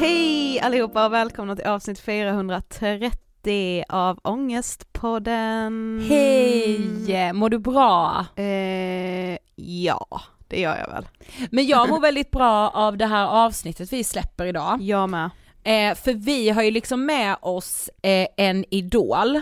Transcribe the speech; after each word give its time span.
Hej 0.00 0.60
allihopa 0.60 1.06
och 1.06 1.12
välkomna 1.12 1.56
till 1.56 1.64
avsnitt 1.66 2.00
430 2.00 3.84
av 3.88 4.18
Ångestpodden. 4.22 6.04
Hej! 6.08 7.32
Mår 7.32 7.50
du 7.50 7.58
bra? 7.58 8.26
Eh, 8.36 9.38
ja, 9.54 10.20
det 10.48 10.60
gör 10.60 10.76
jag 10.76 10.88
väl. 10.88 11.08
Men 11.50 11.66
jag 11.66 11.88
mår 11.88 12.00
väldigt 12.00 12.30
bra 12.30 12.68
av 12.68 12.96
det 12.96 13.06
här 13.06 13.26
avsnittet 13.26 13.92
vi 13.92 14.04
släpper 14.04 14.46
idag. 14.46 14.82
Jag 14.82 15.10
med. 15.10 15.30
Eh, 15.62 15.94
för 15.94 16.12
vi 16.12 16.50
har 16.50 16.62
ju 16.62 16.70
liksom 16.70 17.06
med 17.06 17.36
oss 17.40 17.90
eh, 18.02 18.26
en 18.36 18.64
idol. 18.70 19.40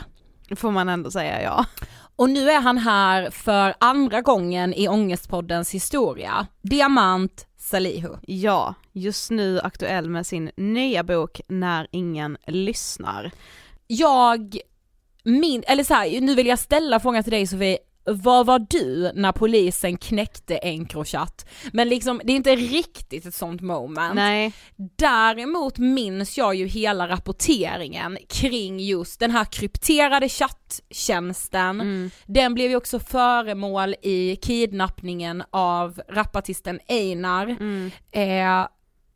Får 0.56 0.70
man 0.70 0.88
ändå 0.88 1.10
säga 1.10 1.42
ja. 1.42 1.66
Och 2.16 2.30
nu 2.30 2.50
är 2.50 2.60
han 2.60 2.78
här 2.78 3.30
för 3.30 3.74
andra 3.80 4.20
gången 4.20 4.74
i 4.74 4.88
Ångestpoddens 4.88 5.70
historia. 5.74 6.47
Diamant 6.62 7.47
Salihu. 7.68 8.16
Ja, 8.26 8.74
just 8.92 9.30
nu 9.30 9.60
aktuell 9.60 10.10
med 10.10 10.26
sin 10.26 10.50
nya 10.56 11.04
bok 11.04 11.41
När 11.48 11.86
ingen 11.91 12.36
lyssnar. 12.47 13.30
Jag, 13.86 14.59
min, 15.24 15.62
eller 15.66 15.84
så 15.84 15.94
här, 15.94 16.20
nu 16.20 16.34
vill 16.34 16.47
jag 16.47 16.59
ställa 16.59 17.00
frågan 17.00 17.22
till 17.22 17.32
dig 17.32 17.47
Sofie, 17.47 17.78
vad 18.10 18.47
var 18.47 18.59
du 18.59 19.13
när 19.15 19.33
polisen 19.33 19.97
knäckte 19.97 20.57
Encrochat? 20.57 21.49
Men 21.72 21.89
liksom, 21.89 22.21
det 22.25 22.33
är 22.33 22.37
inte 22.37 22.57
riktigt 22.57 23.27
ett 23.27 23.34
sånt 23.34 23.60
moment. 23.60 24.15
Nej, 24.15 24.53
Däremot 24.97 25.78
minns 25.78 26.39
jag 26.39 26.55
ju 26.55 26.66
hela 26.66 27.09
rapporteringen 27.09 28.19
kring 28.28 28.81
just 28.81 29.21
den 29.21 29.31
här 29.31 29.45
krypterade 29.45 30.28
chatttjänsten. 30.28 31.81
Mm. 31.81 32.10
Den 32.27 32.55
blev 32.55 32.71
ju 32.71 32.77
också 32.77 32.99
föremål 32.99 33.95
i 34.03 34.37
kidnappningen 34.37 35.43
av 35.51 36.01
rapartisten 36.09 36.81
Einar. 36.89 37.47
Mm. 37.47 37.91
Eh, 38.13 38.69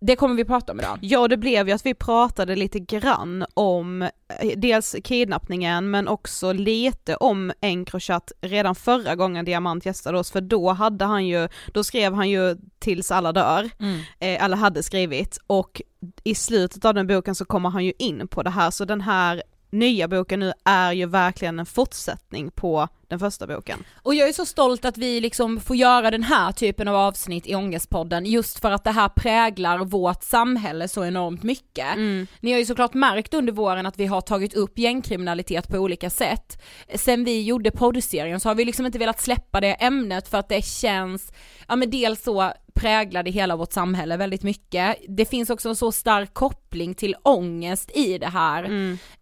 det 0.04 0.16
kommer 0.16 0.34
vi 0.34 0.44
prata 0.44 0.72
om 0.72 0.80
idag. 0.80 0.98
Ja 1.02 1.28
det 1.28 1.36
blev 1.36 1.68
ju 1.68 1.74
att 1.74 1.86
vi 1.86 1.94
pratade 1.94 2.56
lite 2.56 2.78
grann 2.78 3.44
om 3.54 4.02
eh, 4.02 4.08
dels 4.56 4.96
kidnappningen 5.04 5.90
men 5.90 6.08
också 6.08 6.52
lite 6.52 7.16
om 7.16 7.52
Encrochat 7.60 8.32
redan 8.40 8.74
förra 8.74 9.14
gången 9.14 9.44
Diamant 9.44 9.86
gästade 9.86 10.18
oss 10.18 10.30
för 10.30 10.40
då 10.40 10.72
hade 10.72 11.04
han 11.04 11.26
ju, 11.26 11.48
då 11.74 11.84
skrev 11.84 12.14
han 12.14 12.30
ju 12.30 12.56
tills 12.78 13.10
alla 13.10 13.32
dör, 13.32 13.70
Mm. 13.78 13.96
eh, 14.18 14.44
eller 14.44 14.56
hade 14.56 14.82
skrivit 14.82 15.38
och 15.46 15.82
i 16.24 16.34
slutet 16.34 16.84
av 16.84 16.94
den 16.94 17.06
boken 17.06 17.34
så 17.34 17.44
kommer 17.44 17.70
han 17.70 17.84
ju 17.84 17.92
in 17.98 18.28
på 18.28 18.42
det 18.42 18.50
här 18.50 18.70
så 18.70 18.84
den 18.84 19.00
här 19.00 19.42
nya 19.72 20.08
boken 20.08 20.40
nu 20.40 20.52
är 20.64 20.92
ju 20.92 21.06
verkligen 21.06 21.58
en 21.58 21.66
fortsättning 21.66 22.50
på 22.50 22.88
den 23.08 23.18
första 23.18 23.46
boken. 23.46 23.84
Och 24.02 24.14
jag 24.14 24.28
är 24.28 24.32
så 24.32 24.46
stolt 24.46 24.84
att 24.84 24.98
vi 24.98 25.20
liksom 25.20 25.60
får 25.60 25.76
göra 25.76 26.10
den 26.10 26.22
här 26.22 26.52
typen 26.52 26.88
av 26.88 26.96
avsnitt 26.96 27.46
i 27.46 27.54
Ångestpodden 27.54 28.26
just 28.26 28.60
för 28.60 28.70
att 28.70 28.84
det 28.84 28.90
här 28.90 29.08
präglar 29.08 29.78
vårt 29.78 30.22
samhälle 30.22 30.88
så 30.88 31.04
enormt 31.04 31.42
mycket. 31.42 31.96
Ni 32.40 32.52
har 32.52 32.58
ju 32.58 32.64
såklart 32.64 32.94
märkt 32.94 33.34
under 33.34 33.52
våren 33.52 33.86
att 33.86 33.98
vi 33.98 34.06
har 34.06 34.20
tagit 34.20 34.54
upp 34.54 34.78
gängkriminalitet 34.78 35.68
på 35.68 35.78
olika 35.78 36.10
sätt. 36.10 36.62
Sen 36.94 37.24
vi 37.24 37.42
gjorde 37.42 37.70
poddserien 37.70 38.40
så 38.40 38.48
har 38.48 38.54
vi 38.54 38.64
liksom 38.64 38.86
inte 38.86 38.98
velat 38.98 39.20
släppa 39.20 39.60
det 39.60 39.72
ämnet 39.72 40.28
för 40.28 40.38
att 40.38 40.48
det 40.48 40.64
känns, 40.64 41.32
ja 41.68 41.76
men 41.76 41.90
dels 41.90 42.22
så 42.22 42.52
präglade 42.74 43.30
hela 43.30 43.56
vårt 43.56 43.72
samhälle 43.72 44.16
väldigt 44.16 44.42
mycket. 44.42 44.96
Det 45.08 45.24
finns 45.24 45.50
också 45.50 45.68
en 45.68 45.76
så 45.76 45.92
stark 45.92 46.34
koppling 46.34 46.94
till 46.94 47.16
ångest 47.22 47.90
i 47.96 48.18
det 48.18 48.26
här. 48.26 48.64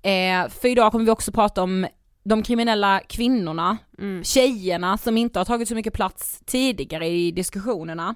Eh, 0.03 0.49
för 0.49 0.69
idag 0.69 0.93
kommer 0.93 1.05
vi 1.05 1.11
också 1.11 1.33
prata 1.33 1.63
om 1.63 1.87
de 2.25 2.43
kriminella 2.43 3.01
kvinnorna, 3.09 3.79
tjejerna 4.23 4.99
som 4.99 5.17
inte 5.17 5.39
har 5.41 5.45
tagit 5.45 5.69
så 5.69 5.75
mycket 5.75 5.93
plats 5.93 6.41
tidigare 6.47 7.09
i 7.09 7.31
diskussionerna. 7.31 8.15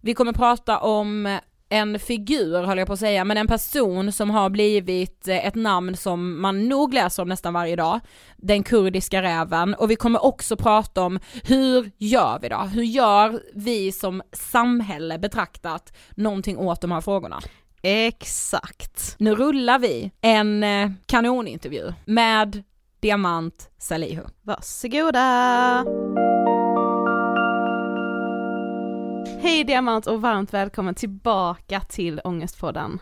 Vi 0.00 0.14
kommer 0.14 0.32
prata 0.32 0.78
om 0.78 1.38
en 1.68 1.98
figur 1.98 2.62
höll 2.62 2.78
jag 2.78 2.86
på 2.86 2.92
att 2.92 2.98
säga, 2.98 3.24
men 3.24 3.36
en 3.36 3.46
person 3.46 4.12
som 4.12 4.30
har 4.30 4.50
blivit 4.50 5.28
eh, 5.28 5.46
ett 5.46 5.54
namn 5.54 5.96
som 5.96 6.40
man 6.40 6.68
nog 6.68 6.94
läser 6.94 7.22
om 7.22 7.28
nästan 7.28 7.54
varje 7.54 7.76
dag, 7.76 8.00
den 8.36 8.62
kurdiska 8.62 9.22
räven, 9.22 9.74
och 9.74 9.90
vi 9.90 9.96
kommer 9.96 10.24
också 10.24 10.56
prata 10.56 11.02
om 11.02 11.18
hur 11.44 11.90
gör 11.98 12.38
vi 12.42 12.48
då? 12.48 12.58
Hur 12.58 12.82
gör 12.82 13.40
vi 13.54 13.92
som 13.92 14.22
samhälle 14.32 15.18
betraktat 15.18 15.96
någonting 16.16 16.58
åt 16.58 16.80
de 16.80 16.92
här 16.92 17.00
frågorna? 17.00 17.40
Exakt. 17.82 19.16
Nu 19.18 19.34
rullar 19.34 19.78
vi 19.78 20.10
en 20.20 20.62
eh, 20.62 20.90
kanonintervju 21.06 21.92
med 22.04 22.62
Diamant 23.00 23.70
Salihu. 23.78 24.22
Varsågoda! 24.42 25.84
Hej 29.40 29.64
Diamant 29.64 30.06
och 30.06 30.20
varmt 30.20 30.54
välkommen 30.54 30.94
tillbaka 30.94 31.80
till 31.80 32.20
Ångestpodden. 32.24 32.98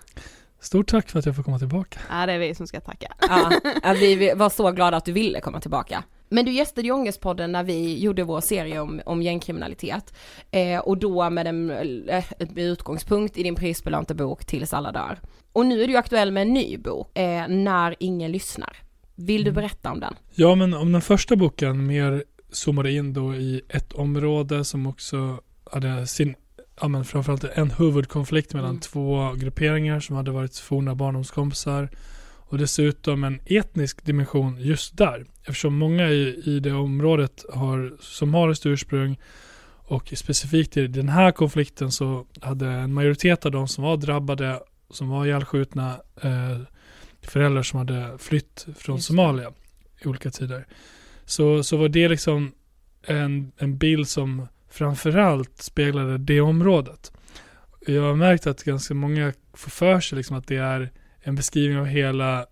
Stort 0.60 0.88
tack 0.88 1.10
för 1.10 1.18
att 1.18 1.26
jag 1.26 1.36
får 1.36 1.42
komma 1.42 1.58
tillbaka. 1.58 2.00
Ja 2.10 2.26
det 2.26 2.32
är 2.32 2.38
vi 2.38 2.54
som 2.54 2.66
ska 2.66 2.80
tacka. 2.80 3.14
Ja, 3.82 3.94
vi 4.00 4.32
var 4.36 4.50
så 4.50 4.70
glada 4.70 4.96
att 4.96 5.04
du 5.04 5.12
ville 5.12 5.40
komma 5.40 5.60
tillbaka. 5.60 6.04
Men 6.28 6.44
du 6.44 6.52
gästade 6.52 6.86
ju 6.86 6.92
Ångestpodden 6.92 7.52
när 7.52 7.64
vi 7.64 7.98
gjorde 7.98 8.24
vår 8.24 8.40
serie 8.40 8.80
om, 8.80 9.00
om 9.06 9.22
gängkriminalitet. 9.22 10.14
Eh, 10.50 10.78
och 10.78 10.98
då 10.98 11.30
med 11.30 11.46
en 11.46 11.70
eh, 12.08 12.24
med 12.38 12.58
utgångspunkt 12.64 13.38
i 13.38 13.42
din 13.42 13.54
prisbelönta 13.54 14.14
bok 14.14 14.44
Tills 14.44 14.74
alla 14.74 14.92
dör. 14.92 15.18
Och 15.52 15.66
nu 15.66 15.82
är 15.82 15.88
du 15.88 15.96
aktuell 15.96 16.30
med 16.32 16.42
en 16.42 16.54
ny 16.54 16.78
bok, 16.78 17.18
eh, 17.18 17.48
När 17.48 17.94
ingen 17.98 18.32
lyssnar. 18.32 18.76
Vill 19.14 19.44
du 19.44 19.52
berätta 19.52 19.92
om 19.92 20.00
den? 20.00 20.14
Ja, 20.34 20.54
men 20.54 20.74
om 20.74 20.92
den 20.92 21.02
första 21.02 21.36
boken 21.36 21.86
mer 21.86 22.24
zoomade 22.52 22.92
in 22.92 23.12
då 23.12 23.34
i 23.34 23.62
ett 23.68 23.92
område 23.92 24.64
som 24.64 24.86
också 24.86 25.40
hade 25.72 26.06
sin, 26.06 26.34
ja 26.80 26.88
men 26.88 27.04
framförallt 27.04 27.44
en 27.44 27.70
huvudkonflikt 27.70 28.54
mellan 28.54 28.70
Mm. 28.70 28.80
två 28.80 29.32
grupperingar 29.32 30.00
som 30.00 30.16
hade 30.16 30.30
varit 30.30 30.58
forna 30.58 30.94
barndomskompisar 30.94 31.88
och 32.46 32.58
dessutom 32.58 33.24
en 33.24 33.40
etnisk 33.46 34.04
dimension 34.04 34.56
just 34.60 34.96
där. 34.96 35.26
Eftersom 35.40 35.74
många 35.74 36.10
i, 36.10 36.42
i 36.44 36.60
det 36.60 36.72
området 36.72 37.44
har 37.54 37.96
somaliskt 38.00 38.66
ursprung 38.66 39.18
och 39.86 40.12
specifikt 40.16 40.76
i 40.76 40.86
den 40.86 41.08
här 41.08 41.32
konflikten 41.32 41.92
så 41.92 42.26
hade 42.40 42.66
en 42.66 42.94
majoritet 42.94 43.46
av 43.46 43.52
de 43.52 43.68
som 43.68 43.84
var 43.84 43.96
drabbade, 43.96 44.60
som 44.90 45.08
var 45.08 45.26
ihjälskjutna, 45.26 46.00
eh, 46.22 46.58
föräldrar 47.22 47.62
som 47.62 47.78
hade 47.78 48.18
flytt 48.18 48.66
från 48.76 48.96
Just. 48.96 49.08
Somalia 49.08 49.52
i 50.04 50.08
olika 50.08 50.30
tider. 50.30 50.66
Så, 51.24 51.62
så 51.62 51.76
var 51.76 51.88
det 51.88 52.08
liksom 52.08 52.52
en, 53.06 53.52
en 53.56 53.78
bild 53.78 54.08
som 54.08 54.48
framförallt 54.74 55.62
speglade 55.62 56.18
det 56.18 56.40
området. 56.40 57.12
Jag 57.86 58.02
har 58.02 58.14
märkt 58.14 58.46
att 58.46 58.64
ganska 58.64 58.94
många 58.94 59.32
får 59.52 59.70
för 59.70 60.00
sig 60.00 60.16
liksom 60.16 60.36
att 60.36 60.46
det 60.46 60.56
är 60.56 60.90
en 61.22 61.34
beskrivning 61.34 61.78
av 61.78 61.86
hela 61.86 62.46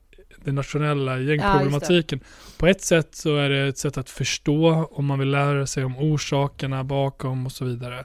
den 0.45 0.55
nationella 0.55 1.19
gängproblematiken. 1.19 2.21
På 2.59 2.67
ett 2.67 2.83
sätt 2.83 3.15
så 3.15 3.37
är 3.37 3.49
det 3.49 3.69
ett 3.69 3.79
sätt 3.79 3.99
att 3.99 4.11
förstå 4.11 4.85
om 4.91 5.07
man 5.07 5.19
vill 5.19 5.31
lära 5.31 5.67
sig 5.67 5.85
om 5.85 5.97
orsakerna 5.97 6.85
bakom 6.85 7.47
och 7.47 7.53
så 7.53 7.65
vidare. 7.65 8.05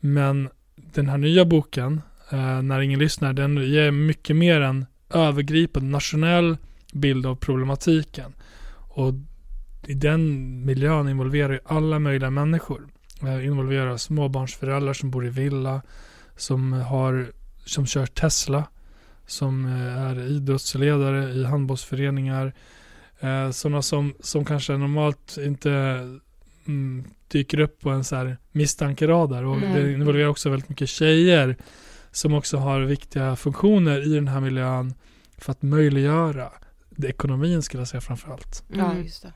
Men 0.00 0.48
den 0.74 1.08
här 1.08 1.18
nya 1.18 1.44
boken, 1.44 2.02
eh, 2.30 2.62
När 2.62 2.80
ingen 2.80 2.98
lyssnar, 2.98 3.32
den 3.32 3.56
ger 3.56 3.90
mycket 3.90 4.36
mer 4.36 4.60
en 4.60 4.86
övergripande 5.10 5.88
nationell 5.88 6.56
bild 6.92 7.26
av 7.26 7.36
problematiken. 7.36 8.32
Och 8.88 9.14
i 9.86 9.94
den 9.94 10.64
miljön 10.66 11.08
involverar 11.08 11.52
ju 11.52 11.60
alla 11.64 11.98
möjliga 11.98 12.30
människor. 12.30 12.91
Eh, 13.26 13.46
involverar 13.46 13.96
småbarnsföräldrar 13.96 14.92
som 14.92 15.10
bor 15.10 15.26
i 15.26 15.30
villa, 15.30 15.82
som, 16.36 16.72
har, 16.72 17.32
som 17.64 17.86
kör 17.86 18.06
Tesla, 18.06 18.64
som 19.26 19.66
eh, 19.66 20.02
är 20.02 20.20
idrottsledare 20.20 21.30
i 21.30 21.44
handbollsföreningar, 21.44 22.52
eh, 23.20 23.50
sådana 23.50 23.82
som, 23.82 24.14
som 24.20 24.44
kanske 24.44 24.76
normalt 24.76 25.36
inte 25.38 25.70
mm, 26.66 27.04
dyker 27.28 27.60
upp 27.60 27.80
på 27.80 27.90
en 27.90 28.04
så 28.04 28.16
här 28.16 28.36
misstankeradar. 28.52 29.42
Och 29.44 29.56
Mm. 29.56 29.74
det 29.74 29.92
involverar 29.92 30.28
också 30.28 30.50
väldigt 30.50 30.68
mycket 30.68 30.88
tjejer 30.88 31.56
som 32.10 32.34
också 32.34 32.56
har 32.56 32.80
viktiga 32.80 33.36
funktioner 33.36 34.06
i 34.12 34.14
den 34.14 34.28
här 34.28 34.40
miljön 34.40 34.94
för 35.38 35.52
att 35.52 35.62
möjliggöra 35.62 36.52
det 36.90 37.08
ekonomin 37.08 37.62
skulle 37.62 37.80
jag 37.80 37.88
säga 37.88 38.00
framförallt. 38.00 38.64
Mm. 38.74 39.02
just 39.04 39.22
det. 39.22 39.32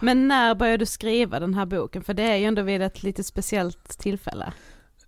Men 0.00 0.28
när 0.28 0.54
började 0.54 0.76
du 0.76 0.86
skriva 0.86 1.40
den 1.40 1.54
här 1.54 1.66
boken? 1.66 2.02
För 2.02 2.14
det 2.14 2.22
är 2.22 2.36
ju 2.36 2.44
ändå 2.44 2.62
vid 2.62 2.82
ett 2.82 3.02
lite 3.02 3.24
speciellt 3.24 3.98
tillfälle. 3.98 4.52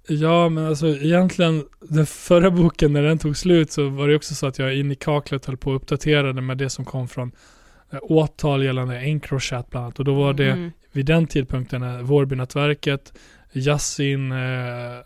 Ja, 0.09 0.49
men 0.49 0.67
alltså 0.67 0.87
egentligen 0.87 1.65
den 1.81 2.07
förra 2.07 2.51
boken 2.51 2.93
när 2.93 3.03
den 3.03 3.19
tog 3.19 3.37
slut 3.37 3.73
så 3.73 3.89
var 3.89 4.09
det 4.09 4.17
också 4.17 4.35
så 4.35 4.47
att 4.47 4.59
jag 4.59 4.77
in 4.77 4.91
i 4.93 4.95
kaklet 4.95 5.47
höll 5.47 5.57
på 5.57 5.71
att 5.73 5.77
uppdatera 5.83 6.33
den 6.33 6.47
med 6.47 6.59
det 6.59 6.71
som 6.71 6.85
kom 6.85 7.09
från 7.09 7.33
eh, 7.93 7.99
åtal 8.03 8.65
gällande 8.65 8.99
Encrochat 9.01 9.71
bland 9.71 9.85
annat. 9.85 9.99
Och 9.99 10.05
då 10.05 10.15
var 10.15 10.33
det 10.33 10.51
Mm. 10.51 10.71
vid 10.93 11.07
den 11.07 11.27
tidpunkten 11.27 11.83
eh, 11.83 11.99
Vårbynätverket, 12.03 13.13
Yasin, 13.53 14.33
eh, 14.33 14.39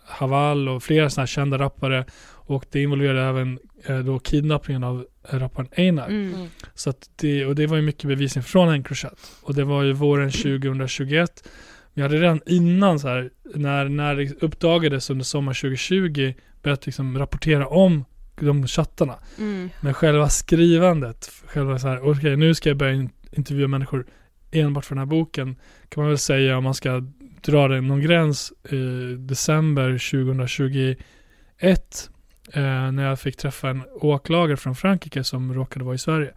Haval 0.05 0.69
och 0.69 0.83
flera 0.83 1.09
sådana 1.09 1.21
här 1.21 1.27
kända 1.27 1.57
rappare. 1.57 2.05
Och 2.31 2.65
det 2.71 2.81
involverade 2.81 3.21
även 3.21 3.59
eh, 3.85 3.99
då 3.99 4.19
kidnappningen 4.19 4.83
av 4.83 5.05
rapparen 5.31 5.69
Einar. 5.71 6.07
Mm. 6.07 6.47
Så 6.73 6.89
att 6.89 7.09
det, 7.15 7.45
och 7.45 7.55
det 7.55 7.67
var 7.67 7.77
ju 7.77 7.81
mycket 7.81 8.07
bevisning 8.07 8.43
från 8.43 8.69
Encrochat. 8.69 9.31
Och 9.41 9.55
det 9.55 9.63
var 9.63 9.83
ju 9.83 9.93
våren 9.93 10.31
2021. 10.31 11.49
Vi 11.93 12.01
hade 12.01 12.17
redan 12.17 12.41
innan 12.45 12.99
så 12.99 13.07
här, 13.07 13.29
när, 13.55 13.89
när 13.89 14.15
det 14.15 14.43
uppdagades 14.43 15.09
under 15.09 15.25
sommar 15.25 15.53
2020, 15.53 16.33
börjat 16.63 16.85
liksom 16.85 17.17
rapportera 17.17 17.67
om 17.67 18.05
de 18.35 18.67
chattarna. 18.67 19.15
Mm. 19.37 19.69
Men 19.81 19.93
själva 19.93 20.29
skrivandet, 20.29 21.31
själva 21.45 21.79
så 21.79 21.87
här, 21.87 22.09
okej 22.09 22.37
nu 22.37 22.55
ska 22.55 22.69
jag 22.69 22.77
börja 22.77 22.93
in- 22.93 23.09
intervjua 23.31 23.67
människor 23.67 24.05
enbart 24.51 24.85
för 24.85 24.95
den 24.95 24.99
här 24.99 25.05
boken, 25.05 25.55
kan 25.89 26.03
man 26.03 26.09
väl 26.09 26.17
säga 26.17 26.57
om 26.57 26.63
man 26.63 26.73
ska 26.73 27.03
dra 27.41 27.67
det 27.67 27.81
någon 27.81 28.01
gräns 28.01 28.53
i 28.69 29.15
december 29.17 29.91
2021 29.91 32.09
eh, 32.53 32.91
när 32.91 33.03
jag 33.05 33.19
fick 33.19 33.37
träffa 33.37 33.69
en 33.69 33.83
åklagare 34.01 34.57
från 34.57 34.75
Frankrike 34.75 35.23
som 35.23 35.53
råkade 35.53 35.85
vara 35.85 35.95
i 35.95 35.97
Sverige. 35.97 36.33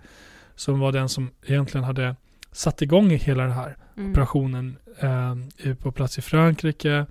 Som 0.54 0.81
var 0.81 0.92
den 0.92 1.09
som 1.09 1.31
egentligen 1.47 1.85
hade 1.85 2.16
satt 2.52 2.83
igång 2.83 3.11
hela 3.11 3.42
den 3.42 3.52
här 3.52 3.76
Mm. 3.97 4.11
operationen 4.11 4.76
eh, 5.00 5.35
i- 5.71 5.75
på 5.75 5.92
plats 5.92 6.19
i 6.19 6.23
Frankrike 6.23 7.07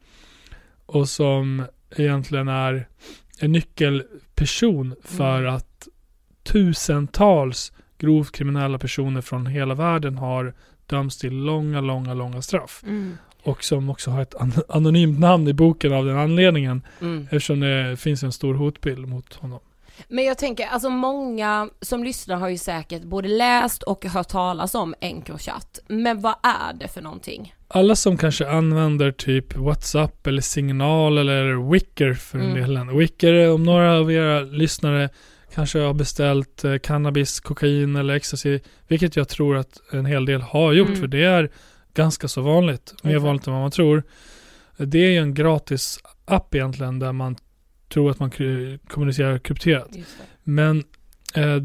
och 0.86 1.10
som 1.10 1.66
egentligen 1.96 2.48
är 2.48 2.88
en 3.40 3.52
nyckelperson 3.52 4.96
för 5.04 5.40
Mm. 5.42 5.56
att 5.56 5.88
tusentals 6.44 7.72
grovt 7.98 8.32
kriminella 8.32 8.78
personer 8.78 9.22
från 9.22 9.46
hela 9.46 9.74
världen 9.76 10.18
har 10.18 10.54
dömts 10.86 11.18
till 11.18 11.34
långa, 11.34 11.82
långa, 11.82 12.14
långa 12.14 12.42
straff. 12.42 12.84
Mm. 12.88 13.18
Och 13.44 13.64
som 13.64 13.90
också 13.90 14.12
har 14.12 14.22
ett 14.22 14.36
an- 14.36 14.54
anonymt 14.70 15.20
namn 15.20 15.48
i 15.48 15.54
boken 15.54 15.94
av 15.94 16.06
den 16.06 16.18
anledningen 16.18 16.82
Mm. 17.02 17.24
eftersom 17.24 17.60
det 17.60 17.98
finns 18.00 18.24
en 18.24 18.32
stor 18.32 18.54
hotbild 18.54 19.08
mot 19.08 19.34
honom. 19.34 19.60
Men 20.08 20.26
jag 20.26 20.38
tänker, 20.38 20.68
alltså 20.68 20.90
många 20.90 21.70
som 21.82 22.04
lyssnar 22.04 22.36
har 22.36 22.50
ju 22.50 22.58
säkert 22.58 23.04
både 23.04 23.28
läst 23.28 23.84
och 23.84 24.06
hört 24.06 24.28
talas 24.28 24.76
om 24.76 24.96
Encrochat. 25.02 25.80
Men 25.88 26.22
vad 26.22 26.36
är 26.44 26.74
det 26.80 26.88
för 26.88 27.02
någonting? 27.02 27.54
Alla 27.68 27.96
som 27.96 28.18
kanske 28.18 28.50
använder 28.50 29.12
typ 29.12 29.56
WhatsApp 29.58 30.28
eller 30.28 30.42
Signal 30.42 31.18
eller 31.18 31.72
Wicker 31.72 32.14
för 32.14 32.38
en 32.40 32.46
Mm. 32.52 32.62
delen. 32.62 32.98
Wicker, 32.98 33.52
om 33.54 33.64
några 33.64 33.98
av 34.00 34.12
era 34.12 34.40
lyssnare 34.42 35.10
kanske 35.54 35.80
har 35.80 35.94
beställt 35.94 36.64
eh, 36.64 36.78
cannabis, 36.78 37.40
kokain 37.40 37.96
eller 37.96 38.14
ecstasy, 38.14 38.60
vilket 38.88 39.16
jag 39.16 39.28
tror 39.30 39.58
att 39.58 39.82
en 39.94 40.06
hel 40.06 40.26
del 40.26 40.42
har 40.42 40.74
gjort, 40.74 40.88
Mm. 40.88 41.00
för 41.00 41.08
det 41.08 41.24
är 41.24 41.52
ganska 41.94 42.28
så 42.28 42.42
vanligt, 42.42 42.94
mer 43.04 43.12
Exakt. 43.12 43.26
vanligt 43.26 43.48
än 43.48 43.54
vad 43.54 43.62
man 43.62 43.72
tror. 43.72 44.04
Det 44.78 44.98
är 44.98 45.10
ju 45.10 45.18
en 45.18 45.34
gratis 45.34 46.00
app 46.26 46.56
egentligen 46.56 47.00
där 47.00 47.12
man 47.12 47.36
tror 47.90 48.12
att 48.12 48.20
man 48.20 48.32
kommunicerar 48.88 49.40
krypterat. 49.40 49.90
Men 50.44 50.84
eh, 51.36 51.56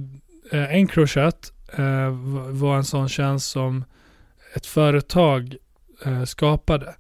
eh, 0.53 0.75
Encrochat 0.75 1.53
eh, 1.73 2.11
v- 2.11 2.51
var 2.51 2.77
en 2.77 2.85
sån 2.85 3.09
tjänst 3.09 3.51
som 3.51 3.85
ett 4.55 4.67
företag 4.67 5.57
eh, 6.05 6.25
skapade. 6.25 6.95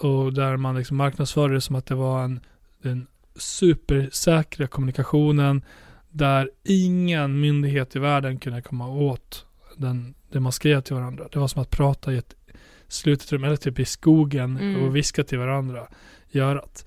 Och 0.00 0.32
där 0.32 0.56
man 0.56 0.76
liksom 0.76 0.96
marknadsförde 0.96 1.54
det 1.54 1.60
som 1.60 1.76
att 1.76 1.86
det 1.86 1.94
var 1.94 2.24
en, 2.24 2.40
den 2.82 3.06
supersäkra 3.36 4.66
kommunikationen 4.66 5.62
där 6.10 6.50
ingen 6.64 7.40
myndighet 7.40 7.96
i 7.96 7.98
världen 7.98 8.38
kunde 8.38 8.62
komma 8.62 8.88
åt 8.88 9.46
den, 9.76 10.14
det 10.32 10.40
man 10.40 10.52
skrev 10.52 10.80
till 10.80 10.94
varandra. 10.94 11.28
Det 11.32 11.38
var 11.38 11.48
som 11.48 11.62
att 11.62 11.70
prata 11.70 12.12
i 12.12 12.16
ett 12.16 12.34
slutet 12.92 13.32
rum 13.32 13.44
eller 13.44 13.56
typ 13.56 13.78
i 13.78 13.84
skogen 13.84 14.56
Mm. 14.56 14.82
och 14.82 14.96
viska 14.96 15.24
till 15.24 15.38
varandra 15.38 15.86
i 16.30 16.40
örat. 16.40 16.84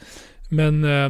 Men 0.49 0.83
eh, 0.83 1.09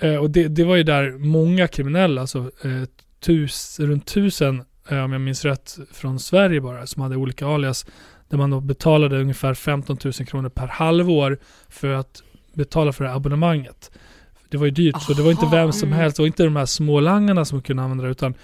Eh, 0.00 0.16
och 0.16 0.30
det, 0.30 0.48
det 0.48 0.64
var 0.64 0.76
ju 0.76 0.82
där 0.82 1.12
många 1.18 1.68
kriminella, 1.68 2.20
alltså 2.20 2.38
eh, 2.38 2.82
tus, 3.20 3.80
runt 3.80 4.06
tusen, 4.06 4.62
eh, 4.88 5.04
om 5.04 5.12
jag 5.12 5.20
minns 5.20 5.44
rätt, 5.44 5.78
från 5.92 6.18
Sverige 6.18 6.60
bara, 6.60 6.86
som 6.86 7.02
hade 7.02 7.16
olika 7.16 7.46
alias, 7.46 7.86
där 8.28 8.38
man 8.38 8.50
då 8.50 8.60
betalade 8.60 9.20
ungefär 9.20 9.54
15 9.54 9.98
000 10.04 10.12
kronor 10.12 10.48
per 10.48 10.66
halvår 10.66 11.38
för 11.68 11.88
att 11.88 12.22
betala 12.54 12.92
för 12.92 13.04
det 13.04 13.10
här 13.10 13.16
abonnemanget. 13.16 13.90
Det 14.48 14.56
var 14.56 14.64
ju 14.64 14.70
dyrt, 14.70 15.02
så 15.02 15.12
det 15.12 15.22
var 15.22 15.30
inte 15.30 15.46
Aha, 15.46 15.56
vem 15.56 15.72
som 15.72 15.88
mm. 15.88 15.98
helst, 15.98 16.18
var 16.18 16.26
inte 16.26 16.44
de 16.44 16.56
här 16.56 16.66
smålangarna 16.66 17.44
som 17.44 17.62
kunde 17.62 17.82
använda 17.82 18.04
det, 18.04 18.10
utan 18.10 18.34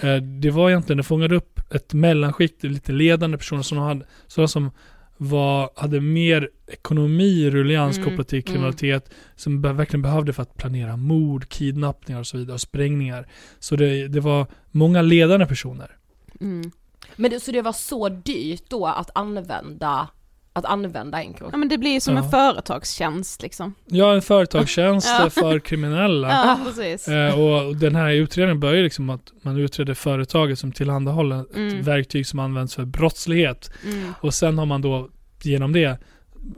eh, 0.00 0.16
det 0.16 0.50
var 0.50 0.70
egentligen, 0.70 0.96
det 0.96 1.02
fångade 1.02 1.36
upp 1.36 1.60
ett 1.70 1.94
mellanskikt, 1.94 2.64
lite 2.64 2.92
ledande 2.92 3.38
personer 3.38 3.62
som 3.62 3.78
hade, 3.78 4.06
sådana 4.26 4.48
som 4.48 4.70
var, 5.16 5.70
hade 5.76 6.00
mer 6.00 6.50
ekonomi 6.66 7.24
i 7.24 7.50
ruljans 7.50 7.96
Mm, 7.96 8.08
kopplat 8.08 8.28
till 8.28 8.38
mm. 8.38 8.42
kriminalitet 8.42 9.10
som 9.36 9.62
be- 9.62 9.72
verkligen 9.72 10.02
behövde 10.02 10.32
för 10.32 10.42
att 10.42 10.56
planera 10.56 10.96
mord, 10.96 11.48
kidnappningar 11.48 12.20
och 12.20 12.26
så 12.26 12.36
vidare, 12.36 12.54
och 12.54 12.60
sprängningar. 12.60 13.28
Så 13.58 13.76
det, 13.76 14.08
det 14.08 14.20
var 14.20 14.46
många 14.70 15.02
ledande 15.02 15.46
personer. 15.46 15.96
Mm. 16.40 16.70
Men 17.16 17.30
det, 17.30 17.40
så 17.40 17.52
det 17.52 17.62
var 17.62 17.72
så 17.72 18.08
dyrt 18.08 18.64
då 18.68 18.86
att 18.86 19.10
använda, 19.14 20.08
att 20.56 20.64
använda 20.64 21.18
Encro? 21.22 21.48
Ja 21.52 21.56
men 21.56 21.68
det 21.68 21.78
blir 21.78 21.90
ju 21.90 22.00
som 22.00 22.16
Ja. 22.16 22.22
en 22.24 22.30
företagstjänst 22.30 23.42
liksom. 23.42 23.74
Ja, 23.86 24.14
en 24.14 24.22
företagstjänst 24.22 25.08
Ja. 25.20 25.30
för 25.30 25.58
kriminella. 25.58 26.28
Ja, 26.28 26.58
precis. 26.64 27.08
Eh, 27.08 27.40
och 27.40 27.76
den 27.76 27.94
här 27.96 28.10
utredningen 28.12 28.60
börjar 28.60 28.74
ju 28.76 28.82
liksom 28.82 29.10
att 29.10 29.32
man 29.42 29.56
utreder 29.56 29.94
företaget 29.94 30.58
som 30.58 30.72
tillhandahåller 30.72 31.40
ett 31.40 31.56
Mm. 31.56 31.82
verktyg 31.82 32.26
som 32.26 32.38
används 32.38 32.74
för 32.74 32.84
brottslighet. 32.84 33.70
Mm. 33.84 34.12
Och 34.20 34.34
sen 34.34 34.58
har 34.58 34.66
man 34.66 34.82
då 34.82 35.08
genom 35.42 35.72
det 35.72 35.98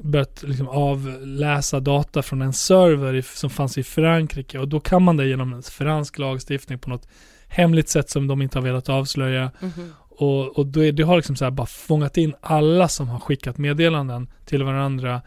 börjat 0.02 0.42
liksom 0.42 0.68
avläsa 0.68 1.80
data 1.80 2.22
från 2.22 2.42
en 2.42 2.52
server 2.52 3.14
i, 3.14 3.22
som 3.22 3.50
fanns 3.50 3.78
i 3.78 3.82
Frankrike 3.82 4.58
och 4.58 4.68
då 4.68 4.80
kan 4.80 5.02
man 5.02 5.16
det 5.16 5.26
genom 5.26 5.52
en 5.52 5.62
fransk 5.62 6.18
lagstiftning 6.18 6.78
på 6.78 6.90
något 6.90 7.08
hemligt 7.48 7.88
sätt 7.88 8.10
som 8.10 8.26
de 8.26 8.42
inte 8.42 8.58
har 8.58 8.62
velat 8.64 8.88
avslöja. 8.88 9.50
Mhm. 9.60 9.92
Och, 10.18 10.58
och 10.58 10.76
är, 10.76 10.92
det 10.92 11.02
har 11.02 11.16
liksom 11.16 11.36
så 11.36 11.44
här 11.44 11.50
bara 11.50 11.66
fångat 11.66 12.16
in 12.16 12.34
alla 12.40 12.88
som 12.88 13.08
har 13.08 13.18
skickat 13.18 13.58
meddelanden 13.58 14.28
till 14.44 14.64
varandra 14.64 15.22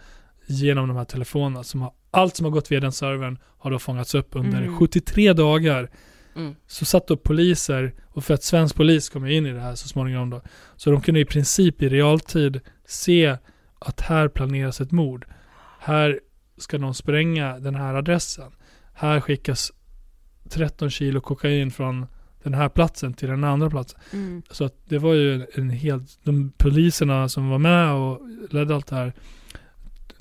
genom 0.48 0.88
de 0.88 0.98
här 0.98 1.06
telefonerna. 1.06 1.64
Som 1.64 1.82
har, 1.82 1.92
allt 2.12 2.36
som 2.36 2.46
har 2.46 2.52
gått 2.52 2.72
via 2.72 2.80
den 2.80 2.92
servern 2.92 3.38
har 3.58 3.72
då 3.72 3.80
fångats 3.80 4.16
upp 4.16 4.36
under 4.36 4.58
Mm. 4.58 4.78
73 4.78 5.34
dagar. 5.34 5.90
Mm. 6.36 6.56
Så 6.68 6.86
satt 6.86 7.08
då 7.08 7.18
poliser, 7.18 7.94
och 8.08 8.24
för 8.24 8.34
att 8.34 8.44
svensk 8.44 8.76
polis 8.76 9.10
kommer 9.10 9.30
in 9.30 9.46
i 9.46 9.52
det 9.52 9.60
här 9.60 9.76
så 9.76 9.88
småningom 9.88 10.30
då, 10.30 10.42
så 10.76 10.92
de 10.92 11.02
kunde 11.02 11.20
i 11.20 11.26
princip 11.26 11.82
i 11.82 11.90
realtid 11.90 12.60
se 12.86 13.38
att 13.80 14.02
här 14.02 14.28
planeras 14.28 14.82
ett 14.82 14.92
mord. 14.92 15.26
Här 15.80 16.20
ska 16.58 16.78
någon 16.78 16.94
spränga 16.94 17.60
den 17.60 17.76
här 17.76 17.94
adressen. 17.94 18.52
Här 18.94 19.22
skickas 19.22 19.72
13 20.50 20.90
kilo 20.90 21.22
kokain 21.22 21.72
från 21.72 22.06
den 22.44 22.54
här 22.54 22.70
platsen 22.70 23.14
till 23.14 23.30
den 23.30 23.44
andra 23.44 23.70
platsen. 23.70 24.00
Mm. 24.14 24.42
Så 24.52 24.66
att 24.66 24.76
det 24.86 24.98
var 24.98 25.14
ju 25.14 25.34
en, 25.34 25.48
en 25.54 25.70
helt, 25.70 26.20
de 26.24 26.52
poliserna 26.58 27.30
som 27.30 27.50
var 27.50 27.60
med 27.60 27.94
och 27.94 28.22
ledde 28.50 28.76
allt 28.76 28.88
det 28.88 28.96
här 28.96 29.14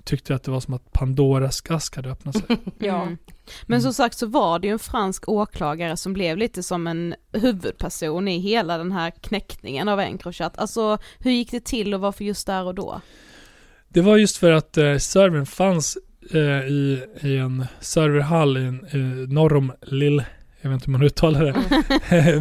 tyckte 0.08 0.34
att 0.34 0.42
det 0.42 0.50
var 0.50 0.60
som 0.60 0.74
att 0.74 0.92
Pandoras 0.92 1.62
ask 1.68 1.96
hade 1.96 2.10
öppnat 2.10 2.36
sig. 2.36 2.56
Ja. 2.78 3.02
Mm. 3.02 3.18
Men 3.66 3.82
som 3.82 3.92
sagt 3.92 4.18
så 4.18 4.26
var 4.26 4.58
det 4.58 4.66
ju 4.66 4.72
en 4.72 4.78
fransk 4.78 5.28
åklagare 5.28 5.96
som 5.96 6.12
blev 6.12 6.36
lite 6.36 6.62
som 6.62 6.86
en 6.86 7.14
huvudperson 7.32 8.28
i 8.28 8.38
hela 8.38 8.78
den 8.78 8.92
här 8.92 9.10
knäckningen 9.10 9.88
av 9.88 10.00
Encrochat. 10.00 10.58
Alltså 10.58 10.98
hur 11.18 11.30
gick 11.30 11.50
det 11.50 11.64
till 11.64 11.94
och 11.94 12.00
varför 12.00 12.24
just 12.24 12.46
där 12.46 12.64
och 12.64 12.74
då? 12.74 13.00
Det 13.88 14.00
var 14.00 14.16
just 14.16 14.36
för 14.36 14.50
att 14.50 14.76
eh, 14.76 14.96
servern 14.96 15.46
fanns 15.46 15.98
eh, 16.32 16.66
i, 16.66 17.04
i 17.20 17.36
en 17.36 17.66
serverhall 17.80 18.56
i, 18.56 18.64
en, 18.64 18.86
eh, 18.92 19.28
norr 19.28 19.56
om 19.56 19.72
Lille. 19.82 20.26
Jag 20.60 20.70
vet 20.70 20.74
inte 20.74 20.86
hur 20.86 20.92
man 20.92 21.02
uttalar 21.02 21.44
det. 21.44 21.54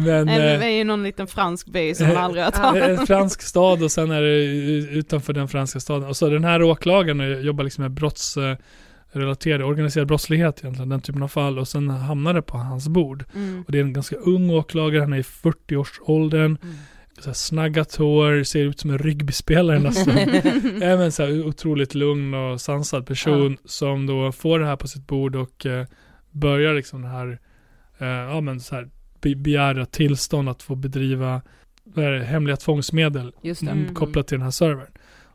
Men 0.00 0.26
det 0.26 0.54
eh, 0.54 0.62
är 0.62 0.68
ju 0.68 0.84
någon 0.84 1.02
liten 1.02 1.26
fransk 1.26 1.66
by 1.66 1.94
som 1.94 2.06
man 2.06 2.16
aldrig 2.16 2.44
har 2.44 2.52
Ja. 2.56 2.58
talas 2.58 3.00
en 3.00 3.06
fransk 3.06 3.42
stad 3.42 3.82
och 3.82 3.92
sen 3.92 4.10
är 4.10 4.22
det 4.22 4.44
utanför 4.98 5.32
den 5.32 5.48
franska 5.48 5.80
staden. 5.80 6.08
Och 6.08 6.16
så 6.16 6.28
den 6.28 6.44
här 6.44 6.62
åklagaren 6.62 7.42
jobbar 7.42 7.64
liksom 7.64 7.82
med 7.82 7.90
brottsrelaterad, 7.90 9.62
organiserad 9.62 10.06
brottslighet 10.06 10.58
egentligen, 10.60 10.88
den 10.88 11.00
typen 11.00 11.22
av 11.22 11.28
fall. 11.28 11.58
Och 11.58 11.68
sen 11.68 11.90
hamnade 11.90 12.38
det 12.38 12.42
på 12.42 12.58
hans 12.58 12.88
bord. 12.88 13.24
Mm. 13.34 13.64
Och 13.66 13.72
det 13.72 13.78
är 13.78 13.82
en 13.82 13.92
ganska 13.92 14.16
ung 14.16 14.50
åklagare, 14.50 15.02
han 15.02 15.12
är 15.12 15.18
i 15.18 15.22
40-årsåldern. 15.22 16.58
Mm. 16.62 16.76
Så 17.20 17.26
här 17.26 17.34
snaggat 17.34 17.96
hår, 17.96 18.42
ser 18.42 18.64
ut 18.64 18.80
som 18.80 18.90
en 18.90 18.98
rugbyspelare 18.98 19.78
nästan. 19.78 20.14
Ja, 20.80 20.96
men 20.96 21.12
så 21.12 21.22
här, 21.22 21.46
otroligt 21.46 21.94
lugn 21.94 22.34
och 22.34 22.60
sansad 22.60 23.06
person 23.06 23.56
som 23.64 24.06
då 24.06 24.32
får 24.32 24.58
det 24.58 24.66
här 24.66 24.76
på 24.76 24.88
sitt 24.88 25.06
bord 25.06 25.36
och 25.36 25.66
eh, 25.66 25.86
börjar 26.30 26.74
liksom 26.74 27.02
det 27.02 27.08
här, 27.08 27.38
eh, 27.98 28.06
ja 28.08 28.40
men 28.40 28.60
så 28.60 28.74
här, 28.74 28.88
be- 29.20 29.34
begära 29.36 29.86
tillstånd 29.86 30.48
att 30.48 30.62
få 30.62 30.74
bedriva 30.74 31.42
det, 31.84 32.24
hemliga 32.24 32.56
tvångsmedel 32.56 33.32
Just 33.42 33.60
det. 33.60 33.70
mm. 33.70 33.82
Mm. 33.82 33.94
kopplat 33.94 34.26
till 34.26 34.34
den 34.38 34.44
här 34.44 34.50
servern. 34.50 34.86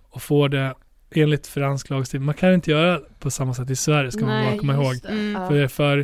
Och 0.09 0.21
får 0.21 0.49
det 0.49 0.73
enligt 1.15 1.47
fransk 1.47 1.89
lagstiftning. 1.89 2.25
Man 2.25 2.35
kan 2.35 2.53
inte 2.53 2.71
göra 2.71 2.99
på 3.19 3.31
samma 3.31 3.53
sätt 3.53 3.69
i 3.69 3.75
Sverige 3.75 4.11
ska 4.11 4.25
man 4.25 4.45
bara 4.45 4.57
komma 4.57 4.73
ihåg. 4.73 4.95
det. 5.03 5.07
Mm. 5.09 5.47
För, 5.47 5.67
för 5.67 5.97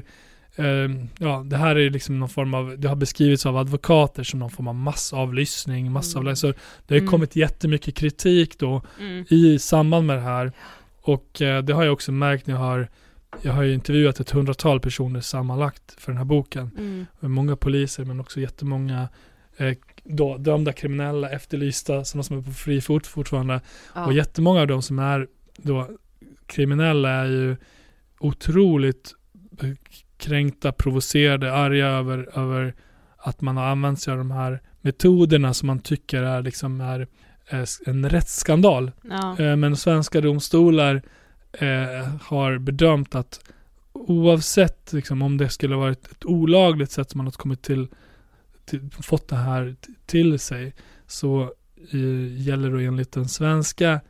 eh, 0.55 1.05
ja, 1.19 1.43
det 1.45 1.57
här 1.57 1.75
är 1.75 1.89
liksom 1.89 2.19
någon 2.19 2.29
form 2.29 2.53
av, 2.53 2.75
det 2.79 2.87
har 2.87 2.95
beskrivits 2.95 3.45
av 3.45 3.57
advokater 3.57 4.23
som 4.23 4.39
någon 4.39 4.49
form 4.49 4.67
av 4.67 4.75
massavlyssning, 4.75 5.91
massavläsning. 5.91 6.53
Så 6.53 6.59
det 6.87 6.93
har 6.93 6.95
ju 6.95 7.01
Mm. 7.01 7.11
kommit 7.11 7.35
jättemycket 7.35 7.95
kritik 7.95 8.59
då 8.59 8.81
Mm. 8.99 9.25
i 9.29 9.59
samband 9.59 10.07
med 10.07 10.15
det 10.17 10.21
här. 10.21 10.51
Och 11.01 11.41
eh, 11.41 11.63
det 11.63 11.73
har 11.73 11.83
jag 11.83 11.93
också 11.93 12.11
märkt 12.11 12.47
när 12.47 12.53
jag 12.53 12.61
har, 12.61 12.89
jag 13.41 13.53
har 13.53 13.63
ju 13.63 13.73
intervjuat 13.73 14.19
ett 14.19 14.31
hundratal 14.31 14.79
personer 14.79 15.21
sammanlagt 15.21 15.95
för 15.97 16.11
den 16.11 16.17
här 16.17 16.25
boken. 16.25 16.71
Mm. 16.77 17.05
Många 17.19 17.55
poliser 17.55 18.05
men 18.05 18.19
också 18.19 18.39
jättemånga 18.39 19.09
eh, 19.57 19.77
då, 20.03 20.37
dömda 20.37 20.73
kriminella, 20.73 21.29
efterlysta, 21.29 22.05
sådana 22.05 22.23
som 22.23 22.37
är 22.37 22.41
på 22.41 22.51
fri 22.51 22.81
fot 22.81 23.07
fortfarande. 23.07 23.61
Ja. 23.95 24.05
Och 24.05 24.13
jättemånga 24.13 24.61
av 24.61 24.67
dem 24.67 24.81
som 24.81 24.99
är 24.99 25.27
då 25.57 25.87
kriminella 26.45 27.09
är 27.09 27.25
ju 27.25 27.57
otroligt 28.19 29.15
kränkta, 30.17 30.71
provocerade, 30.71 31.53
arga 31.53 31.87
över, 31.87 32.29
över 32.39 32.73
att 33.17 33.41
man 33.41 33.57
har 33.57 33.65
använt 33.65 34.01
sig 34.01 34.11
av 34.11 34.17
de 34.17 34.31
här 34.31 34.61
metoderna 34.81 35.53
som 35.53 35.67
man 35.67 35.79
tycker 35.79 36.23
är 36.23 36.41
liksom 36.41 36.81
är 36.81 37.07
eh, 37.49 37.65
en 37.85 38.09
rättsskandal. 38.09 38.91
Ja. 39.01 39.39
Eh, 39.39 39.55
Men 39.55 39.75
svenska 39.75 40.21
domstolar 40.21 41.01
eh, 41.51 42.07
har 42.21 42.57
bedömt 42.57 43.15
att 43.15 43.39
oavsett 43.93 44.93
liksom, 44.93 45.21
om 45.21 45.37
det 45.37 45.49
skulle 45.49 45.75
varit 45.75 46.11
ett 46.11 46.25
olagligt 46.25 46.91
sätt 46.91 47.09
som 47.09 47.17
man 47.17 47.27
har 47.27 47.31
kommit 47.31 47.61
till, 47.61 47.87
till 48.65 48.89
fått 49.01 49.27
det 49.27 49.35
här 49.35 49.75
till 50.05 50.39
sig 50.39 50.73
så 51.07 51.41
eh, 51.91 52.37
gäller 52.41 52.71
då 52.71 52.77
enligt 52.77 53.11
den 53.11 53.27
svenska 53.27 54.01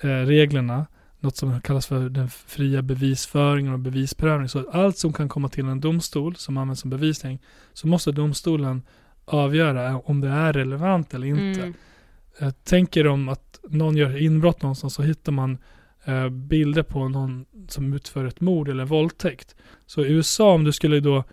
eh, 0.00 0.08
reglerna 0.08 0.86
något 1.24 1.36
som 1.36 1.60
kallas 1.60 1.86
för 1.86 2.08
den 2.08 2.28
fria 2.28 2.82
bevisföringen 2.82 3.72
och 3.72 3.78
bevisprövning. 3.78 4.48
Så 4.48 4.70
allt 4.70 4.98
som 4.98 5.12
kan 5.12 5.28
komma 5.28 5.48
till 5.48 5.64
en 5.64 5.80
domstol 5.80 6.36
som 6.36 6.56
används 6.56 6.80
som 6.80 6.90
bevisning 6.90 7.42
så 7.72 7.86
måste 7.86 8.12
domstolen 8.12 8.82
avgöra 9.24 9.98
om 9.98 10.20
det 10.20 10.28
är 10.28 10.52
relevant 10.52 11.14
eller 11.14 11.26
inte. 11.26 11.60
Mm. 11.60 11.74
Jag 12.38 12.64
tänker 12.64 13.06
om 13.06 13.28
att 13.28 13.58
någon 13.68 13.96
gör 13.96 14.22
inbrott 14.22 14.62
någonstans 14.62 14.94
så 14.94 15.02
hittar 15.02 15.32
man 15.32 15.58
eh, 16.04 16.28
bilder 16.28 16.82
på 16.82 17.08
någon 17.08 17.46
som 17.68 17.92
utför 17.92 18.24
ett 18.24 18.40
mord 18.40 18.68
eller 18.68 18.84
våldtäkt. 18.84 19.54
Så 19.86 20.04
i 20.04 20.12
USA 20.12 20.52
om 20.52 20.64
du 20.64 20.72
skulle 20.72 21.00
då 21.00 21.24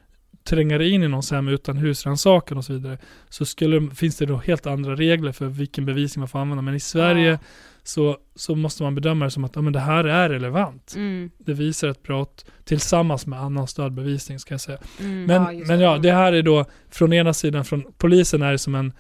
tränga 0.44 0.78
dig 0.78 0.90
in 0.90 1.04
i 1.04 1.08
någons 1.08 1.32
hem 1.32 1.48
utan 1.48 1.78
husrannsakan 1.78 2.58
och 2.58 2.66
så 2.66 2.74
vidare 2.74 2.98
så 3.30 3.46
skulle, 3.46 3.90
finns 3.90 4.18
det 4.18 4.26
då 4.26 4.38
helt 4.38 4.66
andra 4.68 4.96
regler 4.96 5.32
för 5.32 5.46
vilken 5.46 5.86
bevisning 5.86 6.22
man 6.22 6.28
får 6.28 6.40
använda. 6.40 6.62
Men 6.62 6.76
i 6.76 6.80
Sverige 6.80 7.32
Ja. 7.32 7.38
så, 7.84 8.18
så 8.36 8.56
måste 8.56 8.84
man 8.84 8.96
bedöma 8.96 9.26
det 9.26 9.32
som 9.32 9.44
att 9.44 9.56
ja, 9.56 9.62
men 9.62 9.74
det 9.74 9.80
här 9.80 10.04
är 10.04 10.30
relevant. 10.30 10.94
Mm. 10.96 11.32
Det 11.38 11.54
visar 11.54 11.88
ett 11.88 12.04
brott 12.04 12.46
tillsammans 12.64 13.26
med 13.26 13.40
annan 13.40 13.68
stödbevisning 13.68 14.40
ska 14.40 14.54
jag 14.54 14.62
säga. 14.62 14.78
Mm. 15.00 15.26
Men, 15.26 15.60
Ja, 15.60 15.66
men 15.68 15.80
ja, 15.80 15.98
det 15.98 16.12
här 16.12 16.34
är 16.34 16.42
då 16.42 16.66
från 16.90 17.14
ena 17.14 17.34
sidan, 17.34 17.66
från 17.66 17.84
polisen 17.98 18.42
är 18.42 18.52
det 18.52 18.58
som 18.58 18.76
en 18.76 18.94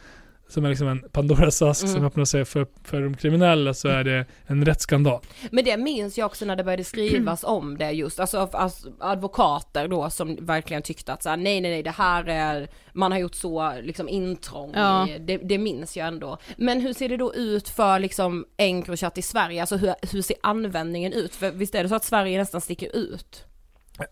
som 0.51 0.65
är 0.65 0.69
liksom 0.69 0.87
en 0.87 1.03
Pandoras 1.11 1.61
ask 1.61 1.83
Mm. 1.83 1.95
som 1.95 2.05
öppnar 2.05 2.25
sig 2.25 2.45
för, 2.45 2.67
för 2.83 3.01
de 3.01 3.17
kriminella 3.17 3.73
så 3.73 3.87
är 3.87 4.03
det 4.03 4.25
en 4.45 4.65
rättsskandal. 4.65 5.21
Men 5.51 5.65
det 5.65 5.77
minns 5.77 6.17
jag 6.17 6.25
också 6.25 6.45
när 6.45 6.55
det 6.55 6.63
började 6.63 6.83
skrivas 6.83 7.43
om 7.43 7.77
det 7.77 7.91
just, 7.91 8.19
alltså, 8.19 8.37
alltså 8.53 8.87
advokater 8.99 9.87
då 9.87 10.09
som 10.09 10.37
verkligen 10.41 10.81
tyckte 10.83 11.13
att 11.13 11.23
så 11.23 11.29
här, 11.29 11.37
nej 11.37 11.61
nej 11.61 11.71
nej 11.71 11.83
det 11.83 11.91
här 11.91 12.25
är, 12.29 12.69
man 12.93 13.11
har 13.11 13.19
gjort 13.19 13.35
så 13.35 13.73
liksom 13.81 14.09
intrång 14.09 14.71
Ja. 14.75 15.07
det, 15.19 15.37
det 15.37 15.57
minns 15.57 15.97
jag 15.97 16.07
ändå. 16.07 16.37
Men 16.57 16.81
hur 16.81 16.93
ser 16.93 17.09
det 17.09 17.17
då 17.17 17.33
ut 17.35 17.69
för 17.69 17.99
liksom 17.99 18.45
Encrochat 18.57 19.17
i 19.17 19.21
Sverige, 19.21 19.61
alltså 19.61 19.75
hur, 19.77 19.93
hur 20.11 20.21
ser 20.21 20.37
användningen 20.43 21.13
ut? 21.13 21.35
För 21.35 21.51
visst 21.51 21.75
är 21.75 21.83
det 21.83 21.89
så 21.89 21.95
att 21.95 22.03
Sverige 22.03 22.37
nästan 22.39 22.61
sticker 22.61 22.95
ut? 22.95 23.45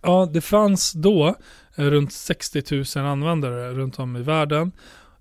Ja, 0.01 0.29
det 0.33 0.41
fanns 0.41 0.91
då 0.93 1.35
eh, 1.75 1.83
runt 1.85 2.13
60 2.13 2.63
000 2.99 3.05
användare 3.07 3.71
runt 3.73 3.99
om 3.99 4.15
i 4.15 4.21
världen. 4.21 4.71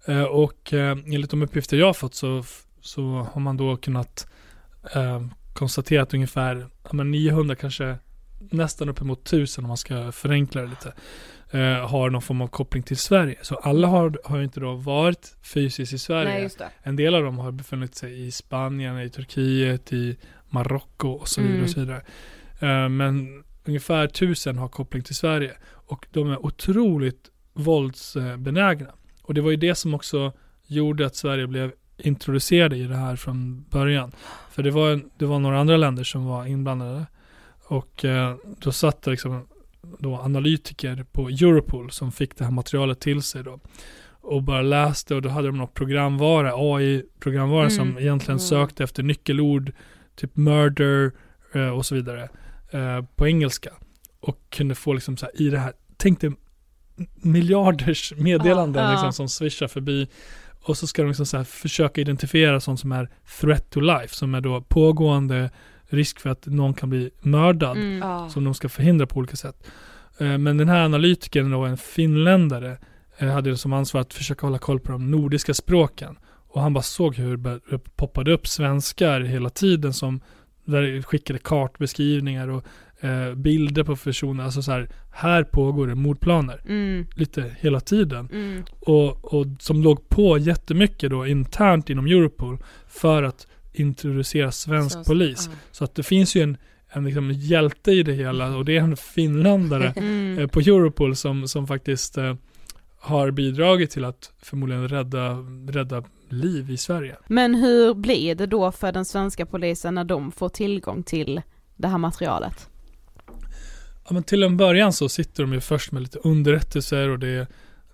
Eh, 0.08 0.22
och 0.22 0.72
eh, 0.72 0.98
enligt 1.06 1.30
de 1.30 1.42
uppgifter 1.42 1.76
jag 1.76 1.86
har 1.86 1.94
fått 1.94 2.14
så, 2.14 2.44
så 2.80 3.02
har 3.32 3.40
man 3.40 3.56
då 3.56 3.76
kunnat 3.76 4.26
eh, 4.94 5.22
konstatera 5.52 6.02
att 6.02 6.14
ungefär 6.14 6.66
ja, 6.84 6.90
men 6.92 7.10
900, 7.10 7.54
kanske 7.54 7.96
nästan 8.38 8.88
uppemot 8.88 9.26
1000 9.26 9.64
om 9.64 9.68
man 9.68 9.76
ska 9.76 10.12
förenkla 10.12 10.62
det 10.62 10.68
lite, 10.68 10.92
eh, 11.50 11.88
har 11.88 12.10
någon 12.10 12.22
form 12.22 12.40
av 12.40 12.46
koppling 12.46 12.82
till 12.82 12.96
Sverige. 12.96 13.38
Så 13.42 13.54
alla 13.54 13.88
har, 13.88 14.18
har 14.24 14.42
inte 14.42 14.60
då 14.60 14.74
varit 14.74 15.36
fysiskt 15.42 15.92
i 15.92 15.98
Sverige. 15.98 16.50
Nej. 16.58 16.68
En 16.82 16.96
del 16.96 17.14
av 17.14 17.22
dem 17.22 17.38
har 17.38 17.52
befunnit 17.52 17.94
sig 17.94 18.26
i 18.26 18.30
Spanien, 18.30 19.00
i 19.00 19.10
Turkiet, 19.10 19.92
i 19.92 20.16
Marocko 20.48 21.08
och 21.08 21.28
så 21.28 21.40
vidare. 21.40 21.54
Mm. 21.54 21.64
Och 21.64 21.70
så 21.70 21.80
vidare. 21.80 22.02
Eh, 22.60 22.88
men 22.88 23.44
ungefär 23.64 24.06
tusen 24.06 24.58
har 24.58 24.68
koppling 24.68 25.02
till 25.02 25.14
Sverige. 25.14 25.52
Och 25.70 26.06
de 26.10 26.30
är 26.30 26.46
otroligt 26.46 27.30
våldsbenägna. 27.52 28.92
Och 29.28 29.34
det 29.34 29.40
var 29.40 29.50
ju 29.50 29.56
det 29.56 29.74
som 29.74 29.94
också 29.94 30.32
gjorde 30.66 31.06
att 31.06 31.16
Sverige 31.16 31.46
blev 31.46 31.72
introducerade 31.98 32.76
i 32.76 32.84
det 32.84 32.96
här 32.96 33.16
från 33.16 33.64
början. 33.70 34.12
För 34.50 34.62
det 34.62 34.70
var, 34.70 35.00
det 35.18 35.26
var 35.26 35.38
några 35.38 35.60
andra 35.60 35.76
länder 35.76 36.04
som 36.04 36.24
var 36.26 36.46
inblandade. 36.46 37.06
Och 37.64 38.04
eh, 38.04 38.36
då 38.58 38.72
satt 38.72 39.02
det 39.02 39.10
liksom 39.10 39.46
då 39.98 40.16
analytiker 40.16 41.04
på 41.12 41.28
Europol 41.28 41.90
som 41.90 42.12
fick 42.12 42.36
det 42.36 42.44
här 42.44 42.50
materialet 42.50 43.00
till 43.00 43.22
sig 43.22 43.42
då. 43.44 43.60
Och 44.10 44.42
bara 44.42 44.62
läste 44.62 45.14
och 45.14 45.22
då 45.22 45.28
hade 45.28 45.48
de 45.48 45.56
något 45.58 45.74
programvara, 45.74 46.52
AI-programvara 46.54 47.60
Mm. 47.66 47.70
som 47.70 47.98
egentligen 47.98 48.38
Mm. 48.38 48.48
sökte 48.48 48.84
efter 48.84 49.02
nyckelord, 49.02 49.72
typ 50.16 50.36
murder 50.36 51.12
eh, 51.52 51.68
och 51.68 51.86
så 51.86 51.94
vidare 51.94 52.28
eh, 52.70 53.04
på 53.16 53.26
engelska. 53.26 53.70
Och 54.20 54.38
kunde 54.50 54.74
få 54.74 54.92
liksom 54.92 55.16
så 55.16 55.26
här 55.26 55.42
i 55.42 55.50
det 55.50 55.58
här, 55.58 55.72
tänk 55.96 56.20
dig 56.20 56.30
miljarders 57.16 58.12
meddelanden 58.16 58.84
ja. 58.84 58.90
liksom 58.92 59.12
som 59.12 59.28
swishar 59.28 59.68
förbi. 59.68 60.08
Och 60.62 60.76
så 60.78 60.86
ska 60.86 61.02
de 61.02 61.08
liksom 61.08 61.26
så 61.26 61.36
här 61.36 61.44
försöka 61.44 62.00
identifiera 62.00 62.60
sånt 62.60 62.80
som 62.80 62.92
är 62.92 63.08
threat 63.40 63.70
to 63.70 63.80
life, 63.80 64.14
som 64.14 64.34
är 64.34 64.40
då 64.40 64.60
pågående 64.60 65.50
risk 65.88 66.20
för 66.20 66.30
att 66.30 66.46
någon 66.46 66.74
kan 66.74 66.90
bli 66.90 67.10
mördad 67.20 67.76
Mm. 67.76 67.98
Ja. 67.98 68.28
som 68.28 68.44
de 68.44 68.54
ska 68.54 68.68
förhindra 68.68 69.06
på 69.06 69.18
olika 69.18 69.36
sätt. 69.36 69.66
Eh, 70.18 70.38
Men 70.38 70.56
den 70.56 70.68
här 70.68 70.84
analytikern 70.84 71.50
då, 71.50 71.64
en 71.64 71.76
finländare, 71.76 72.78
eh, 73.18 73.28
hade 73.28 73.56
som 73.56 73.72
ansvar 73.72 74.00
att 74.00 74.14
försöka 74.14 74.46
hålla 74.46 74.58
koll 74.58 74.80
på 74.80 74.92
de 74.92 75.10
nordiska 75.10 75.54
språken. 75.54 76.18
Och 76.50 76.60
han 76.62 76.74
bara 76.74 76.82
såg 76.82 77.14
hur 77.16 77.36
det 77.36 77.78
poppade 77.96 78.32
upp 78.32 78.46
svenskar 78.46 79.20
hela 79.20 79.50
tiden 79.50 79.92
som 79.92 80.20
där 80.64 81.02
skickade 81.02 81.38
kartbeskrivningar 81.38 82.48
och 82.48 82.64
eh, 83.00 83.34
bilder 83.34 83.84
på 83.84 83.96
personer. 83.96 84.44
Alltså 84.44 84.62
så 84.62 84.72
här, 84.72 84.88
här 85.10 85.44
pågår 85.44 85.86
det 85.86 85.94
mordplaner. 85.94 86.60
Mm. 86.68 87.06
Lite 87.14 87.54
hela 87.60 87.80
tiden. 87.80 88.28
Mm. 88.32 88.62
Och, 88.80 89.34
och 89.34 89.46
som 89.60 89.82
låg 89.82 90.08
på 90.08 90.38
jättemycket 90.38 91.10
då 91.10 91.26
internt 91.26 91.90
inom 91.90 92.06
Europol 92.06 92.58
för 92.88 93.22
att 93.22 93.46
introducera 93.72 94.52
svensk 94.52 94.98
Så- 94.98 95.04
polis. 95.04 95.48
ja. 95.52 95.56
Så 95.70 95.84
att 95.84 95.94
det 95.94 96.02
finns 96.02 96.34
ju 96.36 96.42
en, 96.42 96.56
en 96.90 97.04
liksom 97.04 97.30
hjälte 97.32 97.92
i 97.92 98.02
det 98.02 98.12
hela 98.12 98.56
och 98.56 98.64
det 98.64 98.76
är 98.76 98.80
en 98.82 98.96
finländare 98.96 99.92
Mm. 99.96 100.38
eh, 100.38 100.46
på 100.46 100.60
Europol 100.60 101.16
som, 101.16 101.48
som 101.48 101.66
faktiskt 101.66 102.18
eh, 102.18 102.34
har 103.00 103.30
bidragit 103.30 103.90
till 103.90 104.04
att 104.04 104.32
förmodligen 104.42 104.88
rädda, 104.88 105.36
rädda 105.68 106.02
liv 106.28 106.70
i 106.70 106.76
Sverige. 106.76 107.16
Men 107.26 107.54
hur 107.54 107.94
blir 107.94 108.34
det 108.34 108.46
då 108.46 108.72
för 108.72 108.92
den 108.92 109.04
svenska 109.04 109.46
polisen 109.46 109.94
när 109.94 110.04
de 110.04 110.32
får 110.32 110.48
tillgång 110.48 111.02
till 111.02 111.42
det 111.76 111.88
här 111.88 111.98
materialet? 111.98 112.68
Ja, 114.08 114.14
men 114.14 114.22
till 114.22 114.42
en 114.42 114.56
början 114.56 114.92
så 114.92 115.08
sitter 115.08 115.42
de 115.42 115.52
ju 115.52 115.60
först 115.60 115.92
med 115.92 116.02
lite 116.02 116.18
underrättelser 116.18 117.08
och 117.08 117.18
det, 117.18 117.46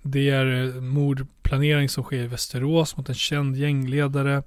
det 0.02 0.30
är 0.30 0.64
eh, 0.64 0.80
mordplanering 0.80 1.88
som 1.88 2.04
sker 2.04 2.22
i 2.22 2.26
Västerås 2.26 2.96
mot 2.96 3.08
en 3.08 3.14
känd 3.14 3.56
gängledare. 3.56 4.42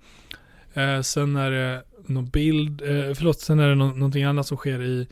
Eh, 0.74 1.02
sen 1.02 1.36
är 1.36 1.52
det 1.52 1.84
någon 2.06 2.30
bild, 2.30 2.82
eh, 2.82 3.14
förlåt, 3.14 3.40
sen 3.40 3.60
är 3.60 3.70
det 3.70 3.76
nå- 3.76 3.94
någonting 3.94 4.24
annat 4.24 4.48
som 4.48 4.58
sker 4.58 4.82
i, 4.84 5.08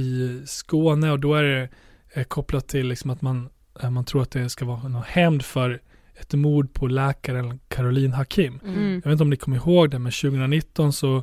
i 0.00 0.40
Skåne 0.46 1.10
och 1.10 1.20
då 1.20 1.34
är 1.34 1.42
det 1.42 1.68
eh, 2.12 2.24
kopplat 2.24 2.68
till 2.68 2.86
liksom 2.88 3.10
att 3.10 3.22
man, 3.22 3.48
eh, 3.80 3.90
man 3.90 4.04
tror 4.04 4.22
att 4.22 4.30
det 4.30 4.48
ska 4.48 4.64
vara 4.64 4.88
någon 4.88 5.02
hämnd 5.06 5.44
för 5.44 5.80
ett 6.14 6.34
mord 6.34 6.72
på 6.72 6.86
läkaren 6.86 7.60
Caroline 7.68 8.12
Hakim. 8.12 8.60
Mm. 8.66 8.92
Jag 8.92 9.02
vet 9.02 9.12
inte 9.12 9.22
om 9.22 9.30
ni 9.30 9.36
kommer 9.36 9.56
ihåg 9.56 9.90
det, 9.90 9.98
men 9.98 10.12
2019 10.12 10.92
så, 10.92 11.22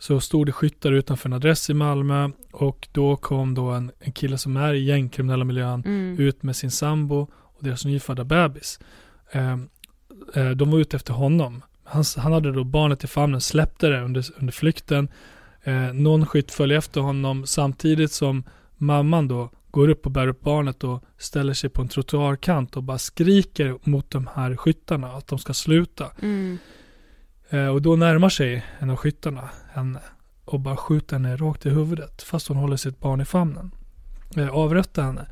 så 0.00 0.20
stod 0.20 0.46
det 0.46 0.52
skyttar 0.52 0.92
utanför 0.92 1.28
en 1.28 1.32
adress 1.32 1.70
i 1.70 1.74
Malmö 1.74 2.30
och 2.52 2.88
då 2.92 3.16
kom 3.16 3.54
då 3.54 3.70
en, 3.70 3.90
en 3.98 4.12
kille 4.12 4.38
som 4.38 4.56
är 4.56 4.74
i 4.74 4.84
gängkriminella 4.84 5.44
miljön 5.44 5.82
Mm. 5.86 6.18
ut 6.18 6.42
med 6.42 6.56
sin 6.56 6.70
sambo 6.70 7.28
och 7.32 7.64
deras 7.64 7.84
nyfödda 7.84 8.24
bebis. 8.24 8.80
Eh, 9.32 9.52
eh, 10.34 10.50
de 10.50 10.70
var 10.70 10.78
ute 10.78 10.96
efter 10.96 11.12
honom. 11.12 11.62
Han, 11.84 12.04
han 12.16 12.32
hade 12.32 12.52
då 12.52 12.64
barnet 12.64 13.04
i 13.04 13.06
famnen, 13.06 13.40
släppte 13.40 13.88
det 13.88 14.00
under, 14.00 14.24
under 14.38 14.52
flykten. 14.52 15.08
Eh, 15.62 15.92
någon 15.92 16.26
skytt 16.26 16.50
följer 16.50 16.78
efter 16.78 17.00
honom 17.00 17.46
samtidigt 17.46 18.12
som 18.12 18.44
mamman 18.76 19.28
då 19.28 19.50
går 19.70 19.88
upp 19.88 20.06
och 20.06 20.12
bär 20.12 20.28
upp 20.28 20.40
barnet 20.40 20.84
och 20.84 21.04
ställer 21.18 21.52
sig 21.54 21.70
på 21.70 21.82
en 21.82 21.88
trottoarkant 21.88 22.76
och 22.76 22.82
bara 22.82 22.98
skriker 22.98 23.78
mot 23.82 24.10
de 24.10 24.28
här 24.34 24.56
skyttarna 24.56 25.08
att 25.12 25.26
de 25.26 25.38
ska 25.38 25.54
sluta. 25.54 26.06
Mm. 26.22 26.58
Eh, 27.50 27.66
och 27.66 27.82
då 27.82 27.96
närmar 27.96 28.28
sig 28.28 28.64
en 28.78 28.90
av 28.90 28.96
skyttarna 28.96 29.48
henne 29.72 30.00
och 30.44 30.60
bara 30.60 30.76
skjuter 30.76 31.16
henne 31.16 31.36
rakt 31.36 31.66
i 31.66 31.70
huvudet 31.70 32.22
fast 32.22 32.48
hon 32.48 32.56
håller 32.56 32.76
sitt 32.76 33.00
barn 33.00 33.20
i 33.20 33.24
famnen. 33.24 33.70
Eh, 34.36 34.48
avrättar 34.48 35.02
henne. 35.02 35.26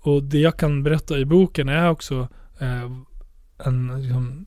Och 0.00 0.22
det 0.22 0.38
jag 0.38 0.56
kan 0.56 0.82
berätta 0.82 1.18
i 1.18 1.24
boken 1.24 1.68
är 1.68 1.90
också 1.90 2.28
eh, 2.60 2.90
en, 3.58 4.02
liksom, 4.02 4.46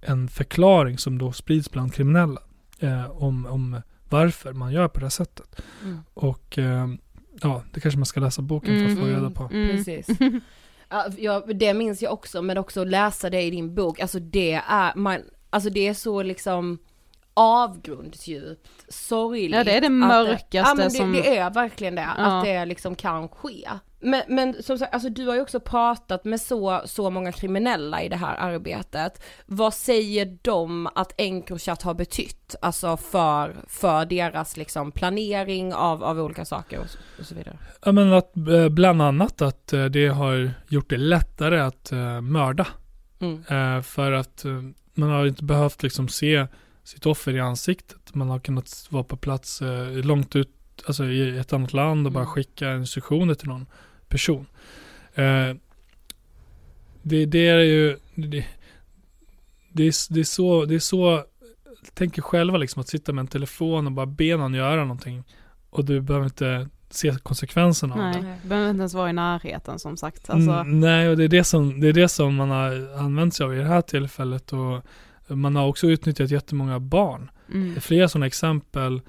en 0.00 0.28
förklaring 0.28 0.98
som 0.98 1.18
då 1.18 1.32
sprids 1.32 1.70
bland 1.70 1.94
kriminella 1.94 2.40
eh, 2.78 3.10
om, 3.10 3.46
om 3.46 3.82
varför 4.08 4.52
man 4.52 4.72
gör 4.72 4.88
på 4.88 5.00
det 5.00 5.06
här 5.06 5.10
sättet. 5.10 5.62
Mm. 5.84 6.00
Och 6.14 6.58
eh, 6.58 6.88
ja, 7.42 7.62
det 7.72 7.80
kanske 7.80 7.98
man 7.98 8.06
ska 8.06 8.20
läsa 8.20 8.42
boken 8.42 8.78
för 8.78 8.92
att 8.92 8.98
få 8.98 9.04
Mm, 9.04 9.16
reda 9.16 9.30
på. 9.30 9.48
Mm. 9.52 9.76
Precis. 9.76 10.06
Ja, 10.92 11.06
ja, 11.18 11.44
det 11.54 11.74
minns 11.74 12.02
jag 12.02 12.12
också, 12.12 12.42
men 12.42 12.58
också 12.58 12.84
läsa 12.84 13.30
det 13.30 13.42
i 13.42 13.50
din 13.50 13.74
bok, 13.74 14.00
alltså 14.00 14.18
det 14.18 14.52
är, 14.52 14.94
man, 14.96 15.20
alltså 15.50 15.70
det 15.70 15.88
är 15.88 15.94
så 15.94 16.22
liksom 16.22 16.78
avgrundsdjupt 17.34 18.68
sorgligt. 18.88 19.54
Ja, 19.56 19.64
det 19.64 19.72
är 19.72 19.80
det 19.80 19.86
att 19.86 19.92
mörkaste 19.92 20.56
ja, 20.56 20.74
men 20.76 20.84
det, 20.88 20.90
som- 20.90 21.12
det 21.12 21.36
är 21.38 21.50
verkligen 21.50 21.94
det, 21.94 22.08
Ja. 22.18 22.24
att 22.24 22.44
det 22.44 22.64
liksom 22.64 22.94
kan 22.94 23.28
ske. 23.28 23.68
Men, 24.02 24.22
men 24.28 24.62
som 24.62 24.78
sagt, 24.78 24.94
alltså 24.94 25.08
du 25.08 25.26
har 25.26 25.34
ju 25.34 25.40
också 25.40 25.60
pratat 25.60 26.24
med 26.24 26.40
så, 26.40 26.80
så 26.84 27.10
många 27.10 27.32
kriminella 27.32 28.02
i 28.02 28.08
det 28.08 28.16
här 28.16 28.36
arbetet. 28.36 29.22
Vad 29.46 29.74
säger 29.74 30.38
de 30.42 30.86
att 30.94 31.20
Encrochat 31.20 31.82
har 31.82 31.94
betytt, 31.94 32.54
alltså 32.62 32.96
för, 32.96 33.56
för 33.68 34.04
deras 34.04 34.56
liksom 34.56 34.92
planering 34.92 35.74
av, 35.74 36.04
av 36.04 36.18
olika 36.20 36.44
saker 36.44 36.78
och 36.80 36.90
så, 36.90 36.98
och 37.20 37.26
så 37.26 37.34
vidare? 37.34 37.58
Ja 37.84 37.92
men 37.92 38.12
att 38.12 38.36
eh, 38.36 38.68
bland 38.68 39.02
annat 39.02 39.42
att 39.42 39.72
eh, 39.72 39.84
det 39.84 40.06
har 40.08 40.50
gjort 40.68 40.90
det 40.90 40.96
lättare 40.96 41.60
att 41.60 41.92
eh, 41.92 42.20
mörda. 42.20 42.66
Mm. 43.20 43.82
För 43.82 44.12
att 44.12 44.44
man 44.94 45.10
har 45.10 45.26
inte 45.26 45.44
behövt 45.44 45.82
liksom 45.82 46.08
se 46.08 46.46
sitt 46.84 47.06
offer 47.06 47.36
i 47.36 47.40
ansiktet. 47.40 48.14
Man 48.14 48.30
har 48.30 48.38
kunnat 48.38 48.86
vara 48.90 49.04
på 49.04 49.16
plats 49.16 49.62
eh, 49.62 49.92
långt 49.92 50.36
ut, 50.36 50.50
alltså 50.86 51.04
i 51.04 51.38
ett 51.38 51.52
annat 51.52 51.72
land 51.72 52.06
och 52.06 52.12
bara 52.12 52.24
Mm. 52.24 52.32
skicka 52.34 52.74
instruktioner 52.74 53.34
till 53.34 53.48
någon 53.48 53.66
person. 54.08 54.46
Eh, 55.14 55.54
det, 57.02 57.26
det 57.26 57.48
är 57.48 57.58
ju, 57.58 57.96
det, 58.14 58.44
det, 59.72 59.82
är, 59.82 60.12
det 60.14 60.20
är 60.20 60.24
så, 60.24 60.64
det 60.64 60.74
är 60.74 60.78
så, 60.78 61.24
tänk 61.94 62.18
er 62.18 62.22
själva 62.22 62.58
liksom 62.58 62.80
att 62.80 62.88
sitta 62.88 63.12
med 63.12 63.22
en 63.22 63.26
telefon 63.26 63.86
och 63.86 63.92
bara 63.92 64.06
be 64.06 64.36
någon 64.36 64.54
göra 64.54 64.80
någonting. 64.80 65.24
Och 65.70 65.84
du 65.84 66.00
behöver 66.00 66.26
inte 66.26 66.68
se 66.90 67.16
konsekvenserna 67.22 67.94
av 67.94 68.00
det. 68.00 68.20
Nej, 68.20 68.36
behöver 68.42 68.70
inte 68.70 68.80
ens 68.80 68.94
vara 68.94 69.10
i 69.10 69.12
närheten 69.12 69.78
som 69.78 69.96
sagt. 69.96 70.30
Alltså, 70.30 70.50
Mm, 70.50 70.80
nej, 70.80 71.08
och 71.08 71.16
det 71.16 71.24
är 71.24 71.28
det, 71.28 71.44
som, 71.44 71.80
det 71.80 71.88
är 71.88 71.92
det 71.92 72.08
som 72.08 72.34
man 72.34 72.50
har 72.50 72.98
använt 72.98 73.34
sig 73.34 73.44
av 73.44 73.54
i 73.54 73.58
det 73.58 73.64
här 73.64 73.82
tillfället 73.82 74.52
och 74.52 74.84
man 75.36 75.56
har 75.56 75.66
också 75.66 75.86
utnyttjat 75.86 76.30
jättemånga 76.30 76.80
barn. 76.80 77.30
Det 77.46 77.52
är 77.52 77.56
mm, 77.56 77.80
flera 77.80 78.08
sådana 78.08 78.26
exempel 78.26 79.00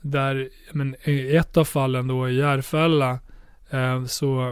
där, 0.00 0.48
men 0.72 0.96
i 1.04 1.36
ett 1.36 1.56
av 1.56 1.64
fallen 1.64 2.08
då 2.08 2.28
i 2.28 2.36
Järfälla 2.36 3.18
eh, 3.70 4.04
så, 4.04 4.48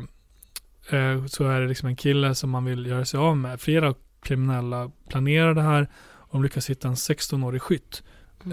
eh, 0.91 1.27
så 1.27 1.45
är 1.45 1.61
det 1.61 1.69
liksom 1.69 1.89
en 1.89 1.97
kille 1.97 2.35
som 2.35 2.51
man 2.51 2.65
vill 2.65 2.87
göra 2.87 3.05
sig 3.05 3.19
av 3.19 3.37
med. 3.37 3.61
Flera 3.61 3.95
kriminella 4.23 4.91
planerar 5.09 5.55
det 5.55 5.63
här 5.63 5.89
och 6.05 6.33
de 6.33 6.43
lyckas 6.43 6.71
hitta 6.71 6.89
en 6.89 6.95
16-årig 6.95 7.63
skytt 7.63 8.03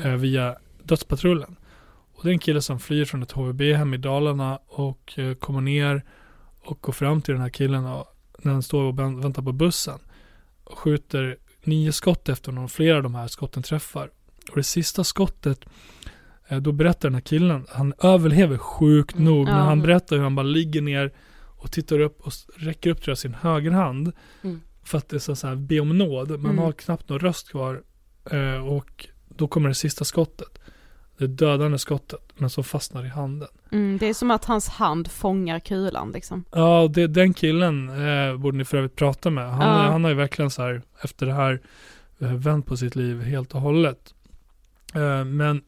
eh, 0.04 0.13
via 0.13 0.56
dödspatrullen. 0.84 1.56
Och 2.22 2.26
det 2.28 2.32
är 2.32 2.34
en 2.34 2.40
kille 2.40 2.62
som 2.62 2.80
flyr 2.80 3.06
från 3.06 3.24
ett 3.24 3.32
HVB-hem 3.32 3.94
i 3.94 3.98
Dalarna 3.98 4.60
och 4.68 5.20
eh, 5.20 5.34
kommer 5.34 5.62
ner 5.62 6.04
och 6.60 6.78
går 6.82 6.94
fram 6.94 7.22
till 7.22 7.34
den 7.34 7.42
här 7.42 7.50
killen 7.50 7.86
och, 7.86 8.06
när 8.40 8.52
han 8.52 8.64
står 8.64 8.84
och 8.84 9.00
vän- 9.00 9.22
väntar 9.22 9.42
på 9.44 9.52
bussen 9.52 10.00
och 10.64 10.78
skjuter 10.80 11.38
nio 11.64 11.92
skott 11.92 12.30
efter 12.30 12.52
honom. 12.52 12.70
Flera 12.70 12.98
av 12.98 13.04
de 13.04 13.16
här 13.16 13.28
skotten 13.28 13.64
träffar. 13.64 14.10
Och 14.50 14.56
det 14.56 14.64
sista 14.64 15.04
skottet, 15.04 15.66
eh, 16.48 16.58
då 16.58 16.72
berättar 16.72 17.10
den 17.10 17.14
här 17.14 17.22
killen, 17.22 17.66
han 17.70 17.94
överlever 18.04 18.58
sjukt 18.58 19.14
Mm. 19.16 19.26
nog, 19.26 19.46
men 19.46 19.56
Ja. 19.58 19.62
han 19.64 19.82
berättar 19.82 20.16
hur 20.16 20.24
han 20.24 20.36
bara 20.36 20.44
ligger 20.44 20.82
ner 20.82 21.14
och 21.58 21.72
tittar 21.72 22.00
upp 22.00 22.22
och 22.22 22.32
räcker 22.58 22.90
upp 22.90 23.02
tror 23.02 23.12
jag, 23.12 23.18
sin 23.18 23.34
högerhand 23.34 24.12
Mm. 24.44 24.62
för 24.84 24.98
att 24.98 25.10
det 25.10 25.18
är 25.18 25.20
så, 25.20 25.36
så 25.36 25.48
här, 25.48 25.56
be 25.56 25.80
om 25.80 25.98
nåd. 25.98 26.30
Man 26.30 26.40
Mm. 26.40 26.58
har 26.58 26.72
knappt 26.72 27.10
någon 27.10 27.20
röst 27.20 27.50
kvar 27.52 27.84
eh, 28.32 28.68
och 28.68 29.08
då 29.30 29.48
kommer 29.48 29.70
det 29.70 29.76
sista 29.76 30.06
skottet. 30.06 30.60
Det 31.22 31.28
dödande 31.28 31.78
skottet, 31.78 32.20
men 32.38 32.50
som 32.50 32.64
fastnar 32.64 33.06
i 33.06 33.08
handen. 33.08 33.48
mm, 33.72 33.98
det 33.98 34.06
är 34.06 34.14
som 34.14 34.32
att 34.32 34.46
hans 34.46 34.68
hand 34.70 35.12
fångar 35.12 35.60
kulan 35.60 36.12
liksom. 36.12 36.44
Ja, 36.52 36.88
det, 36.94 37.08
den 37.08 37.34
killen 37.34 37.90
eh, 37.90 38.38
borde 38.38 38.58
ni 38.58 38.66
för 38.66 38.78
övrigt 38.78 38.96
prata 38.96 39.30
med. 39.30 39.52
Han, 39.52 39.62
Ja. 39.86 39.92
han 39.92 40.04
har 40.04 40.12
ju 40.12 40.18
verkligen 40.18 40.52
så 40.52 40.62
här, 40.62 40.82
efter 41.04 41.26
det 41.26 41.34
här, 41.34 41.62
eh, 42.20 42.34
vänt 42.34 42.66
på 42.66 42.78
sitt 42.78 42.96
liv 42.96 43.22
helt 43.22 43.54
och 43.56 43.62
hållet. 43.62 44.14
Eh, 44.96 45.26
men 45.26 45.62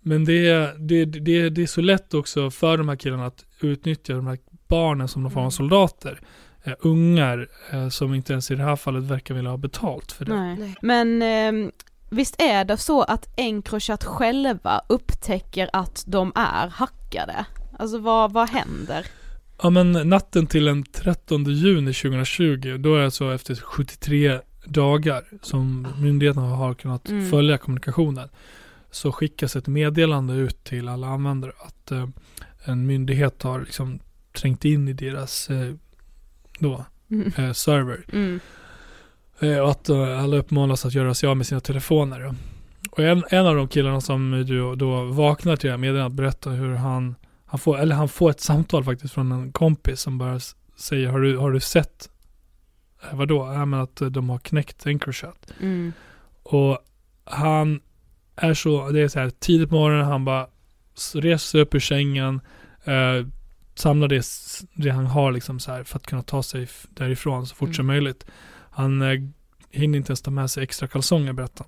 men 0.00 0.24
det, 0.24 0.48
är- 0.48 0.74
det, 0.78 1.04
det, 1.04 1.50
det 1.50 1.62
är 1.62 1.66
så 1.66 1.80
lätt 1.80 2.14
också 2.14 2.50
för 2.50 2.76
de 2.76 2.88
här 2.88 2.96
killarna 2.96 3.26
att 3.26 3.44
utnyttja 3.60 4.14
de 4.14 4.26
här 4.26 4.38
barnen 4.68 5.08
som 5.08 5.22
någon 5.22 5.30
form 5.32 5.40
av 5.40 5.44
Mm. 5.44 5.50
soldater. 5.50 6.20
Eh, 6.64 6.72
ungar 6.80 7.48
eh, 7.72 7.88
som 7.88 8.14
inte 8.14 8.32
ens 8.32 8.50
i 8.50 8.54
det 8.54 8.62
här 8.62 8.76
fallet 8.76 9.04
verkar 9.04 9.34
vilja 9.34 9.50
ha 9.50 9.56
betalt 9.56 10.12
för 10.12 10.24
det. 10.24 10.34
Nej. 10.34 10.74
Men 10.82 11.22
eh, 11.22 11.70
visst 12.10 12.40
är 12.42 12.64
det 12.64 12.76
så 12.76 13.02
att 13.02 13.28
Encrochat 13.36 14.04
själva 14.04 14.82
upptäcker 14.88 15.70
att 15.72 16.04
de 16.06 16.32
är 16.34 16.68
hackade? 16.68 17.46
Alltså 17.78 17.98
vad, 17.98 18.32
vad 18.32 18.48
händer? 18.48 19.06
Ja 19.62 19.70
men 19.70 19.92
natten 19.92 20.46
till 20.46 20.64
den 20.64 20.82
13 20.84 21.44
juni 21.44 21.92
2020, 21.94 22.76
då 22.78 22.94
är 22.94 22.98
det 22.98 23.04
alltså 23.04 23.34
efter 23.34 23.54
73 23.54 24.40
dagar 24.64 25.24
som 25.42 25.86
myndigheterna 25.98 26.46
har 26.46 26.74
kunnat 26.74 27.08
Mm. 27.08 27.30
följa 27.30 27.58
kommunikationen. 27.58 28.28
Så 28.90 29.12
skickas 29.12 29.56
ett 29.56 29.66
meddelande 29.66 30.34
ut 30.34 30.64
till 30.64 30.88
alla 30.88 31.06
användare 31.06 31.52
att 31.66 31.90
eh, 31.90 32.08
en 32.64 32.86
myndighet 32.86 33.42
har 33.42 33.60
liksom 33.60 33.98
trängt 34.32 34.64
in 34.64 34.88
i 34.88 34.92
deras 34.92 35.50
eh, 35.50 35.74
då, 36.58 36.84
Mm. 37.10 37.32
eh, 37.36 37.52
server. 37.52 38.04
Mm. 38.12 38.40
Eh, 39.40 39.58
och 39.58 39.70
att 39.70 39.88
eh, 39.88 40.22
alla 40.22 40.36
uppmanas 40.36 40.86
att 40.86 40.94
göra 40.94 41.14
sig 41.14 41.28
av 41.28 41.36
med 41.36 41.46
sina 41.46 41.60
telefoner. 41.60 42.34
Och 42.90 42.98
en, 42.98 43.24
en 43.30 43.46
av 43.46 43.56
de 43.56 43.68
killarna 43.68 44.00
som 44.00 44.44
ju 44.46 44.74
då 44.74 45.04
vaknar 45.04 45.56
till 45.56 45.66
det 45.66 45.72
här 45.72 45.78
meddelandet 45.78 46.16
berättar 46.16 46.50
hur 46.50 46.74
han, 46.74 47.14
han 47.46 47.58
får, 47.58 47.78
eller 47.78 47.96
han 47.96 48.08
får 48.08 48.30
ett 48.30 48.40
samtal 48.40 48.84
faktiskt 48.84 49.14
från 49.14 49.32
en 49.32 49.52
kompis 49.52 50.00
som 50.00 50.18
bara 50.18 50.40
säger 50.76 51.08
har 51.08 51.20
du, 51.20 51.36
har 51.36 51.50
du 51.50 51.60
sett 51.60 52.08
eh, 53.02 53.16
vadå? 53.16 53.52
Ja 53.52 53.64
men 53.64 53.80
att 53.80 54.02
de 54.10 54.30
har 54.30 54.38
knäckt 54.38 54.86
Encrochat. 54.86 55.52
Mm. 55.60 55.92
Och 56.42 56.78
han 57.24 57.80
är 58.36 58.54
så, 58.54 58.88
det 58.90 59.00
är 59.00 59.08
så 59.08 59.18
här 59.18 59.30
tidigt 59.30 59.68
på 59.68 59.74
morgonen, 59.74 60.06
han 60.06 60.24
bara 60.24 60.46
reser 61.14 61.38
sig 61.38 61.60
upp 61.60 61.74
ur 61.74 61.80
sängen, 61.80 62.40
eh, 62.84 63.26
samlar 63.74 64.08
det, 64.08 64.24
det 64.74 64.90
han 64.90 65.06
har 65.06 65.32
liksom 65.32 65.60
så 65.60 65.72
här 65.72 65.84
för 65.84 65.96
att 65.96 66.06
kunna 66.06 66.22
ta 66.22 66.42
sig 66.42 66.68
därifrån 66.90 67.46
så 67.46 67.54
fort 67.54 67.74
som 67.74 67.86
Mm. 67.90 67.96
möjligt. 67.96 68.26
Han 68.78 69.02
eh, 69.02 69.20
hinner 69.70 69.98
inte 69.98 70.10
ens 70.10 70.22
ta 70.22 70.30
med 70.30 70.50
sig 70.50 70.62
extra 70.62 70.88
kalsonger 70.88 71.32
berättar 71.32 71.66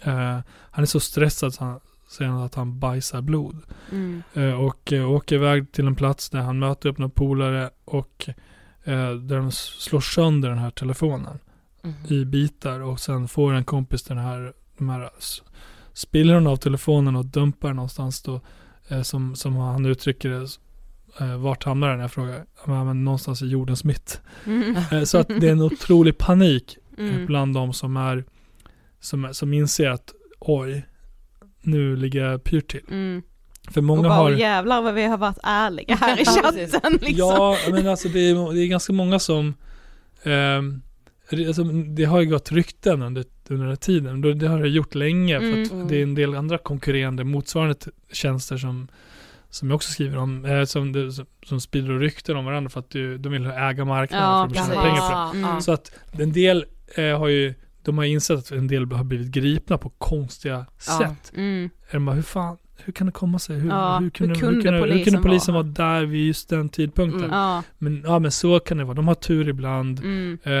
han. 0.00 0.14
Eh, 0.18 0.42
han 0.70 0.82
är 0.82 0.86
så 0.86 1.00
stressad 1.00 1.54
så 1.54 1.64
han 1.64 1.80
säger 2.08 2.30
han 2.30 2.42
att 2.42 2.54
han 2.54 2.78
bajsar 2.78 3.20
blod. 3.20 3.56
Mm. 3.92 4.22
Eh, 4.34 4.64
och 4.64 4.92
eh, 4.92 5.10
åker 5.10 5.36
iväg 5.36 5.72
till 5.72 5.86
en 5.86 5.94
plats 5.94 6.30
där 6.30 6.40
han 6.40 6.58
möter 6.58 6.88
upp 6.88 6.98
några 6.98 7.10
polare 7.10 7.70
och 7.84 8.28
eh, 8.84 9.10
där 9.10 9.36
de 9.36 9.52
slår 9.52 10.00
sönder 10.00 10.48
den 10.48 10.58
här 10.58 10.70
telefonen 10.70 11.38
Mm. 11.82 11.96
i 12.08 12.24
bitar 12.24 12.80
och 12.80 13.00
sen 13.00 13.28
får 13.28 13.52
en 13.52 13.64
kompis 13.64 14.02
den 14.02 14.18
här, 14.18 14.52
de 14.78 14.88
här 14.88 15.10
spillrorna 15.92 16.50
av 16.50 16.56
telefonen 16.56 17.16
och 17.16 17.24
dumpar 17.24 17.72
någonstans 17.72 18.22
då 18.22 18.40
eh, 18.88 19.02
som, 19.02 19.36
som 19.36 19.56
han 19.56 19.86
uttrycker 19.86 20.28
det 20.28 20.46
eh, 21.20 21.36
vart 21.36 21.64
hamnar 21.64 21.90
den? 21.90 22.00
Jag 22.00 22.12
frågar. 22.12 22.44
Ja, 22.66 22.84
men 22.84 23.04
någonstans 23.04 23.42
i 23.42 23.46
jordens 23.46 23.84
mitt. 23.84 24.20
Mm. 24.46 24.76
Eh, 24.92 25.02
så 25.02 25.18
att 25.18 25.28
det 25.28 25.48
är 25.48 25.52
en 25.52 25.62
otrolig 25.62 26.18
panik 26.18 26.78
eh, 26.98 27.04
Mm. 27.04 27.26
bland 27.26 27.54
de 27.54 27.72
som 27.72 27.96
är 27.96 28.24
som, 29.00 29.28
som 29.34 29.52
inser 29.52 29.88
att 29.90 30.12
oj, 30.38 30.86
nu 31.62 31.96
ligger 31.96 32.24
jag 32.24 32.44
pyrt 32.44 32.70
till. 32.70 32.80
Mm. 32.90 33.22
För 33.70 33.80
Och 33.80 33.84
många 33.84 34.02
bara 34.02 34.12
har 34.14 34.30
jävlar 34.30 34.82
vad 34.82 34.94
vi 34.94 35.04
har 35.04 35.18
varit 35.18 35.38
ärliga 35.42 35.94
här 35.96 36.20
i 36.20 36.24
chatten 36.42 36.92
liksom. 36.92 37.16
Ja, 37.16 37.56
men 37.70 37.86
alltså 37.88 38.08
det 38.08 38.18
är, 38.20 38.54
det 38.54 38.60
är 38.60 38.66
ganska 38.66 38.92
många 38.92 39.18
som 39.18 39.54
det- 41.30 41.46
alltså, 41.46 41.64
det 41.64 42.04
har 42.04 42.20
ju 42.20 42.26
gått 42.30 42.52
rykten 42.52 43.02
under, 43.02 43.24
under 43.48 43.64
den 43.64 43.68
här 43.68 43.76
tiden. 43.76 44.20
Det- 44.38 44.48
har 44.48 44.60
det 44.62 44.68
gjort 44.68 44.94
länge. 44.94 45.40
För 45.40 45.62
att 45.62 45.70
Mm. 45.72 45.88
det 45.88 45.96
är 45.96 46.02
en 46.02 46.14
del 46.14 46.34
andra 46.34 46.58
konkurrerande 46.58 47.24
motsvarande 47.24 47.74
tjänster 48.12 48.56
som, 48.56 48.88
som 49.50 49.70
jag 49.70 49.76
också 49.76 49.92
skriver 49.92 50.18
om. 50.18 50.44
Eh, 50.44 50.64
som, 50.64 50.92
det- 50.92 51.12
som, 51.12 51.26
som 51.46 51.60
sprider 51.60 51.98
rykten 51.98 52.36
om 52.36 52.44
varandra 52.44 52.70
för 52.70 52.80
att 52.80 52.90
du, 52.90 53.18
de 53.18 53.32
vill 53.32 53.46
äga 53.46 53.84
marknaden 53.84 54.26
Ja, 54.28 54.48
för 54.54 54.60
att 54.60 54.68
tjäna 54.68 54.82
pengar 54.82 55.00
på 55.30 55.32
det. 55.36 55.38
Mm. 55.44 55.60
Så 55.60 55.72
att 55.72 55.92
en 56.12 56.32
del 56.32 56.64
eh, 56.96 57.18
har 57.18 57.28
ju 57.28 57.54
de 57.82 57.98
har 57.98 58.04
insett 58.04 58.38
att 58.38 58.50
en 58.50 58.66
del 58.68 58.92
har 58.92 59.04
blivit 59.04 59.28
gripna 59.28 59.78
på 59.78 59.88
konstiga 59.90 60.66
Ja. 60.88 60.98
sätt. 60.98 61.32
Mm. 61.36 61.70
De 61.92 62.04
bara, 62.06 62.16
hur 62.16 62.22
fan, 62.22 62.56
hur 62.84 62.92
kan 62.92 63.06
det 63.06 63.12
komma 63.12 63.38
sig? 63.38 63.56
Hur, 63.56 63.68
Ja, 63.70 63.98
hur, 63.98 64.10
kunde, 64.10 64.34
hur 64.34 64.40
kunde 64.40 64.54
hur, 64.56 64.62
kunde, 64.62 64.78
hur 64.78 64.86
polisen 64.86 65.04
kunde 65.12 65.28
polisen 65.28 65.54
vara 65.54 65.62
vara 65.62 65.72
där 65.72 66.06
vid 66.06 66.26
just 66.26 66.48
den 66.48 66.68
tidpunkten? 66.68 67.24
Mm. 67.24 67.36
Ja. 67.36 67.62
Men, 67.78 68.02
ja, 68.06 68.18
men 68.18 68.32
så 68.32 68.60
kan 68.60 68.78
det 68.78 68.84
vara. 68.84 68.94
De 68.94 69.08
har 69.08 69.14
tur 69.14 69.48
ibland. 69.48 69.98
Mm. 70.00 70.38
Eh, 70.44 70.52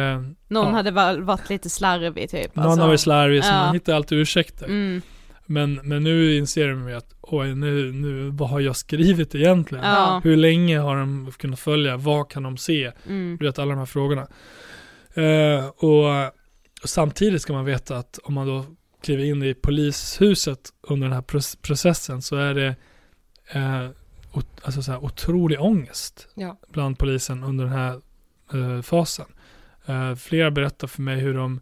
Någon 0.48 0.66
Ja. 0.66 0.72
hade 0.72 0.90
varit 1.20 1.50
lite 1.50 1.70
slarvig 1.70 2.30
typ. 2.30 2.56
någon 2.56 2.64
alltså. 2.66 2.80
har 2.80 2.88
varit 2.88 3.00
slarvig, 3.00 3.44
så 3.44 3.50
man 3.52 3.74
hittar 3.74 3.94
alltid 3.94 4.18
ursäkter. 4.18 4.64
Mm. 4.66 5.02
Men, 5.50 5.74
men 5.74 6.02
nu 6.04 6.36
inser 6.36 6.68
de 6.68 6.88
ju 6.88 6.94
att, 6.94 7.14
oj, 7.20 7.54
nu, 7.54 7.92
nu, 7.92 8.30
vad 8.30 8.48
har 8.48 8.60
jag 8.60 8.76
skrivit 8.76 9.34
egentligen? 9.34 9.84
Ja. 9.84 10.20
Hur 10.24 10.36
länge 10.36 10.78
har 10.78 10.96
de 10.96 11.32
kunnat 11.38 11.60
följa? 11.60 11.96
Vad 11.96 12.30
kan 12.30 12.42
de 12.42 12.56
se? 12.56 12.92
Mm. 13.06 13.36
Du 13.40 13.46
vet, 13.46 13.58
alla 13.58 13.70
de 13.70 13.78
här 13.78 13.86
frågorna. 13.86 14.26
Eh, 15.14 15.66
och, 15.66 16.26
och 16.82 16.88
samtidigt 16.88 17.42
ska 17.42 17.52
man 17.52 17.64
veta 17.64 17.96
att 17.96 18.18
om 18.24 18.34
man 18.34 18.46
då 18.46 18.64
kliver 19.02 19.24
in 19.24 19.42
i 19.42 19.54
polishuset 19.54 20.60
under 20.82 21.06
den 21.06 21.14
här 21.14 21.22
proc- 21.22 21.58
processen 21.62 22.22
så 22.22 22.36
är 22.36 22.54
det 22.54 22.74
eh, 23.52 23.88
ot- 24.32 24.60
alltså 24.62 24.82
så 24.82 24.92
här, 24.92 25.04
otrolig 25.04 25.60
ångest 25.60 26.28
Ja. 26.34 26.56
bland 26.68 26.98
polisen 26.98 27.44
under 27.44 27.64
den 27.64 27.74
här 27.74 28.00
eh, 28.52 28.82
fasen. 28.82 29.26
Eh, 29.86 30.14
flera 30.14 30.50
berättar 30.50 30.86
för 30.88 31.02
mig 31.02 31.16
hur 31.20 31.34
de 31.34 31.60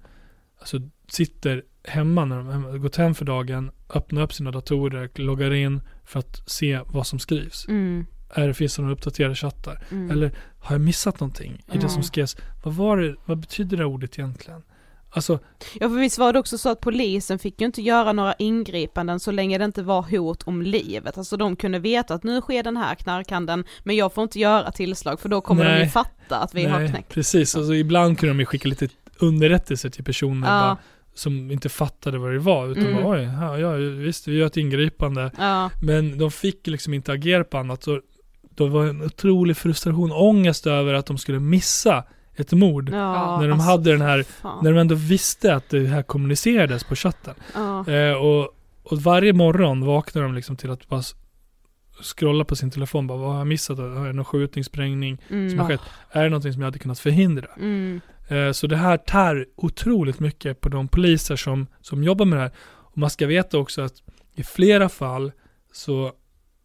alltså, 0.59 0.79
sitter 1.09 1.63
hemma 1.85 2.25
när 2.25 2.37
de 2.37 2.65
har 2.65 2.79
gått 2.79 2.97
hem 2.97 3.15
för 3.15 3.25
dagen, 3.25 3.71
öppnar 3.95 4.23
upp 4.23 4.33
sina 4.33 4.51
datorer, 4.51 5.11
loggar 5.15 5.55
in 5.55 5.81
för 6.05 6.19
att 6.19 6.51
se 6.51 6.81
vad 6.87 7.07
som 7.07 7.19
skrivs. 7.19 7.69
Mm. 7.69 8.07
Är 8.35 8.49
det, 8.49 8.55
finns 8.55 8.77
det 8.77 8.83
några 8.83 8.95
uppdaterade 8.95 9.35
chattar? 9.35 9.83
Mm. 9.91 10.11
Eller 10.11 10.33
har 10.61 10.75
jag 10.75 10.81
missat 10.81 11.21
någonting 11.21 11.53
i 11.53 11.71
det 11.73 11.79
Mm. 11.79 11.89
som 11.91 12.03
skrevs? 12.03 12.37
Vad 12.63 12.75
var 12.75 12.97
det, 12.97 13.15
vad 13.25 13.39
betyder 13.39 13.77
det 13.77 13.85
ordet 13.85 14.19
egentligen? 14.19 14.63
Alltså, 15.11 15.39
Ja 15.81 15.89
för 15.89 15.97
visst 15.97 16.19
var 16.19 16.33
det 16.33 16.39
också 16.39 16.59
så 16.59 16.69
att 16.69 16.81
polisen 16.81 17.39
fick 17.39 17.61
ju 17.61 17.67
inte 17.67 17.83
göra 17.83 18.13
några 18.13 18.35
ingripanden 18.39 19.21
så 19.21 19.31
länge 19.31 19.59
det 19.59 19.65
inte 19.65 19.83
var 19.83 20.03
hot 20.03 20.43
om 20.43 20.63
livet. 20.63 21.19
Alltså 21.19 21.37
de 21.37 21.57
kunde 21.57 21.79
veta 21.79 22.15
att 22.15 22.23
nu 22.25 22.41
sker 22.41 22.63
den 22.63 22.77
här 22.77 22.95
knarkhandeln 22.95 23.65
men 23.85 23.97
jag 23.97 24.15
får 24.15 24.23
inte 24.25 24.39
göra 24.41 24.73
tillslag 24.73 25.21
för 25.21 25.29
då 25.29 25.41
kommer 25.41 25.65
de 25.65 25.71
Nej. 25.71 25.83
ju 25.83 25.89
fatta 25.89 26.39
att 26.39 26.55
vi 26.55 26.65
har 26.65 26.89
knäckt. 26.89 27.09
precis. 27.09 27.57
Alltså, 27.57 27.75
ibland 27.75 28.19
kunde 28.19 28.31
de 28.35 28.41
ju 28.41 28.47
skicka 28.47 28.69
lite 28.69 28.89
underrättelser 29.19 29.91
till 29.91 30.05
personer 30.05 30.47
Ja. 30.49 30.61
bara, 30.61 30.77
som 31.19 31.51
inte 31.51 31.69
fattade 31.69 32.19
vad 32.19 32.33
det 32.33 32.39
var. 32.39 32.69
Utan 32.69 32.87
Mm. 32.87 33.03
bara, 33.03 33.17
oj, 33.19 33.23
ja, 33.41 33.59
ja, 33.59 33.73
visst 33.77 34.29
vi 34.29 34.37
gör 34.37 34.47
ett 34.47 34.57
ingripande. 34.57 35.31
Ja. 35.39 35.71
Men 35.83 36.19
de 36.19 36.31
fick 36.31 36.67
liksom 36.67 36.95
inte 36.95 37.13
agera 37.13 37.45
på 37.45 37.59
annat. 37.59 37.83
Så 37.83 38.01
då 38.55 38.67
var 38.67 38.87
en 38.87 39.03
otrolig 39.03 39.57
frustration, 39.57 40.13
ångest 40.13 40.67
över 40.67 40.95
att 40.95 41.07
de 41.07 41.19
skulle 41.19 41.41
missa 41.41 42.05
ett 42.37 42.53
mord. 42.53 42.91
Ja, 42.93 43.39
när 43.41 43.49
de 43.49 43.53
alltså, 43.53 43.71
hade 43.71 43.91
den 43.93 44.01
här, 44.01 44.23
fan. 44.23 44.65
när 44.65 44.73
de 44.73 44.81
ändå 44.81 44.95
visste 44.95 45.55
att 45.55 45.69
det 45.71 45.87
här 45.87 46.03
kommunicerades 46.03 46.85
på 46.85 46.95
chatten. 46.97 47.35
Ja. 47.55 47.89
Eh, 47.93 48.13
och, 48.15 48.49
och 48.83 49.03
varje 49.03 49.33
morgon 49.33 49.85
vaknar 49.87 50.23
de 50.23 50.35
liksom 50.35 50.57
till 50.57 50.71
att 50.71 50.89
bara 50.89 51.01
s- 51.01 51.15
scrollar 52.03 52.45
på 52.45 52.57
sin 52.57 52.71
telefon, 52.71 53.07
bara 53.07 53.19
vad 53.19 53.31
har 53.31 53.39
jag 53.39 53.47
missat? 53.47 53.79
Har 53.79 54.07
jag 54.07 54.15
någon 54.15 54.25
skjutning, 54.25 54.65
sprängning 54.65 55.19
Mm. 55.31 55.51
som 55.51 55.59
har 55.59 55.67
skett? 55.67 55.81
Är 56.11 56.23
det 56.23 56.29
någonting 56.29 56.53
som 56.53 56.63
jag 56.63 56.67
hade 56.67 56.79
kunnat 56.79 56.99
förhindra? 56.99 57.47
Mm. 57.57 58.01
Eh, 58.29 58.53
Så 58.53 58.67
det 58.67 58.77
här 58.77 58.97
tär 58.97 59.47
otroligt 59.57 60.21
mycket 60.21 60.61
på 60.61 60.69
de 60.69 60.89
poliser 60.89 61.37
som, 61.37 61.67
som 61.81 62.05
jobbar 62.05 62.27
med 62.27 62.39
det 62.39 62.43
här. 62.43 62.53
Och 62.69 62.99
man 62.99 63.11
ska 63.11 63.27
veta 63.27 63.59
också 63.59 63.83
att 63.83 64.03
i 64.35 64.43
flera 64.43 64.89
fall 64.89 65.33
så 65.73 66.13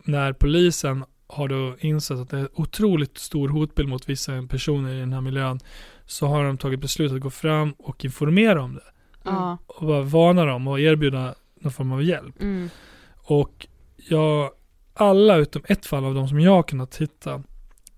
när 0.04 0.34
polisen 0.34 1.06
har 1.28 1.48
då 1.48 1.76
insett 1.80 2.18
att 2.20 2.30
det 2.30 2.40
är 2.40 2.50
otroligt 2.54 3.18
stor 3.18 3.50
hotbild 3.50 3.90
mot 3.90 4.10
vissa 4.10 4.48
personer 4.50 4.94
i 4.94 5.00
den 5.00 5.14
här 5.14 5.22
miljön 5.22 5.60
så 6.06 6.28
har 6.28 6.44
de 6.44 6.58
tagit 6.58 6.80
beslut 6.80 7.12
att 7.12 7.20
gå 7.22 7.30
fram 7.30 7.72
och 7.72 8.06
informera 8.06 8.62
om 8.62 8.74
det. 8.74 8.84
Ja. 9.24 9.58
Och 9.68 9.88
bara 9.88 10.02
varna 10.02 10.46
dem 10.46 10.68
och 10.68 10.80
erbjuda 10.80 11.36
någon 11.62 11.72
form 11.72 11.92
av 11.92 12.04
hjälp. 12.04 12.42
Mm. 12.42 12.70
Och 13.14 13.68
jag, 14.10 14.52
alla 14.94 15.36
utom 15.36 15.62
ett 15.68 15.86
fall 15.86 16.06
av 16.06 16.16
de 16.16 16.28
som 16.28 16.40
jag 16.40 16.52
har 16.52 16.64
kunnat 16.64 16.96
hitta, 16.96 17.34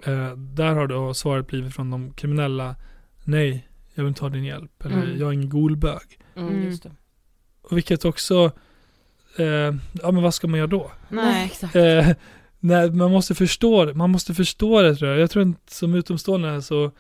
eh, 0.05 0.31
där 0.35 0.75
har 0.75 0.87
då 0.87 1.13
svaret 1.13 1.47
blivit 1.47 1.75
från 1.75 1.91
de 1.91 2.11
kriminella, 2.13 2.75
nej, 3.25 3.67
jag 3.93 4.03
vill 4.03 4.09
inte 4.09 4.21
ha 4.21 4.29
din 4.29 4.43
hjälp, 4.43 4.85
eller 4.85 4.95
Mm. 4.95 5.19
jag 5.19 5.29
är 5.29 5.33
ingen 5.33 5.49
golbög. 5.49 6.19
Mm, 6.35 6.49
Mm. 6.49 6.63
just 6.63 6.83
det. 6.83 6.91
Och 7.61 7.77
vilket 7.77 8.05
också, 8.05 8.51
eh, 9.37 9.45
ja 9.93 10.11
men 10.11 10.21
vad 10.21 10.33
ska 10.33 10.47
man 10.47 10.57
göra 10.57 10.67
då? 10.67 10.91
Nej. 11.09 11.45
exakt. 11.45 11.75
Eh, 11.75 12.09
nej, 12.59 12.91
man 12.91 13.11
måste 13.11 13.35
förstå 13.35 13.85
det, 13.85 13.93
man 13.93 14.09
måste 14.09 14.33
förstå 14.33 14.81
det 14.81 14.95
tror 14.95 15.09
jag. 15.11 15.19
Jag 15.19 15.29
tror 15.31 15.43
inte 15.43 15.73
som 15.75 15.95
utomstående 15.95 16.61
så 16.61 16.91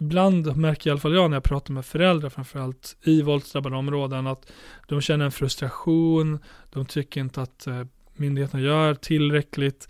Ibland 0.00 0.56
märker 0.56 0.88
i 0.88 0.90
alla 0.90 1.00
fall 1.00 1.14
jag 1.14 1.30
när 1.30 1.36
jag 1.36 1.44
pratar 1.44 1.74
med 1.74 1.84
föräldrar 1.86 2.28
framförallt 2.30 2.96
i 3.02 3.22
våldsdrabbade 3.22 3.76
områden 3.76 4.26
att 4.26 4.52
de 4.88 5.00
känner 5.00 5.24
en 5.24 5.32
frustration, 5.32 6.38
de 6.70 6.86
tycker 6.86 7.20
inte 7.20 7.42
att 7.42 7.66
eh, 7.66 7.82
myndigheterna 8.16 8.62
gör 8.62 8.94
tillräckligt. 8.94 9.88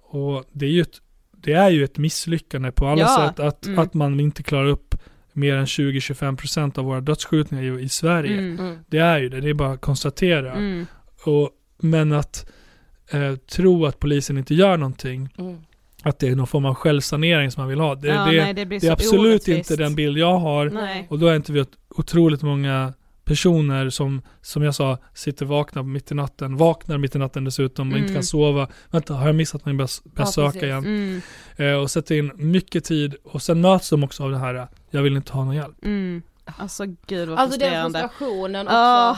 Och 0.00 0.44
det 0.52 0.66
är 0.66 0.70
ju 0.70 0.80
ett, 0.80 1.00
det 1.32 1.52
är 1.52 1.70
ju 1.70 1.84
ett 1.84 1.98
misslyckande 1.98 2.72
på 2.72 2.86
alla 2.86 3.00
Ja, 3.00 3.28
sätt 3.28 3.40
att, 3.40 3.66
mm. 3.66 3.78
att 3.78 3.94
man 3.94 4.20
inte 4.20 4.42
klarar 4.42 4.66
upp 4.66 4.94
mer 5.34 5.54
än 5.56 5.64
20-25% 5.64 6.78
av 6.78 6.84
våra 6.84 7.00
dödsskjutningar 7.00 7.78
i, 7.78 7.88
Sverige. 7.88 8.38
Mm. 8.38 8.58
Mm. 8.58 8.78
Det 8.86 8.98
är 8.98 9.18
ju 9.18 9.28
det, 9.28 9.40
det 9.40 9.50
är 9.50 9.54
bara 9.54 9.72
att 9.72 9.80
konstatera. 9.80 10.52
Mm. 10.52 10.86
Och, 11.24 11.50
men 11.78 12.12
att 12.12 12.50
eh, 13.10 13.34
tro 13.36 13.86
att 13.86 13.98
polisen 14.00 14.38
inte 14.38 14.54
gör 14.54 14.76
någonting, 14.76 15.28
Mm. 15.38 15.56
att 16.02 16.18
det 16.18 16.28
är 16.28 16.36
någon 16.36 16.46
form 16.46 16.64
av 16.64 16.74
självsanering 16.74 17.50
som 17.50 17.60
man 17.60 17.68
vill 17.68 17.80
ha. 17.80 17.94
Det, 17.94 18.08
ja, 18.08 18.24
det, 18.24 18.42
nej, 18.42 18.54
det 18.54 18.64
det 18.64 18.84
är 18.84 18.92
absolut 18.92 19.20
orättvist. 19.32 19.70
inte 19.70 19.82
den 19.82 19.94
bild 19.94 20.18
jag 20.18 20.38
har. 20.38 20.70
Nej. 20.70 21.06
Och 21.10 21.18
då 21.18 21.26
är 21.26 21.36
inte 21.36 21.52
vi 21.52 21.64
otroligt 21.88 22.42
många 22.42 22.92
personer 23.24 23.90
som, 23.90 24.22
som 24.42 24.62
jag 24.62 24.74
sa, 24.74 24.98
sitter 25.14 25.46
vakna 25.46 25.82
mitt 25.82 26.10
i 26.12 26.14
natten, 26.14 26.56
vaknar 26.56 26.98
mitt 26.98 27.16
i 27.16 27.18
natten 27.18 27.44
dessutom 27.44 27.92
och 27.92 27.98
inte 27.98 28.06
Mm. 28.06 28.14
kan 28.14 28.22
sova. 28.24 28.68
Vänta, 28.90 29.14
har 29.14 29.26
jag 29.26 29.34
missat 29.34 29.66
någon? 29.66 29.76
Börjar 29.76 29.90
börjar 30.14 30.52
Ja, 30.54 30.66
igen. 30.66 30.84
Mm. 30.84 31.20
Eh, 31.56 31.80
och 31.80 31.90
sätter 31.90 32.14
in 32.14 32.30
mycket 32.34 32.84
tid 32.84 33.14
och 33.24 33.42
sen 33.42 33.60
möts 33.60 33.90
de 33.90 34.04
också 34.04 34.22
av 34.24 34.30
det 34.30 34.38
här, 34.38 34.68
jag 34.94 35.02
vill 35.02 35.16
inte 35.16 35.32
ha 35.32 35.44
någon 35.44 35.54
hjälp. 35.56 35.84
Mm. 35.84 36.22
Alltså 36.44 36.84
gud 37.06 37.28
vad 37.28 37.38
Alltså 37.38 37.58
den 37.58 37.92
frustrationen 37.92 38.66
också. 38.66 38.76
Ah. 38.76 39.16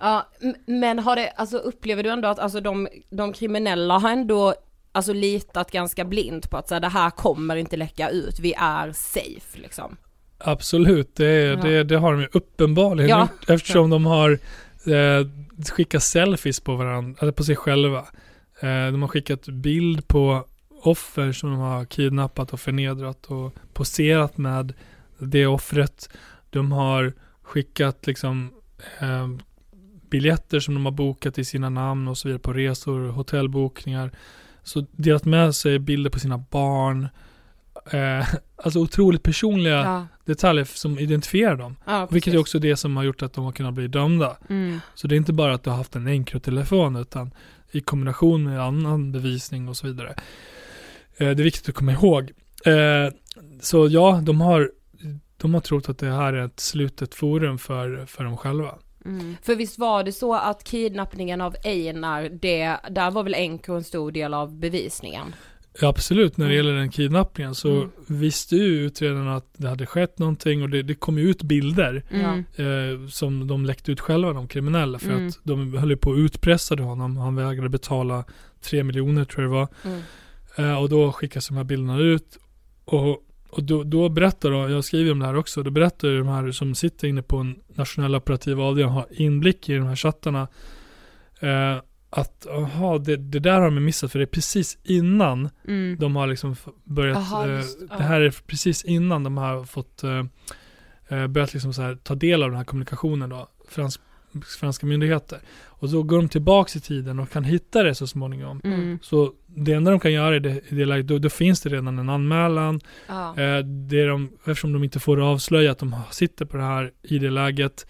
Ja, 0.00 0.26
men 0.66 0.98
har 0.98 1.16
det, 1.16 1.30
alltså 1.30 1.58
upplever 1.58 2.02
du 2.02 2.10
ändå 2.10 2.28
att 2.28 2.38
alltså 2.38 2.60
de, 2.60 2.88
de 3.10 3.32
kriminella 3.32 3.98
har 3.98 4.10
ändå 4.10 4.54
alltså 4.92 5.12
litat 5.12 5.70
ganska 5.70 6.04
blint 6.04 6.50
på 6.50 6.56
att 6.56 6.68
så 6.68 6.74
här, 6.74 6.80
det 6.80 6.88
här 6.88 7.10
kommer 7.10 7.56
inte 7.56 7.76
läcka 7.76 8.08
ut, 8.10 8.38
vi 8.40 8.54
är 8.58 8.92
safe 8.92 9.58
liksom. 9.58 9.96
Absolut, 10.38 11.16
det, 11.16 11.26
är, 11.26 11.50
Ja. 11.50 11.56
det, 11.56 11.84
det 11.84 11.96
har 11.96 12.12
de 12.12 12.20
ju 12.20 12.28
uppenbarligen 12.32 13.10
Ja. 13.10 13.20
gjort 13.20 13.50
eftersom 13.50 13.90
de 13.90 14.06
har 14.06 14.30
eh, 14.86 15.26
skickat 15.70 16.02
selfies 16.02 16.60
på 16.60 16.76
varandra, 16.76 17.18
eller 17.22 17.32
på 17.32 17.44
sig 17.44 17.56
själva. 17.56 17.98
Eh, 18.60 18.86
de 18.92 19.02
har 19.02 19.08
skickat 19.08 19.46
bild 19.48 20.08
på 20.08 20.44
offer 20.82 21.32
som 21.32 21.50
de 21.50 21.58
har 21.58 21.84
kidnappat 21.84 22.52
och 22.52 22.60
förnedrat 22.60 23.26
och 23.26 23.54
poserat 23.72 24.38
med 24.38 24.72
det 25.20 25.46
offret. 25.46 26.08
De 26.50 26.72
har 26.72 27.12
skickat 27.42 28.06
liksom 28.06 28.50
eh, 29.00 29.28
biljetter 30.10 30.60
som 30.60 30.74
de 30.74 30.84
har 30.84 30.92
bokat 30.92 31.38
i 31.38 31.44
sina 31.44 31.68
namn 31.68 32.08
och 32.08 32.18
så 32.18 32.28
vidare 32.28 32.40
på 32.40 32.52
resor, 32.52 33.08
hotellbokningar. 33.08 34.10
Så 34.62 34.86
delat 34.92 35.24
med 35.24 35.54
sig 35.54 35.78
bilder 35.78 36.10
på 36.10 36.18
sina 36.18 36.38
barn. 36.38 37.08
Eh, 37.90 38.26
alltså 38.56 38.78
otroligt 38.80 39.22
personliga 39.22 39.76
Ja, 39.76 40.06
detaljer 40.24 40.64
som 40.64 40.98
identifierar 40.98 41.56
dem. 41.56 41.76
ja 41.86 42.08
Vilket 42.10 42.34
är 42.34 42.38
också 42.38 42.58
det 42.58 42.76
som 42.76 42.96
har 42.96 43.04
gjort 43.04 43.22
att 43.22 43.32
de 43.32 43.44
har 43.44 43.52
kunnat 43.52 43.74
bli 43.74 43.88
dömda. 43.88 44.36
Mm. 44.48 44.80
Så 44.94 45.06
det 45.06 45.14
är 45.14 45.16
inte 45.16 45.32
bara 45.32 45.54
att 45.54 45.64
du 45.64 45.70
har 45.70 45.76
haft 45.76 45.96
en 45.96 46.08
Encro-telefon 46.08 46.96
utan 46.96 47.30
i 47.72 47.80
kombination 47.80 48.44
med 48.44 48.60
annan 48.60 49.12
bevisning 49.12 49.68
och 49.68 49.76
så 49.76 49.86
vidare. 49.86 50.14
Eh, 51.16 51.30
det 51.30 51.42
är 51.42 51.44
viktigt 51.44 51.68
att 51.68 51.74
komma 51.74 51.92
ihåg. 51.92 52.30
Eh, 52.64 53.12
så 53.60 53.88
ja, 53.88 54.20
de 54.22 54.40
har, 54.40 54.70
de 55.40 55.54
har 55.54 55.60
trott 55.60 55.88
att 55.88 55.98
det 55.98 56.10
här 56.10 56.32
är 56.32 56.44
ett 56.46 56.60
slutet 56.60 57.14
forum 57.14 57.58
för, 57.58 58.06
för 58.06 58.24
dem 58.24 58.36
själva. 58.36 58.74
Mm. 59.04 59.36
För 59.42 59.54
visst 59.54 59.78
var 59.78 60.04
det 60.04 60.12
så 60.12 60.34
att 60.34 60.64
kidnappningen 60.64 61.40
av 61.40 61.56
Einar, 61.64 62.28
det, 62.42 62.76
där 62.90 63.10
var 63.10 63.22
väl 63.22 63.34
Enko 63.34 63.72
en 63.74 63.84
stor 63.84 64.12
del 64.12 64.34
av 64.34 64.58
bevisningen? 64.58 65.34
Ja, 65.80 65.88
absolut, 65.88 66.36
när 66.36 66.46
det 66.48 66.54
Mm. 66.54 66.66
gäller 66.66 66.78
den 66.78 66.90
kidnappningen 66.90 67.54
så 67.54 67.70
Mm. 67.70 67.90
visste 68.06 68.56
ju 68.56 68.64
utredarna 68.86 69.36
att 69.36 69.46
det 69.56 69.68
hade 69.68 69.86
skett 69.86 70.18
någonting 70.18 70.62
och 70.62 70.68
det, 70.70 70.82
det 70.82 70.94
kom 70.94 71.18
ju 71.18 71.30
ut 71.30 71.42
bilder 71.42 72.02
Mm. 72.10 72.38
eh, 72.56 73.08
som 73.08 73.46
de 73.46 73.64
läckte 73.66 73.92
ut 73.92 74.00
själva, 74.00 74.32
de 74.32 74.48
kriminella, 74.48 74.98
för 74.98 75.10
Mm. 75.10 75.28
att 75.28 75.38
de 75.42 75.76
höll 75.76 75.96
på 75.96 76.10
och 76.10 76.16
utpressade 76.16 76.82
honom. 76.82 77.16
Han 77.16 77.36
vägrade 77.36 77.68
betala 77.68 78.24
tre 78.60 78.82
miljoner 78.84 79.24
tror 79.24 79.42
jag 79.44 79.52
det 79.52 79.56
var. 79.56 79.68
Mm. 79.84 80.70
Eh, 80.70 80.82
och 80.82 80.88
då 80.88 81.12
skickas 81.12 81.48
de 81.48 81.56
här 81.56 81.64
bilderna 81.64 81.98
ut. 81.98 82.38
Och, 82.84 83.22
och 83.52 83.62
då, 83.62 83.84
då 83.84 84.08
berättar 84.08 84.50
då, 84.50 84.70
jag 84.70 84.84
skriver 84.84 85.12
om 85.12 85.18
det 85.18 85.26
här 85.26 85.36
också, 85.36 85.62
då 85.62 85.70
berättar 85.70 86.08
ju 86.08 86.18
de 86.18 86.28
här 86.28 86.50
som 86.50 86.74
sitter 86.74 87.08
inne 87.08 87.22
på 87.22 87.36
en 87.36 87.56
nationell 87.74 88.14
operativ 88.14 88.60
avdelning 88.60 88.94
har 88.94 89.06
inblick 89.10 89.68
i 89.68 89.74
de 89.74 89.86
här 89.86 89.96
chattarna. 89.96 90.48
Eh, 91.40 91.76
att, 92.10 92.46
aha, 92.46 92.98
det, 92.98 93.16
det 93.16 93.38
där 93.38 93.60
har 93.60 93.70
de 93.70 93.84
missat 93.84 94.12
för 94.12 94.18
det 94.18 94.24
är 94.24 94.26
precis 94.26 94.78
innan 94.84 95.50
Mm. 95.68 95.96
de 95.98 96.16
har 96.16 96.26
liksom 96.26 96.56
börjat, 96.84 97.16
Aha, 97.16 97.46
eh, 97.46 97.56
just, 97.56 97.78
ja. 97.90 97.96
det 97.96 98.02
här 98.02 98.20
är 98.20 98.34
precis 98.46 98.84
innan 98.84 99.24
de 99.24 99.36
har 99.36 99.64
fått 99.64 100.02
eh, 100.02 100.24
eh, 101.08 101.26
börjat 101.26 101.52
liksom 101.52 101.72
så 101.74 101.82
här, 101.82 101.94
ta 101.94 102.14
del 102.14 102.42
av 102.42 102.48
den 102.48 102.56
här 102.58 102.64
kommunikationen 102.64 103.30
då, 103.30 103.48
fransk, 103.68 104.00
franska 104.60 104.86
myndigheter. 104.86 105.38
Och 105.80 105.88
då 105.88 106.02
går 106.02 106.16
de 106.16 106.28
tillbaks 106.28 106.76
i 106.76 106.80
tiden 106.80 107.18
och 107.18 107.30
kan 107.30 107.44
hitta 107.44 107.82
det 107.82 107.94
så 107.94 108.06
småningom. 108.06 108.60
Mm. 108.64 108.98
Så 109.02 109.32
det 109.46 109.72
enda 109.72 109.90
de 109.90 110.00
kan 110.00 110.12
göra 110.12 110.36
i 110.36 110.38
det, 110.38 110.60
i 110.68 110.74
det 110.74 110.84
läget, 110.84 111.06
då, 111.06 111.18
då 111.18 111.28
finns 111.28 111.60
det 111.60 111.70
redan 111.70 111.98
en 111.98 112.08
anmälan. 112.08 112.80
Ja. 113.08 113.28
Eh, 113.30 113.58
det 113.64 114.00
är 114.00 114.08
de, 114.08 114.30
eftersom 114.38 114.72
de 114.72 114.84
inte 114.84 115.00
får 115.00 115.20
avslöja 115.20 115.70
att 115.72 115.78
de 115.78 115.96
sitter 116.10 116.44
på 116.44 116.56
det 116.56 116.62
här 116.62 116.92
i 117.02 117.18
det 117.18 117.30
läget 117.30 117.86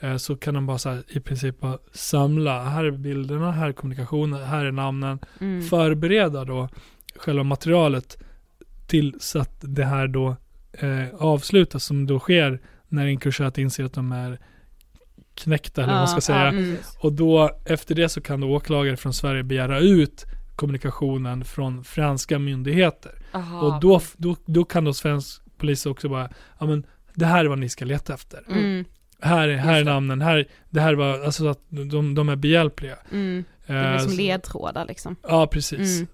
eh, 0.00 0.16
så 0.16 0.36
kan 0.36 0.54
de 0.54 0.66
bara 0.66 0.78
så 0.78 0.88
här, 0.90 1.02
i 1.08 1.20
princip 1.20 1.60
bara 1.60 1.78
samla, 1.92 2.64
här 2.64 2.84
är 2.84 2.90
bilderna, 2.90 3.52
här 3.52 3.68
är 3.68 3.72
kommunikationen, 3.72 4.44
här 4.44 4.64
är 4.64 4.72
namnen 4.72 5.18
Mm. 5.40 5.62
förbereda 5.62 6.44
då 6.44 6.68
själva 7.16 7.42
materialet 7.42 8.18
till 8.86 9.14
så 9.20 9.38
att 9.38 9.56
det 9.60 9.84
här 9.84 10.06
då 10.08 10.36
eh, 10.72 11.14
avslutas 11.18 11.84
som 11.84 12.06
då 12.06 12.18
sker 12.18 12.60
när 12.88 13.06
Encrochat 13.06 13.58
inser 13.58 13.84
att 13.84 13.92
de 13.92 14.12
är 14.12 14.38
knäckta 15.34 15.82
eller 15.82 15.92
vad 15.92 16.00
man 16.00 16.08
ska 16.08 16.20
säga. 16.20 16.38
ja, 16.44 16.48
mm. 16.48 16.76
Och 16.98 17.12
då 17.12 17.50
efter 17.64 17.94
det 17.94 18.08
så 18.08 18.20
kan 18.20 18.40
då 18.40 18.48
åklagare 18.48 18.96
från 18.96 19.12
Sverige 19.14 19.42
begära 19.42 19.78
ut 19.80 20.24
kommunikationen 20.56 21.44
från 21.44 21.84
franska 21.84 22.38
myndigheter. 22.38 23.12
Aha. 23.32 23.60
Och 23.60 23.80
då, 23.80 24.00
då, 24.16 24.36
då 24.46 24.64
kan 24.64 24.84
då 24.84 24.94
svensk 24.94 25.42
polis 25.58 25.86
också 25.86 26.08
bara, 26.08 26.28
ja 26.60 26.66
men 26.66 26.86
det 27.14 27.26
här 27.26 27.44
är 27.44 27.48
vad 27.48 27.58
ni 27.58 27.68
ska 27.68 27.84
leta 27.84 28.14
efter. 28.14 28.42
Mm. 28.48 28.84
Här 29.20 29.48
är, 29.48 29.56
här 29.56 29.80
är 29.80 29.84
namnen, 29.84 30.20
här, 30.22 30.48
det 30.70 30.80
här 30.80 30.94
var, 30.94 31.20
alltså 31.24 31.48
att 31.48 31.60
de, 31.68 32.14
de 32.14 32.28
är 32.28 32.36
behjälpliga. 32.36 32.96
Mm. 33.12 33.44
Det 33.66 33.72
blir 33.72 33.92
Eh, 33.92 33.98
som 33.98 34.10
så- 34.10 34.16
ledtrådar 34.16 34.86
liksom. 34.86 35.16
Ja, 35.22 35.46
precis. 35.46 35.96
Mm. 35.96 36.06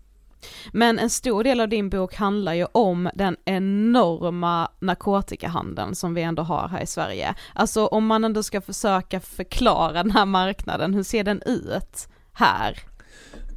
Men 0.72 0.98
en 0.98 1.10
stor 1.10 1.44
del 1.44 1.60
av 1.60 1.68
din 1.68 1.90
bok 1.90 2.14
handlar 2.14 2.54
ju 2.54 2.66
om 2.72 3.10
den 3.14 3.36
enorma 3.44 4.70
narkotikahandeln 4.80 5.94
som 5.94 6.14
vi 6.14 6.22
ändå 6.22 6.42
har 6.42 6.68
här 6.68 6.82
i 6.82 6.86
Sverige. 6.86 7.34
Alltså 7.54 7.86
om 7.86 8.06
man 8.06 8.24
ändå 8.24 8.42
ska 8.42 8.60
försöka 8.60 9.20
förklara 9.20 9.92
den 9.92 10.10
här 10.10 10.26
marknaden, 10.26 10.94
hur 10.94 11.02
ser 11.02 11.24
den 11.24 11.42
ut 11.46 12.08
här? 12.32 12.78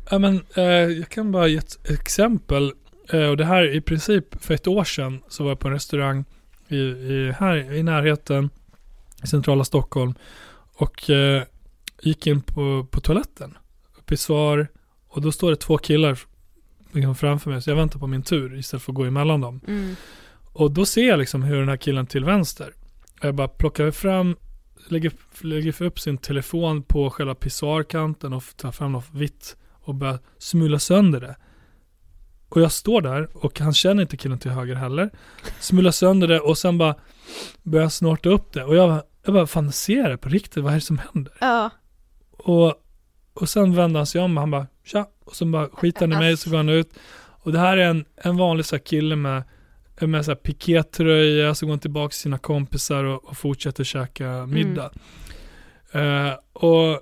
Ja 0.10 0.20
men 0.20 0.46
eh, 0.56 0.64
jag 0.64 1.10
kan 1.10 1.32
bara 1.32 1.48
ge 1.48 1.58
ett 1.58 1.90
exempel. 1.90 2.74
Eh, 3.10 3.26
och 3.26 3.38
det 3.38 3.46
här 3.46 3.76
i 3.76 3.82
princip 3.82 4.44
för 4.44 4.54
ett 4.54 4.68
år 4.68 4.84
sedan 4.84 5.24
så 5.28 5.44
var 5.44 5.52
jag 5.52 5.60
på 5.60 5.68
en 5.68 5.74
restaurang 5.74 6.26
i, 6.68 6.78
i, 6.78 7.34
här 7.40 7.74
i 7.74 7.84
närheten 7.84 8.50
i 9.24 9.28
centrala 9.28 9.64
Stockholm. 9.64 10.14
Och 10.76 11.10
eh, 11.10 11.44
gick 12.02 12.28
in 12.28 12.42
på, 12.42 12.88
på 12.92 13.02
toaletten. 13.02 13.58
Uppe 13.98 14.14
i 14.14 14.18
svar. 14.18 14.68
Och 15.08 15.22
då 15.22 15.32
står 15.32 15.50
det 15.50 15.56
två 15.56 15.78
killar 15.78 16.20
liksom 16.94 17.16
framför 17.16 17.52
mig. 17.52 17.62
Så 17.62 17.70
jag 17.70 17.76
väntar 17.76 18.00
på 18.00 18.08
min 18.08 18.24
tur 18.24 18.58
istället 18.58 18.84
för 18.84 18.92
att 18.92 18.96
gå 18.96 19.04
emellan 19.04 19.42
dem. 19.42 19.62
Mm. 19.68 19.96
Och 20.54 20.72
då 20.72 20.86
ser 20.86 21.08
jag 21.08 21.20
liksom 21.20 21.44
hur 21.44 21.60
den 21.60 21.70
här 21.70 21.78
killen 21.78 22.08
till 22.08 22.26
vänster. 22.26 22.74
Jag 23.22 23.36
bara 23.36 23.48
plockar 23.48 23.92
fram, 23.92 24.36
lägger, 24.88 25.12
lägger 25.42 25.82
upp 25.82 26.00
sin 26.00 26.18
telefon 26.18 26.84
på 26.84 27.10
själva 27.10 27.36
pissoarkanten 27.36 28.34
och 28.34 28.44
tar 28.56 28.72
fram 28.72 28.92
något 28.92 29.10
vitt 29.14 29.58
och 29.72 29.96
börjar 29.96 30.20
smula 30.38 30.80
sönder 30.80 31.22
det. 31.22 31.36
Och 32.50 32.62
jag 32.62 32.72
står 32.72 33.02
där 33.02 33.30
och 33.34 33.60
han 33.60 33.74
känner 33.74 34.02
inte 34.02 34.18
killen 34.18 34.40
till 34.40 34.52
höger 34.52 34.76
heller. 34.76 35.10
Smular 35.60 35.92
sönder 35.92 36.28
det 36.28 36.40
och 36.40 36.58
sen 36.58 36.78
bara 36.78 36.96
börjar 37.64 37.90
snorta 37.90 38.30
upp 38.30 38.54
det. 38.54 38.64
Och 38.64 38.76
jag 38.76 38.90
bara, 38.90 39.04
jag 39.26 39.34
bara 39.34 39.48
fan 39.48 39.72
ser 39.72 40.10
det 40.10 40.18
på 40.18 40.30
riktigt? 40.30 40.64
Vad 40.64 40.72
är 40.72 40.78
det 40.78 40.82
som 40.82 41.02
händer? 41.14 41.34
Ja. 41.40 41.70
Och, 42.32 42.76
och 43.34 43.50
sen 43.50 43.76
vänder 43.76 44.00
han 44.00 44.08
sig 44.08 44.22
om 44.22 44.38
och 44.38 44.42
han 44.42 44.52
bara 44.52 44.68
tja. 44.84 45.06
Och 45.26 45.36
så 45.36 45.46
bara 45.46 45.68
skiter 45.68 46.02
han 46.02 46.12
i 46.14 46.16
mig 46.16 46.38
så 46.38 46.50
går 46.50 46.58
han 46.58 46.70
ut. 46.70 46.94
Och 47.16 47.52
det 47.52 47.60
här 47.60 47.78
är 47.78 47.86
en, 47.90 48.06
en 48.16 48.38
vanlig 48.38 48.66
så 48.66 48.80
kille 48.80 49.16
med, 49.16 49.44
med 50.00 50.26
så 50.26 50.36
pikétröja, 50.36 51.56
så 51.56 51.66
går 51.66 51.72
han 51.74 51.80
tillbaka 51.80 52.10
till 52.10 52.20
sina 52.20 52.38
kompisar 52.38 53.04
och, 53.04 53.26
och 53.26 53.38
fortsätter 53.38 53.84
käka 53.84 54.46
middag. 54.46 54.92
Eh, 55.92 56.32
och 56.54 57.02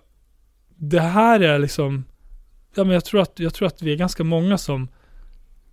det 0.75 0.99
här 1.01 1.39
är 1.39 1.59
liksom, 1.59 2.05
ja 2.75 2.83
men 2.83 2.93
jag 2.93 3.05
tror 3.05 3.21
att, 3.21 3.39
jag 3.39 3.53
tror 3.53 3.67
att 3.67 3.81
vi 3.81 3.91
är 3.91 3.97
ganska 3.97 4.23
många 4.23 4.57
som 4.57 4.87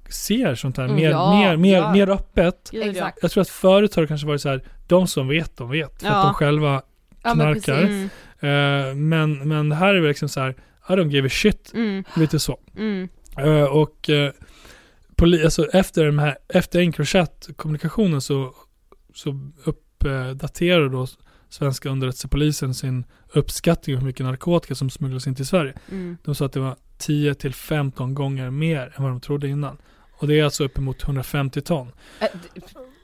ser 0.08 0.54
sånt 0.54 0.76
här 0.76 0.84
Mm, 0.84 0.96
mer, 0.96 1.10
ja, 1.10 1.32
mer, 1.40 1.56
mer, 1.56 1.76
ja. 1.76 1.92
mer 1.92 2.08
öppet. 2.10 2.70
Exakt. 2.72 3.18
Jag 3.22 3.30
tror 3.30 3.40
att 3.42 3.48
förut 3.48 3.94
har 3.94 4.02
det 4.02 4.08
kanske 4.08 4.26
varit 4.26 4.40
så 4.40 4.48
här, 4.48 4.62
de 4.86 5.06
som 5.06 5.28
vet, 5.28 5.56
de 5.56 5.70
vet. 5.70 6.00
För 6.00 6.06
Ja. 6.08 6.14
att 6.16 6.24
de 6.26 6.34
själva 6.34 6.82
knarkar. 7.22 7.82
Mm. 7.82 8.08
Eh, 8.40 8.94
men, 8.94 9.48
men 9.48 9.68
det 9.68 9.74
här 9.74 9.94
är 9.94 10.00
väl 10.00 10.08
liksom 10.08 10.28
så 10.28 10.40
här, 10.40 10.50
I 10.88 10.92
don't 10.92 11.10
give 11.10 11.26
a 11.26 11.30
shit. 11.30 11.72
Mm. 11.74 12.04
Lite 12.16 12.38
så. 12.38 12.60
Mm. 12.76 13.08
Eh, 13.38 13.64
och 13.64 14.10
eh, 14.10 14.32
poli- 15.16 15.44
alltså 15.44 15.64
efter, 15.66 16.04
de 16.06 16.18
här, 16.18 16.38
efter 16.48 16.80
Encrochat-kommunikationen 16.80 18.20
så, 18.20 18.54
så 19.14 19.50
uppdaterar 19.64 20.88
då 20.88 21.06
svenska 21.48 21.88
underrättelsepolisen 21.88 22.74
sin 22.74 23.04
uppskattning 23.32 23.96
av 23.96 24.00
hur 24.00 24.06
mycket 24.06 24.26
narkotika 24.26 24.74
som 24.74 24.90
smugglas 24.90 25.26
in 25.26 25.34
till 25.34 25.46
Sverige. 25.46 25.74
Mm. 25.90 26.16
De 26.24 26.34
sa 26.34 26.46
att 26.46 26.52
det 26.52 26.60
var 26.60 26.76
10 26.98 27.34
till 27.34 27.54
15 27.54 28.14
gånger 28.14 28.50
mer 28.50 28.92
än 28.96 29.02
vad 29.02 29.12
de 29.12 29.20
trodde 29.20 29.48
innan. 29.48 29.76
Och 30.18 30.28
det 30.28 30.40
är 30.40 30.44
alltså 30.44 30.64
uppemot 30.64 31.02
150 31.02 31.60
ton. 31.60 31.92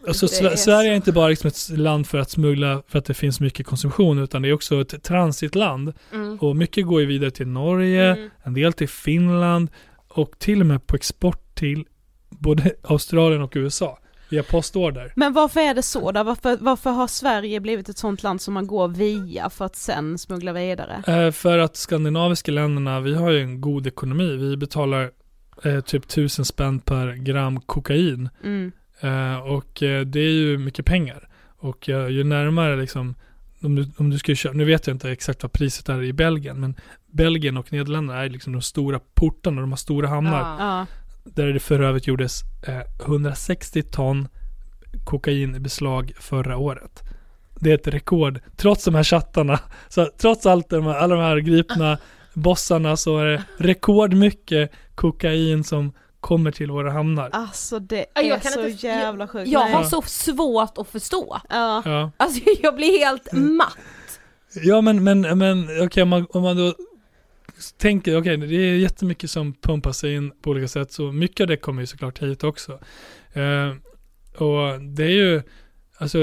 Alltså 0.09 0.27
är 0.27 0.57
Sverige 0.57 0.91
är 0.91 0.95
inte 0.97 1.13
bara 1.13 1.29
liksom 1.29 1.49
ett 1.49 1.79
land 1.79 2.07
för 2.07 2.19
att 2.19 2.31
smuggla 2.31 2.83
för 2.89 2.99
att 2.99 3.05
det 3.05 3.15
finns 3.15 3.41
mycket 3.41 3.67
konsumtion 3.67 4.19
utan 4.19 4.43
det 4.43 4.49
är 4.49 4.53
också 4.53 4.81
ett 4.81 5.03
transitland. 5.03 5.93
mm. 6.13 6.39
Och 6.39 6.57
mycket 6.57 6.87
går 6.87 7.01
ju 7.01 7.07
vidare 7.07 7.31
till 7.31 7.47
Norge, 7.49 8.13
Mm. 8.13 8.31
en 8.43 8.55
del 8.55 8.73
till 8.73 8.89
Finland 8.89 9.71
och 10.09 10.39
till 10.39 10.61
och 10.61 10.67
med 10.67 10.87
på 10.87 10.97
export 10.97 11.55
till 11.55 11.85
både 12.29 12.73
Australien 12.83 13.43
och 13.43 13.53
USA 13.57 13.99
via 14.29 14.43
postorder. 14.43 15.13
Men 15.17 15.33
varför 15.33 15.61
är 15.61 15.75
det 15.75 15.83
så 15.83 16.13
då? 16.13 16.23
Varför, 16.23 16.59
varför 16.61 16.91
har 16.91 17.07
Sverige 17.07 17.61
blivit 17.61 17.89
ett 17.89 17.99
sånt 17.99 18.23
land 18.23 18.41
som 18.41 18.55
man 18.55 18.67
går 18.67 18.89
via 18.89 19.51
för 19.51 19.65
att 19.65 19.77
sen 19.77 20.19
smuggla 20.19 20.53
vidare? 20.53 21.03
Eh, 21.07 21.31
för 21.33 21.59
att 21.59 21.77
skandinaviska 21.77 22.53
länderna, 22.53 23.01
vi 23.01 23.15
har 23.15 23.31
ju 23.31 23.41
en 23.41 23.61
god 23.61 23.87
ekonomi. 23.87 24.37
Vi 24.37 24.57
betalar 24.57 25.11
eh, 25.65 25.81
typ 25.81 26.09
tusen 26.09 26.45
spänn 26.45 26.81
per 26.81 27.13
gram 27.13 27.61
kokain. 27.61 28.29
Mm. 28.45 28.73
Eh, 29.01 29.37
och 29.37 29.83
eh, 29.83 30.01
det 30.01 30.21
är 30.21 30.33
ju 30.33 30.59
mycket 30.59 30.87
pengar. 30.87 31.29
Och 31.57 31.89
eh, 31.89 32.09
ju 32.09 32.25
närmare 32.25 32.77
liksom, 32.77 33.15
om 33.63 33.75
du, 33.75 33.91
om 33.97 34.11
du 34.11 34.19
ska 34.19 34.35
köpa, 34.35 34.57
nu 34.57 34.65
vet 34.65 34.87
jag 34.87 34.95
inte 34.95 35.11
exakt 35.11 35.43
vad 35.43 35.53
priset 35.53 35.89
är 35.89 36.03
i 36.03 36.13
Belgien, 36.13 36.61
men 36.61 36.75
Belgien 37.07 37.57
och 37.57 37.73
Nederländerna 37.73 38.25
är 38.25 38.29
liksom 38.29 38.53
de 38.53 38.63
stora 38.63 39.01
portarna, 39.15 39.61
de 39.61 39.73
har 39.73 39.77
stora 39.77 40.09
hamnar. 40.09 40.41
Ja. 40.41 40.87
Där 41.25 41.53
det 41.53 41.61
för 41.61 41.81
övrigt 41.81 42.07
gjordes 42.07 42.41
eh, 42.67 43.05
160 43.05 43.83
ton 43.83 44.29
kokain 45.05 45.55
i 45.55 45.61
beslag 45.61 46.13
förra 46.21 46.57
året. 46.57 47.03
Det 47.61 47.71
är 47.71 47.75
ett 47.75 47.89
rekord, 47.89 48.41
trots 48.57 48.85
de 48.85 48.95
här 48.95 49.05
chattarna. 49.05 49.61
Så 49.89 50.11
trots 50.19 50.47
allt 50.47 50.71
de 50.71 50.85
här, 50.85 50.95
alla 50.95 51.15
de 51.15 51.23
här 51.23 51.37
gripna 51.37 51.99
bossarna 52.35 52.97
så 52.97 53.19
är 53.19 53.25
det 53.25 53.45
rekordmycket 53.59 54.71
kokain 54.95 55.65
som 55.65 55.93
kommer 56.25 56.51
till 56.51 56.71
våra 56.71 56.91
hamnar. 56.91 57.31
Alltså 57.33 57.79
det 57.79 58.07
är 58.15 58.23
jag 58.23 58.43
kan 58.43 58.53
så 58.53 58.67
inte- 58.69 58.87
jävla 58.87 59.29
sjukt. 59.29 59.49
Jag 59.51 59.65
Nej. 59.65 59.73
har 59.73 59.85
så 59.85 60.03
svårt 60.03 60.79
att 60.79 60.89
förstå. 60.89 61.41
Ja. 61.51 61.83
Ja, 61.85 62.11
Alltså 62.17 62.41
jag 62.63 62.77
blir 62.77 62.99
helt 63.05 63.33
Mm. 63.33 63.57
matt. 63.57 63.79
ja 64.63 64.81
men, 64.81 65.05
men, 65.05 65.39
men 65.39 65.69
okej 65.83 66.03
om, 66.03 66.09
man, 66.09 66.27
om 66.31 66.43
man 66.43 66.57
då 66.57 66.75
tänker, 67.79 68.19
okej 68.19 68.37
det 68.37 68.57
är 68.57 68.77
jättemycket 68.77 69.31
som 69.31 69.55
pumpas 69.55 70.05
in 70.05 70.33
på 70.43 70.51
olika 70.51 70.69
sätt 70.69 70.93
så 70.93 71.13
mycket 71.13 71.41
av 71.41 71.47
det 71.47 71.57
kommer 71.57 71.81
ju 71.83 71.87
såklart 71.87 72.23
hit 72.23 72.45
också. 72.45 72.73
Eh, 73.33 73.71
och 74.43 74.81
det 74.81 75.05
är 75.05 75.09
ju, 75.09 75.43
alltså 75.99 76.19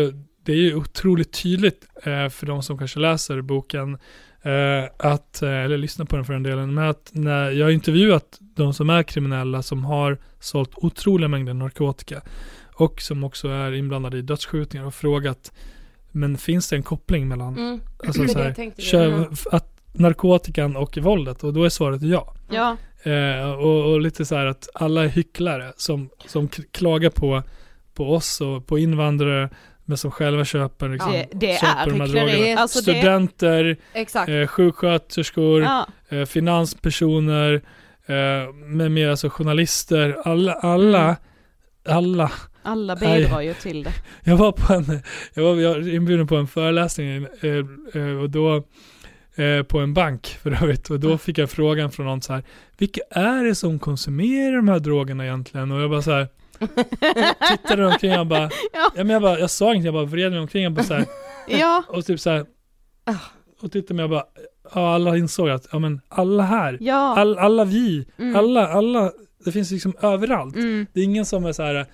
det 0.46 0.52
är 0.52 0.58
ju 0.58 0.76
otroligt 0.76 1.34
tydligt 1.44 1.88
eh, 2.04 2.30
för 2.30 2.46
de 2.46 2.64
som 2.64 2.78
kanske 2.78 3.00
läser 3.00 3.42
boken 3.42 3.98
eh, 4.42 4.90
att, 4.98 5.42
eh, 5.42 5.50
eller 5.50 5.78
lyssnar 5.78 6.06
på 6.06 6.16
den 6.16 6.26
för 6.26 6.34
den 6.34 6.44
delen, 6.44 6.74
men 6.74 6.90
att 6.90 7.10
när 7.14 7.52
jag 7.52 7.66
har 7.66 7.72
intervjuat 7.72 8.38
de 8.40 8.74
som 8.74 8.90
är 8.90 9.04
kriminella 9.04 9.62
som 9.64 9.86
har 9.86 10.18
sålt 10.40 10.72
otroliga 10.76 11.28
mängder 11.28 11.54
narkotika 11.54 12.22
och 12.74 13.02
som 13.02 13.24
också 13.24 13.48
är 13.48 13.72
inblandade 13.72 14.18
i 14.18 14.22
dödsskjutningar 14.22 14.86
och 14.86 14.94
frågat 14.96 15.52
men 16.12 16.38
finns 16.38 16.70
det 16.70 16.76
en 16.76 16.84
koppling 16.84 17.28
mellan 17.28 17.58
Mm. 17.58 17.82
Alltså 18.08 18.28
så 18.28 18.40
här, 18.40 18.82
kö- 18.92 19.26
att 19.52 19.68
narkotikan 19.94 20.76
och 20.76 20.98
våldet 20.98 21.44
och 21.44 21.54
då 21.54 21.64
är 21.64 21.70
svaret 21.70 22.02
ja. 22.02 22.36
Ja. 22.50 22.78
Eh, 23.12 23.52
och, 23.52 23.92
och 23.92 24.02
lite 24.02 24.26
så 24.26 24.36
här 24.36 24.46
att 24.46 24.70
alla 24.74 25.04
är 25.04 25.08
hycklare 25.08 25.74
som, 25.78 26.10
som 26.28 26.48
klagar 26.48 27.10
på, 27.10 27.44
på 27.94 28.14
oss 28.14 28.42
och 28.42 28.68
på 28.68 28.80
invandrare 28.80 29.50
men 29.92 29.98
som 29.98 30.12
själva 30.12 30.46
köper 30.46 30.90
liksom, 30.90 31.12
Det, 31.12 31.28
det 31.32 31.60
köper 31.60 31.82
är 31.82 31.86
de 31.90 32.02
här 32.02 32.08
drogerna. 32.08 32.62
Alltså 32.62 32.80
det, 32.80 32.84
Studenter, 32.98 33.78
Exakt. 33.94 34.30
eh, 34.30 34.48
sjuksköterskor, 34.48 35.62
ja. 35.64 35.88
eh, 36.10 36.26
finanspersoner, 36.26 37.62
eh, 38.06 38.54
med 38.54 38.92
mer 38.92 39.10
alltså 39.10 39.30
journalister, 39.30 40.18
alla, 40.26 40.54
alla, 40.54 41.16
Mm. 41.86 41.98
alla 41.98 42.32
Alla 42.64 42.96
bidrar 42.96 43.42
ju 43.42 43.54
till 43.54 43.84
det. 43.84 43.94
Jag 44.24 44.38
var 44.38 44.52
på 44.52 44.74
en, 44.74 45.02
jag 45.34 45.44
var 45.44 45.56
jag 45.56 45.70
var 45.74 45.88
inbjuden 45.94 46.28
på 46.28 46.36
en 46.36 46.48
föreläsning 46.48 47.28
eh, 47.42 48.02
eh, 48.02 48.22
och 48.22 48.30
då 48.30 48.56
eh, 49.36 49.64
på 49.64 49.80
en 49.80 49.94
bank 49.94 50.28
för 50.28 50.52
övrigt 50.64 50.90
och 50.90 51.00
då 51.00 51.18
fick 51.18 51.38
jag 51.38 51.50
frågan 51.50 51.92
från 51.92 52.06
någon 52.06 52.22
så 52.22 52.34
här 52.34 52.44
Vilka 52.78 53.02
är 53.12 53.44
det 53.44 53.56
som 53.56 53.80
konsumerar 53.80 54.56
de 54.56 54.68
här 54.68 54.80
drogerna 54.80 55.26
egentligen? 55.26 55.72
Och 55.72 55.82
jag 55.82 55.90
bara 55.90 56.02
så 56.02 56.12
här 56.12 56.28
tittade 57.50 57.88
omkring 57.88 58.20
och 58.20 58.28
bara, 58.28 58.42
Ja. 58.74 58.92
ja. 58.96 59.04
men 59.04 59.10
jag 59.10 59.22
bara, 59.22 59.40
jag 59.40 59.50
sa 59.50 59.66
ingenting, 59.66 59.86
jag 59.86 59.94
bara 59.94 60.06
vred 60.06 60.32
mig 60.32 60.40
omkring 60.42 60.66
och 60.66 60.72
bara 60.72 60.84
så 60.84 60.94
här, 60.94 61.06
Ja, 61.48 61.84
och 61.88 62.06
typ 62.06 62.20
så 62.20 62.30
här 62.30 62.46
och 63.62 63.72
tittade 63.72 63.94
mig 63.94 64.04
och 64.04 64.10
bara, 64.10 64.24
ja 64.74 64.94
alla 64.96 65.18
insåg 65.18 65.50
att, 65.50 65.68
ja 65.72 65.80
men 65.80 66.02
alla 66.10 66.44
här, 66.44 66.78
ja. 66.82 67.16
all, 67.18 67.38
alla 67.38 67.66
vi, 67.66 68.06
Mm. 68.18 68.36
alla, 68.36 68.68
alla, 68.68 69.12
det 69.46 69.52
finns 69.52 69.72
liksom 69.72 69.94
överallt. 70.02 70.56
Mm. 70.56 70.88
Det 70.94 71.00
är 71.00 71.04
ingen 71.04 71.26
som 71.26 71.46
är 71.46 71.52
så 71.54 71.64
här, 71.64 71.86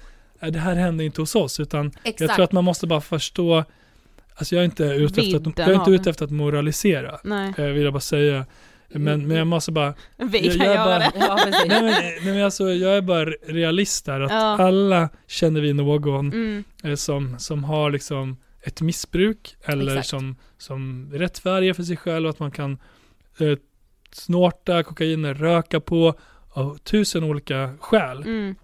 "Nej, 0.41 0.51
det 0.51 0.59
här 0.59 0.75
händer 0.75 1.05
inte 1.05 1.21
hos 1.21 1.35
oss, 1.35 1.59
utan 1.59 1.87
Exakt. 2.03 2.19
jag 2.21 2.35
tror 2.35 2.43
att 2.43 2.51
man 2.51 2.63
måste 2.63 2.87
bara 2.87 3.01
förstå, 3.01 3.63
alltså 4.35 4.55
jag 4.55 4.61
är 4.61 4.65
inte 4.65 4.83
ute 4.83 5.21
efter 5.21 5.37
att, 5.49 5.57
jag 5.59 5.69
är 5.69 5.73
inte 5.75 5.91
ute 5.91 6.09
efter 6.09 6.25
att 6.25 6.31
moralisera, 6.31 7.19
eh, 7.57 7.65
vill 7.65 7.83
jag 7.83 7.93
bara 7.93 7.99
säga. 7.99 8.45
Men, 8.89 9.27
men 9.27 9.37
jag 9.37 9.47
måste 9.47 9.71
bara, 9.71 9.93
vi 10.17 10.47
Jag- 10.47 10.57
kan 10.57 10.65
jag 10.65 10.75
göra 10.75 10.85
bara- 10.85 10.99
det. 10.99 11.11
Ja, 11.19 11.39
nej 11.67 11.81
men, 11.81 11.85
nej 11.85 12.19
men 12.23 12.45
alltså 12.45 12.69
jag 12.69 12.97
är 12.97 13.01
bara 13.01 13.25
realist 13.25 14.05
där, 14.05 14.21
att 14.21 14.31
Ja. 14.31 14.37
alla 14.67 15.09
känner 15.27 15.61
vi 15.61 15.73
någon 15.73 16.27
Mm. 16.33 16.63
eh, 16.83 16.95
som, 16.95 17.39
som 17.39 17.63
har 17.63 17.91
liksom 17.91 18.37
ett 18.63 18.81
missbruk 18.81 19.55
eller 19.63 19.91
Exakt. 19.91 20.07
som, 20.07 20.35
som 20.57 21.11
rättfärdigar 21.13 21.73
för 21.73 21.83
sig 21.83 21.97
själv 21.97 22.27
att 22.29 22.39
man 22.39 22.51
kan 22.51 22.77
eh, 23.39 23.57
snorta 24.11 24.83
kokain, 24.83 25.33
röka 25.33 25.79
på 25.79 26.13
av 26.49 26.77
tusen 26.77 27.23
olika 27.23 27.73
skäl. 27.79 28.17
Mm. 28.21 28.55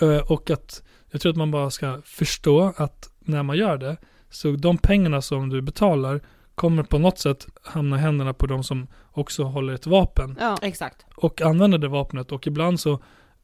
Eh, 0.00 0.30
och 0.32 0.50
att 0.50 0.82
jag 1.10 1.20
tror 1.20 1.30
att 1.32 1.36
man 1.38 1.50
bara 1.50 1.70
ska 1.70 2.00
förstå 2.04 2.72
att 2.76 3.08
när 3.20 3.42
man 3.42 3.56
gör 3.56 3.76
det, 3.78 3.96
så 4.30 4.50
de 4.50 4.78
pengarna 4.78 5.22
som 5.22 5.48
du 5.48 5.60
betalar 5.62 6.20
kommer 6.54 6.82
på 6.82 6.98
något 6.98 7.18
sätt 7.18 7.46
hamna 7.62 7.96
i 7.96 7.98
händerna 8.00 8.32
på 8.34 8.46
de 8.46 8.64
som 8.64 8.86
också 9.12 9.42
håller 9.42 9.74
ett 9.74 9.86
vapen 9.86 10.36
Ja. 10.40 10.58
Exakt. 10.62 11.06
och 11.16 11.42
använder 11.42 11.78
det 11.78 11.88
vapnet 11.88 12.32
och 12.32 12.46
ibland 12.46 12.80
så 12.80 12.98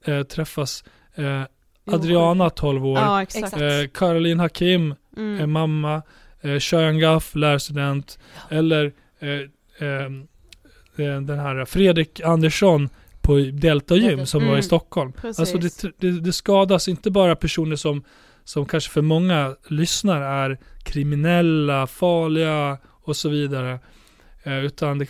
eh, 0.05 0.23
träffas 0.23 0.85
eh, 1.15 1.43
Adriana 1.95 2.51
12 2.51 2.87
år, 2.87 2.99
Ja, 2.99 3.23
eh, 3.23 3.89
Caroline 3.95 4.41
Hakim 4.41 4.95
Mm. 5.17 5.41
är 5.41 5.47
mamma, 5.47 6.03
eh, 6.41 6.59
Shayan 6.59 6.99
Gaff, 6.99 7.35
lärarstudent, 7.35 8.19
eller 8.51 8.93
eh, 9.21 9.29
eh, 9.89 10.05
eh, 11.07 11.21
den 11.21 11.39
här 11.39 11.65
Fredrik 11.65 12.21
Andersson 12.21 12.89
på 13.21 13.37
Delta 13.39 13.97
Gym 13.97 14.27
som 14.27 14.41
var 14.41 14.49
i 14.49 14.51
Mm. 14.51 14.63
Stockholm. 14.63 15.13
Precis. 15.13 15.41
Alltså 15.41 15.59
det, 15.59 15.93
det, 15.99 16.21
det 16.21 16.33
skadas 16.33 16.89
inte 16.89 17.11
bara 17.11 17.37
personer 17.37 17.77
som, 17.77 18.05
som 18.45 18.67
kanske 18.67 18.91
för 18.91 19.03
många 19.03 19.57
lyssnare 19.69 20.25
är 20.27 20.59
kriminella, 20.85 21.87
farliga 21.87 22.79
och 23.11 23.17
så 23.17 23.29
vidare. 23.29 23.79
Eh, 24.43 24.65
utan 24.65 24.99
det, 24.99 25.09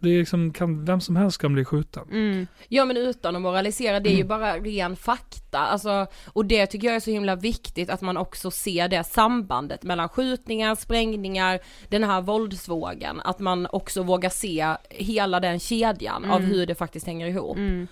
det, 0.00 0.10
är 0.10 0.18
liksom, 0.18 0.52
kan, 0.52 0.84
vem 0.84 1.00
som 1.00 1.16
helst 1.16 1.38
kan 1.40 1.52
bli 1.52 1.64
skjuten. 1.64 2.02
Mm. 2.10 2.46
Ja 2.68 2.84
men 2.84 2.96
utan 2.96 3.36
att 3.36 3.42
moralisera, 3.42 4.00
det 4.00 4.08
är 4.08 4.16
ju 4.16 4.16
Mm. 4.16 4.28
bara 4.28 4.56
ren 4.58 4.96
fakta, 4.96 5.58
alltså, 5.58 6.06
och 6.32 6.44
det 6.46 6.66
tycker 6.66 6.86
jag 6.86 6.96
är 6.96 7.00
så 7.00 7.10
himla 7.10 7.36
viktigt 7.36 7.90
att 7.90 8.00
man 8.00 8.16
också 8.16 8.50
ser 8.50 8.88
det 8.88 9.04
sambandet 9.04 9.82
mellan 9.82 10.08
skjutningar, 10.08 10.74
sprängningar, 10.74 11.58
den 11.88 12.04
här 12.04 12.20
våldsvågen, 12.20 13.20
att 13.20 13.38
man 13.38 13.66
också 13.70 14.02
vågar 14.02 14.30
se 14.30 14.74
hela 14.90 15.40
den 15.40 15.58
kedjan 15.60 16.24
av 16.24 16.38
Mm. 16.40 16.50
hur 16.50 16.66
det 16.66 16.74
faktiskt 16.74 17.06
hänger 17.06 17.26
ihop. 17.26 17.56
Mm. 17.56 17.86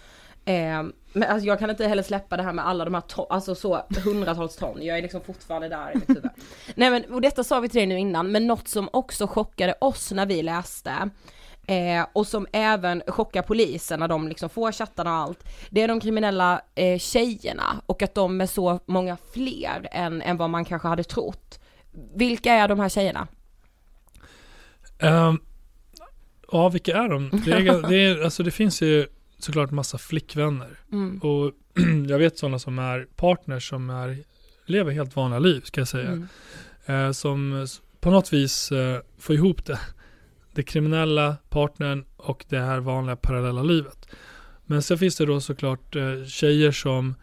Eh, 0.45 0.83
men 1.15 1.31
alltså 1.31 1.47
jag 1.47 1.59
kan 1.59 1.71
inte 1.71 1.87
heller 1.87 2.03
släppa 2.03 2.37
det 2.37 2.43
här 2.43 2.53
med 2.53 2.67
alla 2.67 2.85
de 2.85 2.95
här 2.95 3.01
ton, 3.01 3.27
alltså 3.31 3.55
så 3.55 3.87
hundratals 4.05 4.57
ton, 4.57 4.83
jag 4.83 4.99
är 4.99 5.03
liksom 5.03 5.21
fortfarande 5.21 5.69
där 5.69 5.93
i 5.93 5.95
mitt 5.95 6.09
huvud. 6.09 6.31
Nej 6.75 6.91
men, 6.91 7.05
och 7.05 7.21
detta 7.21 7.45
sa 7.45 7.61
vi 7.61 7.69
till 7.69 7.79
dig 7.79 7.87
nu 7.87 7.99
innan, 7.99 8.33
men 8.33 8.47
något 8.47 8.69
som 8.69 8.89
också 8.93 9.27
chockade 9.27 9.75
oss 9.81 10.12
när 10.12 10.27
vi 10.27 10.43
läste, 10.43 11.11
eh, 11.67 12.07
och 12.12 12.27
som 12.27 12.47
även 12.53 13.03
chockar 13.07 13.43
polisen 13.43 14.01
när 14.01 14.09
de 14.09 14.29
liksom 14.29 14.49
får 14.49 14.73
chattarna 14.73 15.11
och 15.11 15.23
allt, 15.23 15.45
det 15.71 15.83
är 15.83 15.89
de 15.89 16.01
kriminella 16.01 16.61
eh, 16.75 16.99
tjejerna 16.99 17.81
och 17.87 18.03
att 18.03 18.15
de 18.15 18.41
är 18.41 18.47
så 18.47 18.81
många 18.87 19.17
fler 19.33 19.89
än, 19.93 20.23
än 20.23 20.37
vad 20.37 20.51
man 20.51 20.65
kanske 20.65 20.89
hade 20.89 21.05
trott. 21.05 21.61
Vilka 22.15 22.53
är 22.53 22.69
de 22.69 22.81
här 22.81 22.89
tjejerna? 22.89 23.29
Ehm, 24.99 25.39
ja, 26.53 26.69
vilka 26.69 26.97
är 26.97 27.09
de? 27.09 27.31
Det, 27.45 27.53
är, 27.53 27.89
det, 27.89 27.97
är, 27.97 28.25
alltså 28.25 28.43
det 28.43 28.51
finns 28.51 28.83
ju 28.83 29.07
såklart 29.45 29.71
massa 29.71 29.99
flickvänner. 29.99 30.79
Mm. 30.93 31.19
Och 31.19 31.53
jag 32.09 32.19
vet 32.19 32.39
sådana 32.39 32.59
som 32.59 32.79
är 32.79 33.07
partners 33.17 33.69
som 33.69 33.91
är, 33.91 34.19
lever 34.67 34.93
helt 34.93 35.17
vanliga 35.17 35.39
liv, 35.39 35.61
ska 35.61 35.81
jag 35.81 35.89
säga. 35.89 36.09
Mm. 36.11 36.27
Eh, 36.87 37.13
som 37.13 37.67
på 38.01 38.11
något 38.11 38.33
vis 38.33 38.73
eh, 38.73 39.01
får 39.19 39.35
ihop 39.35 39.65
det. 39.65 39.81
Det 40.55 40.63
kriminella, 40.63 41.37
partnern 41.49 42.05
och 42.17 42.45
det 42.49 42.59
här 42.59 42.81
vanliga 42.81 43.17
parallella 43.17 43.63
livet. 43.63 44.09
Men 44.67 44.83
sen 44.83 44.99
finns 44.99 45.17
det 45.17 45.27
då 45.27 45.41
såklart 45.41 45.97
eh, 45.97 46.25
tjejer 46.25 46.73
som 46.73 47.15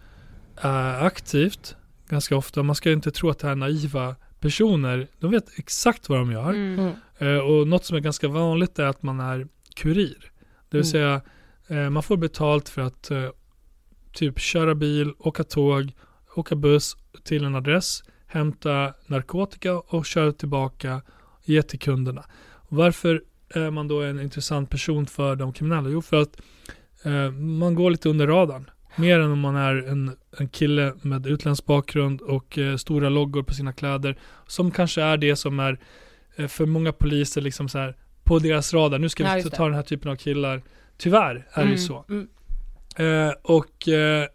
är 0.56 1.06
aktivt 1.06 1.76
ganska 2.10 2.36
ofta. 2.36 2.64
Man 2.64 2.76
ska 2.76 2.90
ju 2.90 2.96
inte 2.96 3.12
tro 3.12 3.30
att 3.30 3.40
det 3.40 3.48
här 3.48 3.52
är 3.52 3.56
naiva 3.56 4.16
personer. 4.40 5.08
De 5.20 5.32
vet 5.32 5.60
exakt 5.60 6.10
vad 6.10 6.20
de 6.20 6.32
gör. 6.32 6.50
Mm. 6.50 6.80
Mm. 6.80 6.94
Eh, 7.18 7.38
och 7.38 7.68
något 7.68 7.86
som 7.86 7.98
är 7.98 8.02
ganska 8.02 8.28
vanligt 8.28 8.80
är 8.80 8.86
att 8.86 9.04
man 9.04 9.20
är 9.20 9.48
kurir. 9.76 10.32
Det 10.70 10.78
vill 10.78 10.82
Mm. 10.82 10.92
säga, 10.92 11.22
man 11.76 12.04
får 12.04 12.18
betalt 12.18 12.70
för 12.70 12.82
att 12.82 13.12
eh, 13.12 13.30
typ 14.14 14.40
köra 14.40 14.76
bil, 14.76 15.14
åka 15.20 15.44
tåg, 15.44 15.92
åka 16.36 16.56
buss 16.56 16.98
till 17.24 17.44
en 17.44 17.56
adress, 17.56 18.04
hämta 18.28 18.94
narkotika 19.06 19.80
och 19.80 20.06
köra 20.06 20.32
tillbaka 20.32 21.02
ge 21.44 21.62
till 21.62 21.80
kunderna. 21.80 22.26
Varför 22.70 23.24
är 23.54 23.72
man 23.72 23.88
då 23.88 24.02
en 24.02 24.20
intressant 24.20 24.70
person 24.70 25.06
för 25.06 25.36
de 25.36 25.54
kriminella? 25.54 25.90
Jo, 25.90 26.02
för 26.02 26.22
att 26.22 26.42
eh, 27.04 27.32
man 27.32 27.76
går 27.76 27.92
lite 27.92 28.10
under 28.10 28.28
radarn. 28.28 28.70
Mer 28.96 29.20
än 29.20 29.32
om 29.32 29.40
man 29.40 29.56
är 29.56 29.76
en, 29.76 30.18
en 30.38 30.50
kille 30.50 30.94
med 31.02 31.28
utländsk 31.28 31.66
bakgrund 31.66 32.22
och 32.22 32.58
eh, 32.58 32.76
stora 32.78 33.10
loggor 33.10 33.44
på 33.44 33.54
sina 33.54 33.74
kläder. 33.74 34.20
Som 34.48 34.72
kanske 34.72 35.02
är 35.02 35.18
det 35.18 35.36
som 35.36 35.60
är 35.60 35.80
eh, 36.36 36.48
för 36.48 36.66
många 36.66 36.92
poliser 36.92 37.42
liksom 37.42 37.70
så 37.70 37.78
här 37.78 37.96
på 38.24 38.40
deras 38.40 38.74
radar. 38.74 39.00
Nu 39.00 39.10
ska 39.10 39.24
Ja, 39.24 39.42
vi 39.44 39.50
ta 39.50 39.66
den 39.66 39.74
här 39.74 39.84
typen 39.84 40.12
av 40.12 40.16
killar. 40.16 40.62
Tyvärr 41.02 41.36
är 41.52 41.62
det 41.62 41.68
Mm, 41.68 41.78
så. 41.78 42.06
mm. 42.10 42.28
Eh, 42.96 43.34
och 43.42 43.88
eh, 43.88 44.26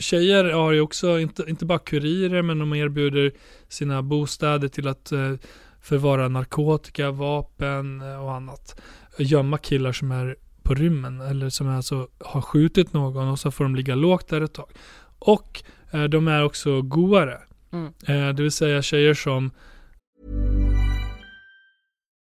tjejer 0.00 0.44
har 0.44 0.72
ju 0.72 0.80
också, 0.80 1.18
inte, 1.20 1.44
inte 1.48 1.64
bara 1.64 1.78
kurirer, 1.78 2.42
men 2.42 2.58
de 2.58 2.74
erbjuder 2.74 3.32
sina 3.68 4.02
bostäder 4.02 4.68
till 4.68 4.88
att 4.88 5.12
eh, 5.12 5.32
förvara 5.80 6.28
narkotika, 6.28 7.10
vapen 7.10 8.00
eh, 8.00 8.24
och 8.24 8.34
annat. 8.34 8.80
Gömma 9.18 9.58
killar 9.58 9.92
som 9.92 10.12
är 10.12 10.36
på 10.62 10.74
rymmen 10.74 11.20
eller 11.20 11.48
som 11.50 11.68
alltså 11.68 12.08
har 12.18 12.40
skjutit 12.40 12.92
någon 12.92 13.28
och 13.28 13.38
så 13.38 13.50
får 13.50 13.64
de 13.64 13.76
ligga 13.76 13.94
lågt 13.94 14.28
där 14.28 14.40
ett 14.40 14.52
tag. 14.54 14.70
Och 15.18 15.62
eh, 15.90 16.04
de 16.04 16.28
är 16.28 16.44
också 16.44 16.82
goare. 16.82 17.38
Mm. 17.72 17.86
Eh, 18.06 18.34
det 18.34 18.42
vill 18.42 18.52
säga 18.52 18.82
tjejer 18.82 19.14
som 19.14 19.50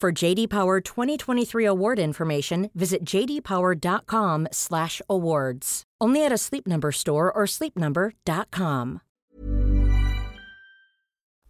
For 0.00 0.12
JD 0.24 0.48
Power 0.48 0.80
2023 0.80 1.64
award 1.66 1.98
information, 1.98 2.70
visit 2.74 3.04
jdpower.com/awards. 3.04 5.82
Only 6.04 6.26
at 6.26 6.32
a 6.32 6.38
Sleep 6.38 6.66
Number 6.66 6.92
store 6.92 7.32
or 7.32 7.46
sleepnumber.com. 7.46 8.98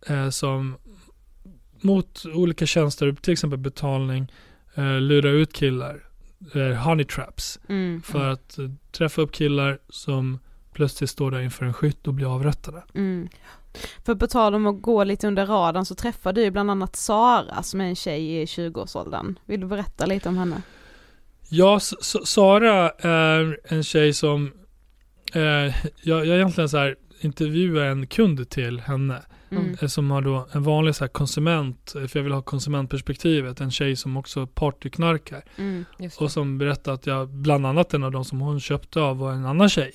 eh, 0.07 0.31
som 0.31 0.77
mot 1.81 2.25
olika 2.35 2.67
tjänster, 2.67 3.13
till 3.13 3.33
exempel 3.33 3.59
betalning, 3.59 4.33
eh, 4.75 5.01
lura 5.01 5.31
ut 5.31 5.53
killar. 5.53 6.05
Eh, 6.55 6.73
honey 6.73 7.05
traps. 7.05 7.59
Mm. 7.69 8.03
För 8.03 8.29
att 8.29 8.59
eh, 8.59 8.71
träffa 8.93 9.23
upp 9.23 9.33
killar 9.33 9.79
som 9.89 10.39
plötsligt 10.73 11.11
står 11.11 11.31
där 11.31 11.41
inför 11.41 11.65
en 11.65 11.75
skytt 11.75 12.07
och 12.07 12.15
blir 12.15 12.35
avrättade. 12.35 12.83
Mm. 12.95 13.29
För 14.07 14.14
på 14.14 14.26
tal 14.26 14.55
om 14.55 14.66
att 14.66 14.83
gå 14.83 15.05
lite 15.05 15.26
under 15.26 15.47
radarn 15.47 15.85
så 15.85 15.95
träffade 15.95 16.41
du 16.41 16.45
ju 16.45 16.51
bland 16.51 16.70
annat 16.70 16.97
Sara 16.97 17.62
som 17.62 17.81
är 17.81 17.85
en 17.85 17.97
tjej 17.97 18.41
i 18.41 18.45
20-årsåldern. 18.45 19.39
Vill 19.47 19.61
du 19.61 19.66
berätta 19.66 20.07
lite 20.07 20.29
om 20.29 20.39
henne? 20.39 20.62
Ja, 21.49 21.76
S- 21.76 21.95
S- 22.01 22.26
Sara 22.29 22.91
är 22.99 23.61
en 23.64 23.83
tjej 23.85 24.12
som 24.12 24.53
eh, 25.35 25.43
jag, 26.03 26.26
jag 26.26 26.26
egentligen 26.26 26.68
så 26.68 26.76
här 26.76 26.97
intervjuar 27.20 27.85
en 27.85 28.07
kund 28.07 28.51
till 28.51 28.81
henne. 28.81 29.22
Mm. 29.51 29.76
eh, 29.83 29.89
Som 29.89 30.11
har 30.11 30.22
då 30.22 30.49
en 30.53 30.62
vanlig 30.62 30.95
så 30.95 31.05
här 31.05 31.09
konsument, 31.09 31.91
för 31.93 32.11
jag 32.18 32.22
vill 32.22 32.33
ha 32.33 32.43
konsumentperspektivet. 32.43 33.61
En 33.61 33.70
tjej 33.70 33.97
som 33.97 34.16
också 34.16 34.47
partyknarkar. 34.47 35.45
Mm. 35.57 35.85
Och 36.18 36.33
som 36.33 36.59
berättar 36.59 36.93
att 36.93 37.07
jag, 37.07 37.29
bland 37.29 37.66
annat 37.66 37.95
en 37.95 38.05
av 38.05 38.12
de 38.12 38.24
som 38.24 38.41
hon 38.41 38.61
köpte 38.61 39.01
av 39.01 39.18
var 39.18 39.33
en 39.33 39.47
annan 39.47 39.68
tjej. 39.68 39.93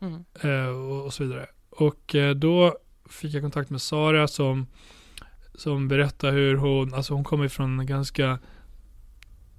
Mm. 0.00 0.24
Eh, 0.40 0.68
och, 0.68 1.04
och 1.04 1.12
så 1.12 1.24
vidare. 1.24 1.46
Och 1.70 2.14
eh, 2.14 2.34
då 2.34 2.74
fick 3.10 3.34
jag 3.34 3.42
kontakt 3.42 3.70
med 3.70 3.80
Sara 3.80 4.28
som, 4.28 4.66
som 5.54 5.88
berättar 5.88 6.32
hur 6.32 6.56
hon, 6.56 6.94
alltså 6.94 7.14
hon 7.14 7.24
kommer 7.24 7.48
från 7.48 7.80
en 7.80 7.86
ganska 7.86 8.38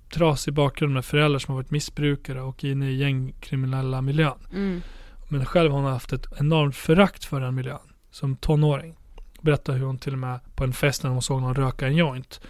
trasig 0.09 0.53
bakgrund 0.53 0.93
med 0.93 1.05
föräldrar 1.05 1.39
som 1.39 1.51
har 1.51 1.61
varit 1.61 1.71
missbrukare 1.71 2.41
och 2.41 2.63
inne 2.63 2.89
i 2.89 2.95
gängkriminella 2.95 4.01
miljön. 4.01 4.39
Mm. 4.53 4.81
Men 5.29 5.45
själv 5.45 5.71
har 5.71 5.79
hon 5.79 5.91
haft 5.91 6.13
ett 6.13 6.27
enormt 6.39 6.75
förakt 6.75 7.25
för 7.25 7.41
den 7.41 7.55
miljön 7.55 7.93
som 8.11 8.35
tonåring. 8.35 8.95
Berättar 9.41 9.73
hur 9.73 9.85
hon 9.85 9.97
till 9.97 10.13
och 10.13 10.19
med 10.19 10.39
på 10.55 10.63
en 10.63 10.73
fest 10.73 11.03
när 11.03 11.09
hon 11.09 11.21
såg 11.21 11.41
någon 11.41 11.55
röka 11.55 11.87
en 11.87 11.95
joint 11.95 12.41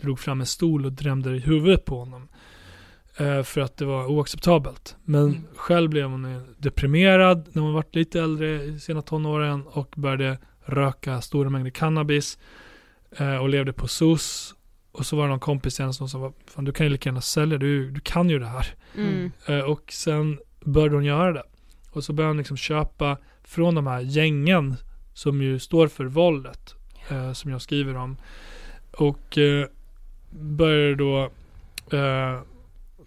drog 0.00 0.18
fram 0.18 0.40
en 0.40 0.46
stol 0.46 0.86
och 0.86 0.92
drämde 0.92 1.36
i 1.36 1.38
huvudet 1.38 1.84
på 1.84 1.98
honom. 1.98 2.28
Eh, 3.20 3.42
för 3.42 3.60
att 3.60 3.76
det 3.76 3.84
var 3.84 4.06
oacceptabelt. 4.06 4.96
Men 5.04 5.22
Mm. 5.22 5.42
själv 5.56 5.90
blev 5.90 6.04
hon 6.10 6.24
eh, 6.24 6.42
deprimerad 6.58 7.48
när 7.52 7.62
hon 7.62 7.72
var 7.74 7.84
lite 7.92 8.20
äldre 8.20 8.62
i 8.62 8.80
sena 8.80 9.02
tonåren 9.02 9.66
och 9.66 9.94
började 9.96 10.38
röka 10.64 11.20
stora 11.20 11.50
mängder 11.50 11.70
cannabis 11.70 12.38
eh, 13.16 13.36
och 13.36 13.48
levde 13.48 13.72
på 13.72 13.88
SOS. 13.88 14.54
Och 14.92 15.06
så 15.06 15.16
var 15.16 15.24
det 15.24 15.30
någon 15.30 15.40
kompis 15.40 15.78
henne 15.78 15.92
som 15.92 16.08
sa, 16.08 16.32
fan 16.46 16.64
du 16.64 16.72
kan 16.72 16.86
ju 16.86 16.90
lika 16.92 17.08
gärna 17.08 17.20
sälja, 17.20 17.58
du, 17.58 17.90
du 17.90 18.00
kan 18.00 18.30
ju 18.30 18.38
det 18.38 18.46
här. 18.46 18.66
Mm. 18.96 19.32
Eh, 19.46 19.60
och 19.60 19.92
sen 19.92 20.38
började 20.64 20.94
hon 20.94 21.04
göra 21.04 21.32
det. 21.32 21.42
Och 21.90 22.04
så 22.04 22.12
började 22.12 22.30
hon 22.30 22.38
liksom 22.38 22.56
köpa 22.56 23.18
från 23.44 23.74
de 23.74 23.86
här 23.86 24.00
gängen 24.00 24.76
som 25.14 25.42
ju 25.42 25.58
står 25.58 25.88
för 25.88 26.04
våldet. 26.04 26.74
Som 27.34 27.50
jag 27.50 27.62
skriver 27.62 27.96
om. 27.96 28.16
Och 28.92 29.38
började 30.30 30.94
då 30.94 31.30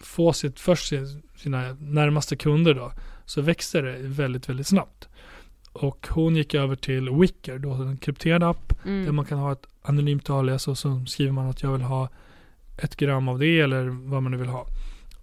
få 0.06 0.34
sitt, 0.34 0.60
först 0.60 0.88
sin, 0.88 1.22
sina 1.38 1.74
närmaste 1.80 2.36
kunder 2.36 2.74
då. 2.74 2.92
Så 3.26 3.42
växte 3.42 3.82
det 3.82 3.98
väldigt, 4.00 4.50
väldigt 4.50 4.68
snabbt. 4.68 5.08
Och 5.74 6.08
hon 6.10 6.36
gick 6.36 6.54
över 6.54 6.76
till 6.76 7.10
Wicker, 7.10 7.58
då 7.60 7.72
en 7.74 7.98
krypterad 7.98 8.44
app 8.44 8.74
Mm. 8.86 9.06
där 9.06 9.12
man 9.12 9.26
kan 9.26 9.38
ha 9.38 9.52
ett 9.52 9.66
anonymt 9.82 10.30
alias 10.30 10.68
och 10.68 10.78
så 10.78 11.06
skriver 11.08 11.32
man 11.32 11.50
att 11.50 11.64
jag 11.64 11.72
vill 11.72 11.82
ha 11.82 12.10
ett 12.78 12.96
gram 12.96 13.28
av 13.28 13.40
det 13.40 13.60
eller 13.60 13.84
vad 14.10 14.24
man 14.24 14.32
nu 14.32 14.38
vill 14.38 14.48
ha. 14.48 14.68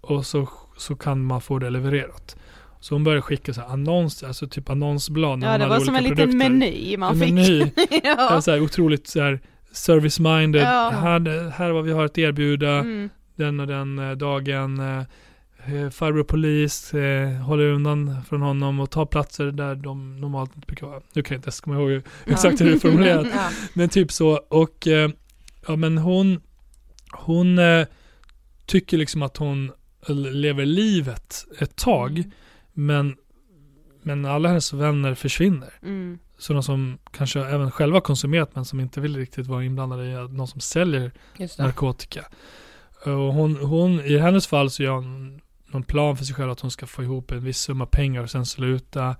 Och 0.01 0.25
så, 0.25 0.49
så 0.77 0.95
kan 0.95 1.23
man 1.23 1.41
få 1.41 1.59
det 1.59 1.69
levererat. 1.69 2.35
Så 2.79 2.95
hon 2.95 3.03
började 3.03 3.21
skicka 3.21 3.53
så 3.53 3.61
annonser, 3.61 4.27
alltså 4.27 4.47
typ 4.47 4.69
annonsblad. 4.69 5.43
Ja 5.43 5.57
det 5.57 5.67
var 5.67 5.79
som 5.79 5.95
en 5.95 6.03
liten 6.03 6.37
meny 6.37 6.97
man 6.97 7.13
En 7.13 7.19
fick. 7.19 7.33
meny. 7.33 7.71
ja. 8.03 8.41
Så 8.41 8.51
här, 8.51 8.61
otroligt 8.61 9.07
så 9.07 9.21
här 9.21 9.39
service-minded. 9.73 10.61
Ja. 10.63 10.89
Här, 10.89 11.49
här 11.49 11.71
vad 11.71 11.83
vi 11.83 11.91
har 11.91 12.05
att 12.05 12.17
erbjuda 12.17 12.71
Mm. 12.71 13.09
Den 13.41 13.59
och 13.59 13.67
den 13.67 13.99
eh, 13.99 14.11
dagen. 14.11 14.79
Eh, 14.79 15.03
eh, 15.65 15.89
farbror 15.89 16.23
polis 16.23 16.93
eh, 16.93 17.29
håller 17.29 17.63
undan 17.63 18.23
från 18.29 18.41
honom 18.41 18.79
och 18.79 18.89
tar 18.89 19.05
platser 19.05 19.45
där 19.45 19.75
de 19.75 20.21
normalt 20.21 20.55
inte 20.55 20.67
brukar 20.67 20.87
vara. 20.87 21.01
Nu 21.13 21.23
kan 21.23 21.35
jag 21.35 21.39
inte 21.39 21.47
ens 21.47 21.61
komma 21.61 21.75
ihåg 21.75 22.01
exakt 22.25 22.61
hur 22.61 22.65
det 22.65 22.71
är 22.71 22.79
formulerat. 22.79 23.27
Ja. 23.33 23.49
Men 23.73 23.89
typ 23.89 24.11
så. 24.11 24.39
Och 24.47 24.87
eh, 24.87 25.09
ja 25.67 25.75
men 25.75 25.97
hon, 25.97 26.41
hon 27.11 27.59
eh, 27.59 27.87
tycker 28.65 28.97
liksom 28.97 29.21
att 29.21 29.37
hon 29.37 29.71
lever 30.33 30.65
livet 30.65 31.45
ett 31.59 31.75
tag. 31.75 32.23
Men, 32.73 33.15
men 34.01 34.25
alla 34.25 34.49
hennes 34.49 34.73
vänner 34.73 35.15
försvinner. 35.15 35.73
Mm. 35.83 36.19
Sådana 36.37 36.61
som 36.61 36.97
kanske 37.11 37.39
även 37.39 37.71
själva 37.71 38.01
konsumerat 38.01 38.55
men 38.55 38.65
som 38.65 38.79
inte 38.79 39.01
vill 39.01 39.17
riktigt 39.17 39.47
vara 39.47 39.63
inblandade 39.63 40.05
i 40.05 40.13
någon 40.13 40.47
som 40.47 40.61
säljer 40.61 41.11
narkotika. 41.57 42.25
Och 43.05 43.33
hon, 43.33 43.55
hon, 43.55 43.99
i 43.99 44.17
hennes 44.17 44.47
fall 44.47 44.69
så 44.71 44.83
gör 44.83 44.91
hon 44.93 45.41
någon 45.67 45.83
plan 45.83 46.17
för 46.17 46.25
sig 46.25 46.35
själv 46.35 46.51
att 46.51 46.59
hon 46.59 46.71
ska 46.71 46.87
få 46.87 47.03
ihop 47.03 47.31
en 47.31 47.43
viss 47.43 47.57
summa 47.59 47.85
pengar 47.85 48.23
och 48.23 48.29
sen 48.31 48.45
sluta. 48.45 49.15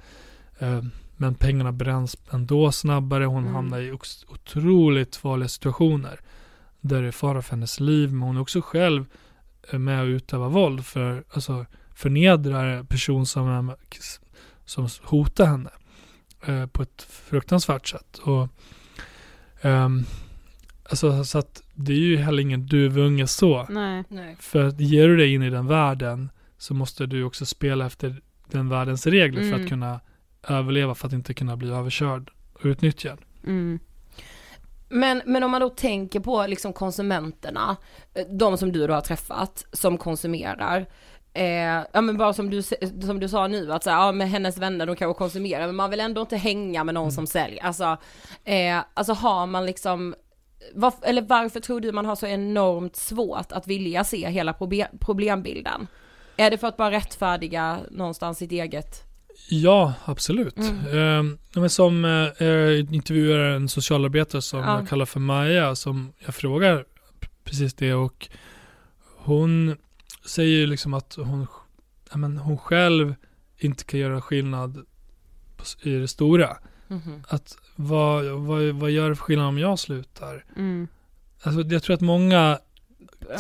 Eh, 0.60 0.84
Men 1.18 1.36
pengarna 1.36 1.72
bränns 1.72 2.18
ändå 2.32 2.72
snabbare. 2.72 3.26
Hon 3.26 3.44
Mm. 3.44 3.56
hamnar 3.56 3.80
i 3.80 3.92
otroligt 4.28 5.16
farliga 5.16 5.48
situationer. 5.50 6.20
Där 6.82 7.02
det 7.02 7.08
är 7.08 7.12
fara 7.12 7.42
för 7.42 7.52
hennes 7.52 7.80
liv. 7.80 8.12
Men 8.14 8.22
hon 8.22 8.38
är 8.38 8.42
också 8.42 8.62
själv 8.62 9.06
eh, 9.72 9.80
med 9.80 10.02
och 10.02 10.06
utövar 10.08 10.50
våld. 10.50 10.86
För, 10.86 11.24
alltså 11.34 11.66
förnedrar 11.96 12.84
person 12.84 13.26
som, 13.26 13.48
är- 13.70 13.76
som 14.66 14.88
hotar 15.04 15.46
henne. 15.46 15.70
eh, 16.46 16.66
På 16.66 16.82
ett 16.84 17.02
fruktansvärt 17.10 17.88
sätt. 17.88 18.18
Och, 18.18 18.48
ehm, 19.62 20.04
alltså, 20.90 21.24
så 21.24 21.38
att 21.38 21.62
det 21.82 21.94
är 21.94 21.98
ju 21.98 22.18
heller 22.18 22.42
ingen 22.42 22.66
duvunge 22.66 23.28
så. 23.28 23.66
Nej. 23.70 24.04
Nej. 24.08 24.36
För 24.40 24.64
att 24.68 24.80
ger 24.80 25.08
du 25.08 25.18
dig 25.18 25.34
in 25.34 25.44
i 25.44 25.50
den 25.50 25.68
världen 25.68 26.30
så 26.58 26.74
måste 26.74 27.06
du 27.06 27.24
också 27.24 27.46
spela 27.46 27.86
efter 27.86 28.22
den 28.52 28.70
världens 28.70 29.08
regler 29.08 29.42
för 29.42 29.48
Mm. 29.48 29.62
att 29.64 29.70
kunna 29.70 30.00
överleva, 30.48 30.96
för 30.96 31.08
att 31.08 31.14
inte 31.14 31.34
kunna 31.34 31.58
bli 31.58 31.70
överkörd 31.70 32.32
och 32.54 32.66
utnyttjad. 32.66 33.20
Mm. 33.44 33.80
Men, 34.90 35.22
men 35.26 35.44
om 35.44 35.52
man 35.52 35.62
då 35.62 35.70
tänker 35.70 36.20
på 36.20 36.48
liksom 36.48 36.74
konsumenterna, 36.74 37.76
eh, 38.14 38.26
de 38.28 38.58
som 38.58 38.72
du 38.72 38.88
då 38.88 38.94
har 38.94 39.02
träffat, 39.02 39.66
som 39.72 39.98
konsumerar. 39.98 40.86
Eh, 41.34 41.46
ja 41.94 42.02
men 42.02 42.18
bara 42.18 42.34
som 42.34 42.50
du, 42.50 42.62
som 43.06 43.20
du 43.20 43.30
sa 43.30 43.48
nu 43.48 43.74
att 43.74 43.84
så 43.84 43.90
här, 43.90 43.98
ja 43.98 44.12
men 44.12 44.28
hennes 44.28 44.58
vänner 44.58 44.86
de 44.86 44.96
kanske 44.96 45.18
konsumerar 45.18 45.66
men 45.66 45.76
man 45.76 45.90
vill 45.90 46.00
ändå 46.00 46.22
inte 46.22 46.38
hänga 46.38 46.84
med 46.84 46.94
någon 46.96 47.04
Mm. 47.04 47.12
som 47.12 47.28
säljer. 47.28 47.64
Alltså, 47.64 47.98
eh, 48.44 48.80
alltså 48.94 49.14
har 49.14 49.46
man 49.46 49.66
liksom, 49.66 50.16
var, 50.74 50.94
eller 51.02 51.22
varför 51.22 51.60
tror 51.60 51.80
du 51.82 51.92
man 51.92 52.06
har 52.06 52.16
så 52.16 52.28
enormt 52.28 52.96
svårt 52.96 53.52
att 53.52 53.68
vilja 53.68 54.04
se 54.04 54.30
hela 54.30 54.52
probe- 54.54 54.98
problembilden? 55.00 55.88
Är 56.38 56.52
det 56.52 56.58
för 56.58 56.68
att 56.68 56.78
bara 56.78 56.92
rättfärdiga 56.92 57.80
någonstans 57.92 58.38
sitt 58.38 58.52
eget? 58.52 59.04
Ja, 59.50 59.94
absolut. 60.06 60.58
Mm. 60.58 61.38
Men 61.56 61.70
som 61.70 62.06
eh, 62.06 62.48
jag 62.48 62.80
intervjuar 62.94 63.40
en 63.40 63.70
socialarbetare 63.70 64.42
som 64.42 64.60
Ja. 64.60 64.80
jag 64.80 64.88
kallar 64.90 65.06
för 65.06 65.20
Maja, 65.20 65.76
som 65.76 66.14
jag 66.26 66.36
frågar 66.36 66.86
precis 67.44 67.74
det 67.74 67.94
och 67.94 68.30
hon 69.18 69.78
säger 70.26 70.58
ju 70.58 70.68
liksom 70.68 70.94
att 70.94 71.16
hon, 71.16 71.48
men 72.14 72.38
hon 72.38 72.58
själv 72.58 73.16
inte 73.58 73.84
kan 73.84 74.00
göra 74.00 74.22
skillnad 74.22 74.86
i 75.84 75.90
det 75.90 76.08
stora. 76.08 76.58
Mhm. 76.88 77.24
Att 77.28 77.58
vad, 77.88 78.26
vad, 78.26 78.64
vad 78.64 78.92
gör 78.92 79.10
det 79.10 79.16
för 79.16 79.24
skillnad 79.24 79.48
om 79.48 79.58
jag 79.58 79.80
slutar? 79.80 80.46
Mm. 80.58 80.88
Alltså, 81.44 81.62
jag 81.62 81.84
tror 81.84 81.94
att 81.94 82.02
många 82.02 82.60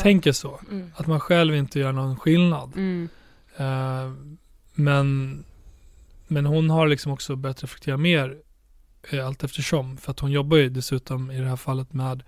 tänker 0.02 0.32
så. 0.32 0.60
Mm. 0.72 0.92
Att 0.96 1.08
man 1.08 1.20
själv 1.20 1.56
inte 1.56 1.80
gör 1.80 1.92
någon 1.92 2.18
skillnad. 2.20 2.72
Mm. 2.76 3.10
Eh, 3.58 4.12
men, 4.74 5.44
men 6.28 6.46
hon 6.46 6.70
har 6.70 6.88
liksom 6.88 7.12
också 7.12 7.36
börjat 7.36 7.64
reflektera 7.64 7.98
mer 7.98 8.38
eh, 9.12 9.26
allt 9.28 9.44
eftersom. 9.44 9.98
För 9.98 10.12
att 10.12 10.20
hon 10.20 10.32
jobbar 10.32 10.58
ju 10.58 10.70
dessutom 10.70 11.32
i 11.32 11.40
det 11.40 11.48
här 11.48 11.56
fallet 11.56 11.94
med 11.94 12.24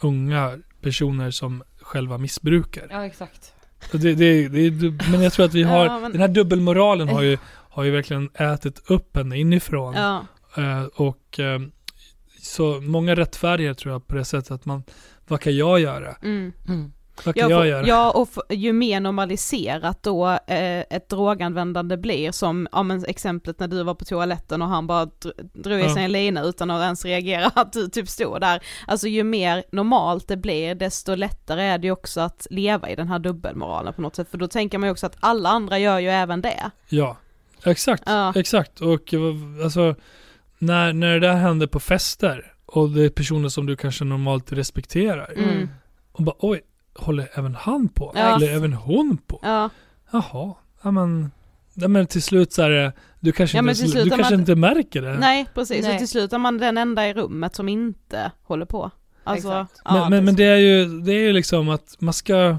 unga 0.00 0.58
personer 0.80 1.30
som 1.30 1.62
själva 1.80 2.18
missbrukar. 2.18 2.86
Ja 2.90 3.06
exakt. 3.06 3.54
Det, 3.92 4.14
det, 4.14 4.48
det, 4.48 4.70
men 5.10 5.22
jag 5.22 5.32
tror 5.32 5.46
att 5.46 5.54
vi 5.54 5.62
har, 5.74 5.86
Ja, 5.86 5.98
men- 5.98 6.12
den 6.12 6.20
här 6.20 6.28
dubbelmoralen 6.28 7.08
har 7.08 7.22
ju, 7.22 7.38
har 7.54 7.84
ju 7.84 7.90
verkligen 7.90 8.30
ätit 8.34 8.90
upp 8.90 9.16
henne 9.16 9.38
inifrån. 9.38 9.94
Ja. 9.94 10.26
Eh, 10.56 10.82
och 10.94 11.40
eh, 11.40 11.60
så 12.42 12.80
många 12.80 13.14
rättfärdiga 13.14 13.74
tror 13.74 13.92
jag 13.92 14.06
på 14.06 14.14
det 14.14 14.24
sättet 14.24 14.50
att 14.50 14.64
man, 14.64 14.82
vad 15.28 15.40
kan 15.40 15.56
jag 15.56 15.80
göra? 15.80 16.14
Mm. 16.22 16.52
Mm. 16.68 16.92
Vad 17.24 17.34
kan 17.34 17.50
Ja, 17.50 17.56
jag 17.56 17.60
för, 17.60 17.66
göra? 17.66 17.86
ja 17.86 18.10
och 18.10 18.28
för, 18.28 18.42
ju 18.50 18.72
mer 18.72 19.00
normaliserat 19.00 20.02
då 20.02 20.26
eh, 20.28 20.78
ett 20.80 21.08
droganvändande 21.08 21.96
blir 21.96 22.32
som, 22.32 22.68
ja 22.72 22.82
men 22.82 23.04
exemplet 23.04 23.60
när 23.60 23.68
du 23.68 23.82
var 23.82 23.94
på 23.94 24.04
toaletten 24.04 24.62
och 24.62 24.68
han 24.68 24.86
bara 24.86 25.04
dr- 25.04 25.50
drog 25.52 25.78
i 25.80 25.82
Ja. 25.82 25.94
sig 25.94 26.04
en 26.04 26.12
lina 26.12 26.42
utan 26.42 26.70
att 26.70 26.82
ens 26.82 27.04
reagera 27.04 27.46
att 27.54 27.72
du 27.72 27.88
typ 27.88 28.08
stod 28.08 28.40
där. 28.40 28.60
Alltså 28.86 29.08
ju 29.08 29.24
mer 29.24 29.64
normalt 29.72 30.28
det 30.28 30.36
blir 30.36 30.74
desto 30.74 31.14
lättare 31.14 31.62
är 31.62 31.78
det 31.78 31.86
ju 31.86 31.92
också 31.92 32.20
att 32.20 32.46
leva 32.50 32.90
i 32.90 32.94
den 32.96 33.08
här 33.08 33.18
dubbelmoralen 33.18 33.94
på 33.94 34.00
något 34.02 34.16
sätt 34.16 34.28
för 34.30 34.38
då 34.38 34.48
tänker 34.48 34.78
man 34.78 34.86
ju 34.86 34.90
också 34.92 35.06
att 35.06 35.16
alla 35.20 35.48
andra 35.48 35.78
gör 35.78 35.98
ju 35.98 36.08
även 36.08 36.40
det. 36.42 36.70
Ja, 36.88 37.16
exakt. 37.64 38.02
Ja. 38.06 38.32
Exakt. 38.36 38.80
Och 38.80 39.14
eh, 39.14 39.20
alltså, 39.64 39.94
när, 40.58 40.92
när 40.92 41.12
det 41.14 41.20
där 41.20 41.34
händer 41.36 41.66
på 41.66 41.80
fester 41.80 42.52
och 42.66 42.90
det 42.90 43.02
är 43.04 43.10
personer 43.10 43.48
som 43.48 43.66
du 43.66 43.76
kanske 43.76 44.04
normalt 44.04 44.52
respekterar 44.52 45.32
Mm. 45.36 45.68
och 46.12 46.22
bara 46.24 46.36
oj, 46.38 46.60
håller 46.94 47.28
även 47.34 47.54
han 47.54 47.88
på? 47.88 48.12
Ja. 48.14 48.36
Eller 48.36 48.48
även 48.54 48.72
hon 48.72 49.16
på? 49.26 49.40
Ja, 49.42 49.70
Jaha, 50.12 50.54
ja 50.82 50.90
men, 50.90 51.30
ja, 51.74 51.88
men 51.88 52.06
till 52.06 52.22
slut 52.22 52.52
så 52.52 52.62
är 52.62 52.70
det, 52.70 52.92
du 53.20 53.32
kanske, 53.32 53.56
Ja, 53.58 53.70
inte, 53.70 54.04
du 54.04 54.10
kanske 54.10 54.32
man- 54.34 54.40
inte 54.40 54.54
märker 54.54 55.02
det. 55.02 55.18
nej 55.18 55.46
precis 55.54 55.82
Nej. 55.82 55.92
och 55.92 55.98
till 55.98 56.08
slut 56.08 56.32
är 56.32 56.38
man 56.38 56.58
den 56.58 56.78
enda 56.78 57.08
i 57.08 57.14
rummet 57.14 57.54
som 57.54 57.68
inte 57.68 58.32
håller 58.42 58.66
på. 58.66 58.90
Alltså, 59.24 59.48
Exakt. 59.48 59.80
ja, 59.84 59.92
men, 60.00 60.10
men, 60.10 60.24
men 60.24 60.36
det 60.36 60.44
är 60.44 60.56
ju, 60.56 61.00
det 61.00 61.12
är 61.12 61.20
ju 61.20 61.32
liksom 61.32 61.68
att 61.68 61.96
man 61.98 62.14
ska, 62.14 62.58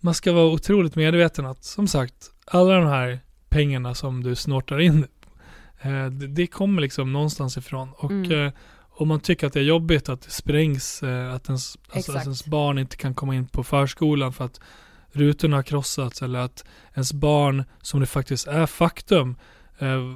man 0.00 0.14
ska 0.14 0.32
vara 0.32 0.44
otroligt 0.46 0.96
medveten 0.96 1.46
att, 1.46 1.64
som 1.64 1.88
sagt, 1.88 2.14
alla 2.46 2.74
de 2.74 2.86
här 2.86 3.18
pengarna 3.48 3.94
som 3.94 4.22
du 4.22 4.34
snortar 4.34 4.80
in, 4.80 5.06
det, 6.10 6.26
det 6.26 6.46
kommer 6.46 6.82
liksom 6.82 7.12
någonstans 7.12 7.56
ifrån. 7.56 7.88
Och 7.98 8.10
Mm. 8.10 8.46
eh, 8.46 8.52
om 8.90 9.08
man 9.08 9.20
tycker 9.20 9.46
att 9.46 9.52
det 9.52 9.60
är 9.60 9.64
jobbigt 9.64 10.08
att 10.08 10.20
det 10.22 10.30
sprängs, 10.30 11.02
eh, 11.02 11.34
att, 11.34 11.48
ens, 11.48 11.78
alltså, 11.92 12.12
att 12.12 12.22
ens 12.24 12.44
barn 12.46 12.78
inte 12.78 12.96
kan 12.96 13.14
komma 13.14 13.34
in 13.34 13.48
på 13.48 13.64
förskolan 13.64 14.32
för 14.32 14.44
att 14.44 14.60
rutorna 15.12 15.56
har 15.56 15.62
krossats 15.62 16.22
eller 16.22 16.38
att 16.38 16.64
ens 16.94 17.12
barn, 17.12 17.64
som 17.82 18.00
det 18.00 18.06
faktiskt 18.06 18.46
är 18.46 18.66
faktum, 18.66 19.36
eh, 19.78 20.14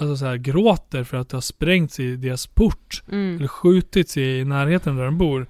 alltså 0.00 0.16
så 0.16 0.24
här, 0.26 0.36
gråter 0.36 1.04
för 1.04 1.16
att 1.16 1.28
det 1.28 1.36
har 1.36 1.40
sprängts 1.42 2.00
i 2.00 2.16
deras 2.16 2.46
port 2.46 3.02
Mm. 3.12 3.36
eller 3.36 3.48
skjutits 3.48 4.16
i 4.16 4.44
närheten 4.44 4.96
där 4.96 5.04
de 5.04 5.18
bor. 5.18 5.46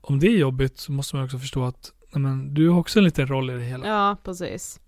Om 0.00 0.18
det 0.20 0.26
är 0.26 0.38
jobbigt 0.38 0.78
så 0.78 0.92
måste 0.92 1.16
man 1.16 1.24
också 1.24 1.38
förstå 1.38 1.64
att 1.64 1.92
nej 2.14 2.22
men, 2.22 2.54
du 2.54 2.68
har 2.68 2.78
också 2.80 2.98
en 2.98 3.04
liten 3.04 3.26
roll 3.26 3.50
i 3.50 3.52
det 3.54 3.64
hela. 3.64 3.86
Ja, 3.88 4.16
precis. 4.24 4.80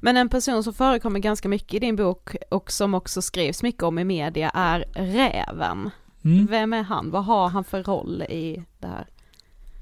Men 0.00 0.16
en 0.16 0.28
person 0.28 0.64
som 0.64 0.74
förekommer 0.74 1.20
ganska 1.20 1.48
mycket 1.48 1.74
i 1.74 1.78
din 1.78 1.96
bok 1.96 2.36
och 2.50 2.72
som 2.72 2.94
också 2.94 3.22
skrivs 3.22 3.62
mycket 3.62 3.82
om 3.82 3.98
i 3.98 4.04
media 4.04 4.50
är 4.54 4.84
Räven. 4.94 5.90
Mm. 6.24 6.46
Vem 6.46 6.72
är 6.72 6.82
han? 6.82 7.10
Vad 7.10 7.24
har 7.24 7.48
han 7.48 7.64
för 7.64 7.82
roll 7.82 8.22
i 8.22 8.64
det 8.78 8.86
här? 8.86 9.06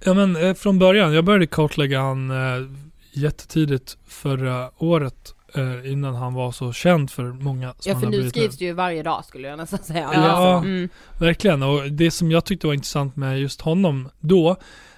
Ja 0.04 0.14
men 0.14 0.36
eh, 0.36 0.54
från 0.54 0.78
början, 0.78 1.12
jag 1.12 1.24
började 1.24 1.46
kartlägga 1.46 2.00
han 2.00 2.30
eh, 2.30 2.66
jättetidigt 3.12 3.96
förra 4.06 4.70
året 4.76 5.34
eh, 5.54 5.92
innan 5.92 6.14
han 6.14 6.34
var 6.34 6.52
så 6.52 6.72
känd 6.72 7.10
för 7.10 7.22
många 7.24 7.74
som 7.78 7.92
Ja 7.92 8.00
för 8.00 8.06
nu 8.06 8.30
skrivs 8.30 8.58
det 8.58 8.64
ju 8.64 8.72
varje 8.72 9.02
dag 9.02 9.24
skulle 9.24 9.48
jag 9.48 9.56
nästan 9.58 9.78
säga. 9.78 10.10
Ja, 10.14 10.58
Mm. 10.58 10.88
verkligen. 11.20 11.62
Och 11.62 11.92
det 11.92 12.10
som 12.10 12.30
jag 12.30 12.44
tyckte 12.44 12.66
var 12.66 12.74
intressant 12.74 13.16
med 13.16 13.40
just 13.40 13.60
honom 13.60 14.08
då 14.20 14.56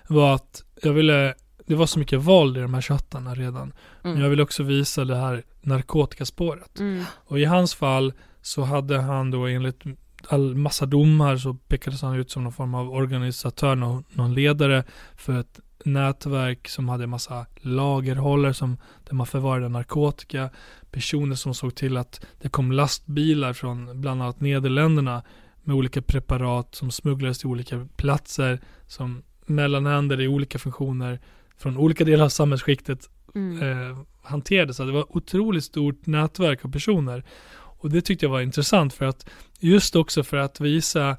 var 0.08 0.34
att 0.34 0.62
jag 0.82 0.92
ville, 0.92 1.34
det 1.68 1.74
var 1.74 1.86
så 1.86 1.98
mycket 1.98 2.20
våld 2.20 2.56
i 2.56 2.60
de 2.60 2.74
här 2.74 2.82
chattarna 2.82 3.34
redan. 3.34 3.72
Men 4.02 4.12
Mm. 4.12 4.22
jag 4.22 4.30
ville 4.30 4.42
också 4.42 4.62
visa 4.62 5.04
det 5.04 5.16
här 5.16 5.42
narkotikaspåret. 5.60 6.78
Mm. 6.80 7.04
Och 7.14 7.38
i 7.38 7.44
hans 7.44 7.74
fall 7.74 8.12
så 8.42 8.62
hade 8.62 9.00
han 9.00 9.30
då 9.30 9.46
enligt 9.46 9.84
all 10.28 10.54
massa 10.54 10.86
domar 10.86 11.36
så 11.36 11.54
pekades 11.54 12.02
han 12.02 12.16
ut 12.16 12.30
som 12.30 12.44
någon 12.44 12.52
form 12.52 12.74
av 12.74 12.90
organisatör, 12.90 13.74
någon, 13.74 14.04
någon 14.10 14.34
ledare 14.34 14.84
för 15.16 15.40
ett 15.40 15.60
nätverk 15.84 16.68
som 16.68 16.88
hade 16.88 17.06
massa 17.06 17.46
lagerhållare 17.60 18.54
som, 18.54 18.76
där 19.04 19.14
man 19.14 19.26
förvarade 19.26 19.68
narkotika, 19.68 20.50
personer 20.90 21.34
som 21.34 21.54
såg 21.54 21.74
till 21.74 21.96
att 21.96 22.26
det 22.40 22.48
kom 22.48 22.72
lastbilar 22.72 23.52
från 23.52 24.00
bland 24.00 24.22
annat 24.22 24.40
Nederländerna 24.40 25.22
med 25.62 25.76
olika 25.76 26.02
preparat 26.02 26.74
som 26.74 26.90
smugglades 26.90 27.38
till 27.38 27.48
olika 27.48 27.88
platser 27.96 28.60
som 28.86 29.22
mellanhänder 29.46 30.20
i 30.20 30.28
olika 30.28 30.58
funktioner 30.58 31.20
från 31.58 31.76
olika 31.76 32.04
delar 32.04 32.24
av 32.24 32.28
samhällsskiktet 32.28 33.10
Mm. 33.34 33.62
eh, 33.90 33.98
hanterades. 34.22 34.76
Så 34.76 34.84
Det 34.84 34.92
var 34.92 35.16
otroligt 35.16 35.64
stort 35.64 36.06
nätverk 36.06 36.64
av 36.64 36.72
personer. 36.72 37.24
Och 37.54 37.90
det 37.90 38.00
tyckte 38.00 38.24
jag 38.26 38.30
var 38.30 38.40
intressant 38.40 38.94
för 38.94 39.04
att 39.04 39.26
just 39.60 39.96
också 39.96 40.22
för 40.22 40.36
att 40.36 40.60
visa 40.60 41.16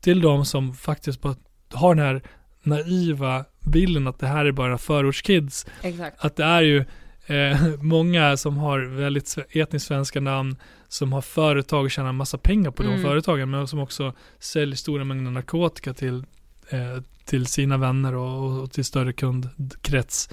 till 0.00 0.20
de 0.20 0.44
som 0.44 0.74
faktiskt 0.74 1.20
bara 1.20 1.34
har 1.72 1.94
den 1.94 2.04
här 2.04 2.22
naiva 2.62 3.44
bilden 3.60 4.06
att 4.06 4.18
det 4.18 4.26
här 4.26 4.44
är 4.44 4.52
bara 4.52 4.78
förortskids. 4.78 5.66
Exakt. 5.82 6.24
Att 6.24 6.36
det 6.36 6.44
är 6.44 6.62
ju 6.62 6.84
eh, 7.26 7.66
många 7.80 8.36
som 8.36 8.56
har 8.56 8.80
väldigt 8.80 9.36
etniskt 9.50 9.86
svenska 9.86 10.20
namn 10.20 10.56
som 10.88 11.12
har 11.12 11.20
företag 11.22 11.84
och 11.84 11.90
tjänar 11.90 12.12
massa 12.12 12.38
pengar 12.38 12.70
på 12.70 12.82
de 12.82 12.88
Mm. 12.88 13.02
företagen 13.02 13.50
men 13.50 13.68
som 13.68 13.78
också 13.78 14.12
säljer 14.38 14.76
stora 14.76 15.04
mängder 15.04 15.30
narkotika 15.30 15.94
till, 15.94 16.24
eh, 16.72 17.02
till 17.24 17.46
sina 17.46 17.76
vänner 17.76 18.14
och, 18.14 18.62
och 18.62 18.70
till 18.72 18.84
större 18.84 19.12
kundkrets. 19.12 20.28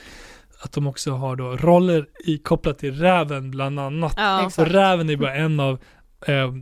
Att 0.62 0.72
de 0.72 0.88
också 0.88 1.12
har 1.12 1.36
då 1.36 1.58
roller 1.58 2.08
i, 2.26 2.38
kopplat 2.38 2.80
till 2.80 2.96
räven 3.00 3.52
bland 3.52 3.80
annat. 3.80 4.14
Ja. 4.18 4.46
Och 4.46 4.68
räven 4.68 5.10
är 5.10 5.16
bara 5.18 5.36
en 5.36 5.60
av 5.60 5.80
eh, 6.28 6.54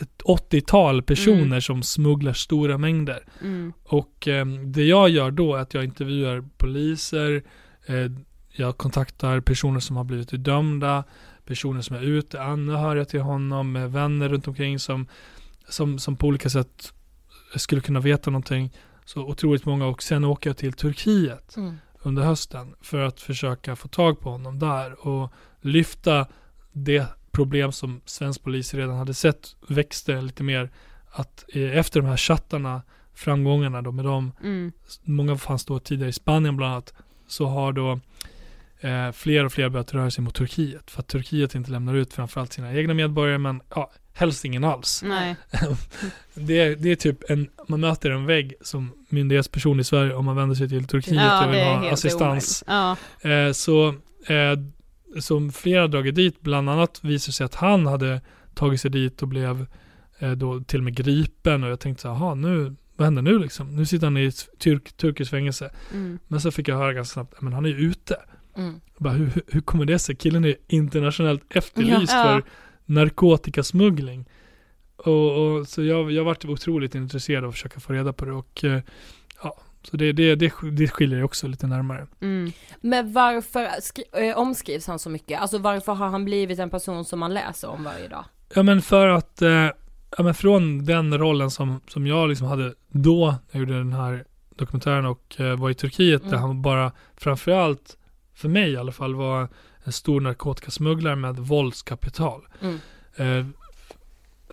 ett 0.00 0.22
80-tal 0.24 1.02
personer 1.02 1.42
Mm. 1.42 1.60
som 1.60 1.82
smugglar 1.82 2.32
stora 2.32 2.78
mängder. 2.78 3.24
Mm. 3.42 3.72
Och 3.84 4.28
eh, 4.28 4.46
det 4.46 4.84
jag 4.84 5.08
gör 5.08 5.30
då 5.30 5.54
är 5.54 5.60
att 5.60 5.74
jag 5.74 5.84
intervjuar 5.84 6.44
poliser, 6.56 7.42
eh, 7.86 8.12
jag 8.56 8.76
kontaktar 8.78 9.40
personer 9.40 9.80
som 9.80 9.96
har 9.96 10.04
blivit 10.04 10.44
dömda, 10.44 11.04
personer 11.46 11.80
som 11.80 11.96
är 11.96 12.02
ute, 12.02 12.42
anhöriga 12.42 13.04
till 13.04 13.20
honom, 13.20 13.76
eh, 13.76 13.86
vänner 13.86 14.28
runt 14.28 14.48
omkring 14.48 14.78
som, 14.78 15.06
som, 15.68 15.98
som 15.98 16.16
på 16.16 16.26
olika 16.26 16.50
sätt 16.50 16.92
skulle 17.56 17.80
kunna 17.80 18.00
veta 18.00 18.30
någonting. 18.30 18.72
Så 19.04 19.20
otroligt 19.22 19.64
många 19.64 19.86
och 19.86 20.02
sen 20.02 20.24
åker 20.24 20.50
jag 20.50 20.56
till 20.56 20.72
Turkiet 20.72 21.56
Mm. 21.56 21.76
under 22.02 22.22
hösten 22.22 22.74
för 22.80 22.98
att 22.98 23.20
försöka 23.20 23.76
få 23.76 23.88
tag 23.88 24.20
på 24.20 24.30
honom 24.30 24.58
där 24.58 25.06
och 25.08 25.32
lyfta 25.60 26.26
det 26.72 27.06
problem 27.30 27.72
som 27.72 28.00
svensk 28.04 28.42
polis 28.42 28.74
redan 28.74 28.96
hade 28.96 29.14
sett 29.14 29.56
växte 29.68 30.20
lite 30.20 30.42
mer 30.42 30.70
att 31.10 31.44
eh, 31.54 31.78
efter 31.78 32.00
de 32.00 32.06
här 32.08 32.16
chattarna 32.16 32.82
framgångarna 33.14 33.82
då 33.82 33.92
med 33.92 34.04
dem 34.04 34.32
Mm. 34.42 34.72
många 35.02 35.36
fanns 35.36 35.64
då 35.64 35.78
tidigare 35.78 36.08
i 36.08 36.12
Spanien 36.12 36.56
bland 36.56 36.72
annat 36.72 36.94
så 37.26 37.46
har 37.46 37.72
då 37.72 38.00
eh, 38.80 39.12
fler 39.12 39.44
och 39.44 39.52
fler 39.52 39.68
börjat 39.68 39.94
röra 39.94 40.10
sig 40.10 40.24
mot 40.24 40.34
Turkiet 40.34 40.90
för 40.90 41.00
att 41.00 41.08
Turkiet 41.08 41.54
inte 41.54 41.70
lämnar 41.70 41.94
ut 41.94 42.12
framförallt 42.12 42.52
sina 42.52 42.74
egna 42.74 42.94
medborgare 42.94 43.38
men 43.38 43.60
ja, 43.74 43.92
helst 44.14 44.44
ingen 44.44 44.64
alls. 44.64 45.02
Nej. 45.04 45.36
det, 46.34 46.60
är, 46.60 46.76
det 46.76 46.90
är 46.90 46.96
typ 46.96 47.30
en, 47.30 47.48
man 47.68 47.80
möter 47.80 48.10
en 48.10 48.26
vägg 48.26 48.54
som 48.60 48.92
myndighetsperson 49.08 49.80
i 49.80 49.84
Sverige 49.84 50.14
om 50.14 50.24
man 50.24 50.36
vänder 50.36 50.54
sig 50.54 50.68
till 50.68 50.84
Turkiet 50.86 51.16
Ja, 51.16 51.46
och 51.46 51.52
vill 51.54 51.60
ha 51.64 51.90
assistans. 51.92 52.64
Ja. 52.66 52.96
Eh, 53.20 53.52
så 53.52 53.88
eh, 54.26 54.58
som 55.20 55.52
flera 55.52 55.86
dragit 55.88 56.14
dit, 56.14 56.40
bland 56.40 56.70
annat 56.70 57.00
visade 57.04 57.32
sig 57.32 57.44
att 57.44 57.54
han 57.54 57.86
hade 57.86 58.20
tagit 58.54 58.80
sig 58.80 58.90
dit 58.90 59.22
och 59.22 59.28
blev 59.28 59.66
eh, 60.18 60.30
då 60.30 60.60
till 60.60 60.80
och 60.80 60.84
med 60.84 60.96
gripen 60.96 61.64
och 61.64 61.70
jag 61.70 61.80
tänkte 61.80 62.02
så 62.02 62.08
här, 62.08 62.14
"Jaha, 62.14 62.34
nu, 62.34 62.74
vad 62.96 63.04
händer 63.06 63.22
nu 63.22 63.38
liksom? 63.38 63.76
Nu 63.76 63.86
sitter 63.86 64.06
han 64.06 64.16
i 64.16 64.24
ett 64.26 64.48
turk, 64.58 64.92
turkiskt 64.96 65.30
fängelse. 65.30 65.70
Mm. 65.92 66.18
Men 66.28 66.40
så 66.40 66.50
fick 66.50 66.68
jag 66.68 66.76
höra 66.76 66.92
ganska 66.92 67.12
snabbt, 67.12 67.40
men 67.40 67.52
han 67.52 67.64
är 67.64 67.68
ju 67.68 67.76
ute. 67.76 68.16
Mm. 68.56 68.80
Bara, 68.98 69.12
hur, 69.12 69.30
hur- 69.48 69.60
kommer 69.60 69.84
det 69.84 69.98
sig? 69.98 70.16
Killen 70.16 70.44
är 70.44 70.54
internationellt 70.68 71.42
efterlyst 71.50 72.12
Ja. 72.12 72.24
för 72.24 72.42
narkotikasmuggling. 72.86 74.24
Och, 74.96 75.36
och 75.56 75.68
så 75.68 75.82
jag, 75.82 76.10
jag 76.12 76.24
varit 76.24 76.44
otroligt 76.44 76.94
intresserad 76.94 77.44
av 77.44 77.48
att 77.48 77.54
försöka 77.54 77.80
få 77.80 77.92
reda 77.92 78.12
på 78.12 78.24
det 78.24 78.32
och 78.32 78.64
eh, 78.64 78.80
ja, 79.42 79.56
så 79.82 79.96
det, 79.96 80.12
det, 80.12 80.34
det, 80.34 80.52
det 80.72 80.88
skiljer 80.88 81.18
ju 81.18 81.24
också 81.24 81.46
lite 81.48 81.66
närmare. 81.66 82.06
Mm. 82.20 82.52
Men 82.80 83.12
varför 83.12 83.68
eh, 84.22 84.38
omskrivs 84.38 84.86
han 84.86 84.98
så 84.98 85.10
mycket? 85.10 85.40
Alltså 85.40 85.58
varför 85.58 85.92
har 85.92 86.08
han 86.08 86.24
blivit 86.24 86.58
en 86.58 86.70
person 86.70 87.04
som 87.04 87.18
man 87.20 87.34
läser 87.34 87.68
om 87.68 87.84
varje 87.84 88.08
dag? 88.08 88.24
Ja 88.54 88.62
men 88.62 88.82
för 88.82 89.08
att, 89.08 89.42
eh, 89.42 89.68
ja 90.16 90.22
men 90.22 90.34
från 90.34 90.84
den 90.84 91.18
rollen 91.18 91.50
som, 91.50 91.80
som 91.88 92.06
jag 92.06 92.28
liksom 92.28 92.46
hade 92.46 92.74
då, 92.88 93.26
när 93.26 93.38
jag 93.50 93.60
gjorde 93.60 93.78
den 93.78 93.92
här 93.92 94.24
dokumentären 94.56 95.06
och 95.06 95.40
eh, 95.40 95.56
var 95.56 95.70
i 95.70 95.74
Turkiet, 95.74 96.22
där 96.22 96.28
Mm. 96.28 96.40
han 96.40 96.62
bara, 96.62 96.92
framförallt, 97.16 97.96
för 98.34 98.48
mig 98.48 98.70
i 98.72 98.76
alla 98.76 98.92
fall, 98.92 99.14
var 99.14 99.48
en 99.84 99.92
stor 99.92 100.20
narkotikasmugglare 100.20 101.16
med 101.16 101.36
våldskapital. 101.36 102.46
Mm. 102.60 102.78
Eh, 103.16 103.46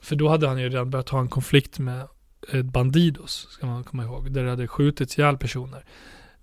för 0.01 0.15
då 0.15 0.29
hade 0.29 0.47
han 0.47 0.59
ju 0.59 0.69
redan 0.69 0.89
börjat 0.89 1.09
ha 1.09 1.19
en 1.19 1.29
konflikt 1.29 1.79
med 1.79 2.07
eh, 2.51 2.63
Bandidos, 2.63 3.47
ska 3.49 3.65
man 3.65 3.83
komma 3.83 4.03
ihåg, 4.03 4.31
där 4.31 4.43
det 4.43 4.49
hade 4.49 4.67
skjutits 4.67 5.19
ihjäl 5.19 5.37
personer. 5.37 5.85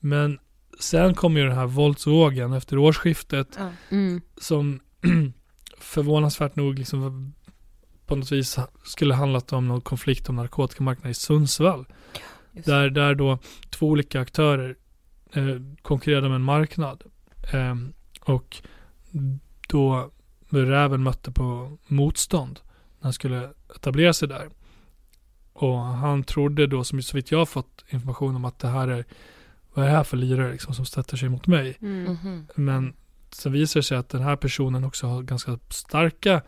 Men 0.00 0.38
sen 0.80 1.14
kom 1.14 1.36
ju 1.36 1.44
den 1.44 1.56
här 1.56 1.66
våldsvågen 1.66 2.52
efter 2.52 2.78
årsskiftet. 2.78 3.58
Mm. 3.88 4.20
som 4.36 4.80
förvånansvärt 5.78 6.56
nog 6.56 6.78
liksom 6.78 7.32
på 8.06 8.16
något 8.16 8.32
vis 8.32 8.58
skulle 8.84 9.14
handlat 9.14 9.52
om 9.52 9.68
någon 9.68 9.80
konflikt 9.80 10.28
om 10.28 10.36
narkotikamarknaden 10.36 11.10
i 11.10 11.14
Sundsvall. 11.14 11.86
Just. 12.52 12.66
Där, 12.66 12.90
där 12.90 13.14
då 13.14 13.38
två 13.70 13.88
olika 13.88 14.20
aktörer 14.20 14.76
eh, 15.32 15.56
konkurrerade 15.82 16.26
om 16.26 16.32
en 16.32 16.42
marknad. 16.42 17.02
Ehm, 17.52 17.92
och 18.20 18.62
då 19.68 20.10
Räven 20.50 21.02
mötte 21.02 21.32
på 21.32 21.78
motstånd 21.86 22.60
när 22.98 23.04
han 23.04 23.12
skulle 23.12 23.50
etablera 23.76 24.12
sig 24.12 24.28
där. 24.28 24.48
Och 25.52 25.78
han 25.78 26.24
trodde 26.24 26.66
då, 26.66 26.84
som 26.84 27.02
så 27.02 27.16
vitt 27.16 27.30
jag 27.30 27.38
har 27.38 27.46
fått 27.46 27.84
information 27.88 28.36
om 28.36 28.44
att 28.44 28.58
det 28.58 28.68
här 28.68 28.88
är, 28.88 29.04
vad 29.74 29.84
är 29.84 29.88
det 29.88 29.96
här 29.96 30.04
för 30.04 30.16
lirare 30.16 30.52
liksom, 30.52 30.74
som 30.74 30.86
sätter 30.86 31.16
sig 31.16 31.28
mot 31.28 31.46
mig? 31.46 31.76
Mm. 31.80 32.04
Mhm. 32.04 32.46
Men 32.54 32.94
sen 33.30 33.52
visar 33.52 33.80
det 33.80 33.84
sig 33.84 33.98
att 33.98 34.08
den 34.08 34.22
här 34.22 34.36
personen 34.36 34.84
också 34.84 35.06
har 35.06 35.22
ganska 35.22 35.58
starka 35.68 36.42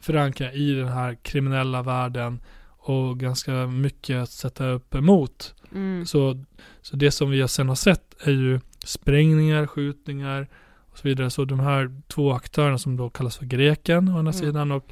förankringar 0.00 0.56
i 0.56 0.72
den 0.74 0.88
här 0.88 1.14
kriminella 1.22 1.82
världen 1.82 2.42
och 2.84 3.20
ganska 3.20 3.66
mycket 3.66 4.16
att 4.16 4.30
sätta 4.30 4.68
upp 4.68 4.94
emot. 4.94 5.54
Mm. 5.72 6.06
Så, 6.06 6.44
så 6.82 6.96
det 6.96 7.10
som 7.10 7.30
vi 7.30 7.48
sen 7.48 7.68
har 7.68 7.74
sett 7.74 8.14
är 8.20 8.30
ju 8.30 8.60
sprängningar, 8.84 9.66
skjutningar 9.66 10.48
och 10.92 10.98
så 10.98 11.08
vidare. 11.08 11.30
Så 11.30 11.44
de 11.44 11.60
här 11.60 11.90
två 12.08 12.32
aktörerna 12.32 12.78
som 12.78 12.96
då 12.96 13.10
kallas 13.10 13.36
för 13.36 13.46
greken 13.46 14.08
å 14.08 14.10
ena 14.12 14.20
Mm. 14.20 14.32
sidan 14.32 14.72
och 14.72 14.86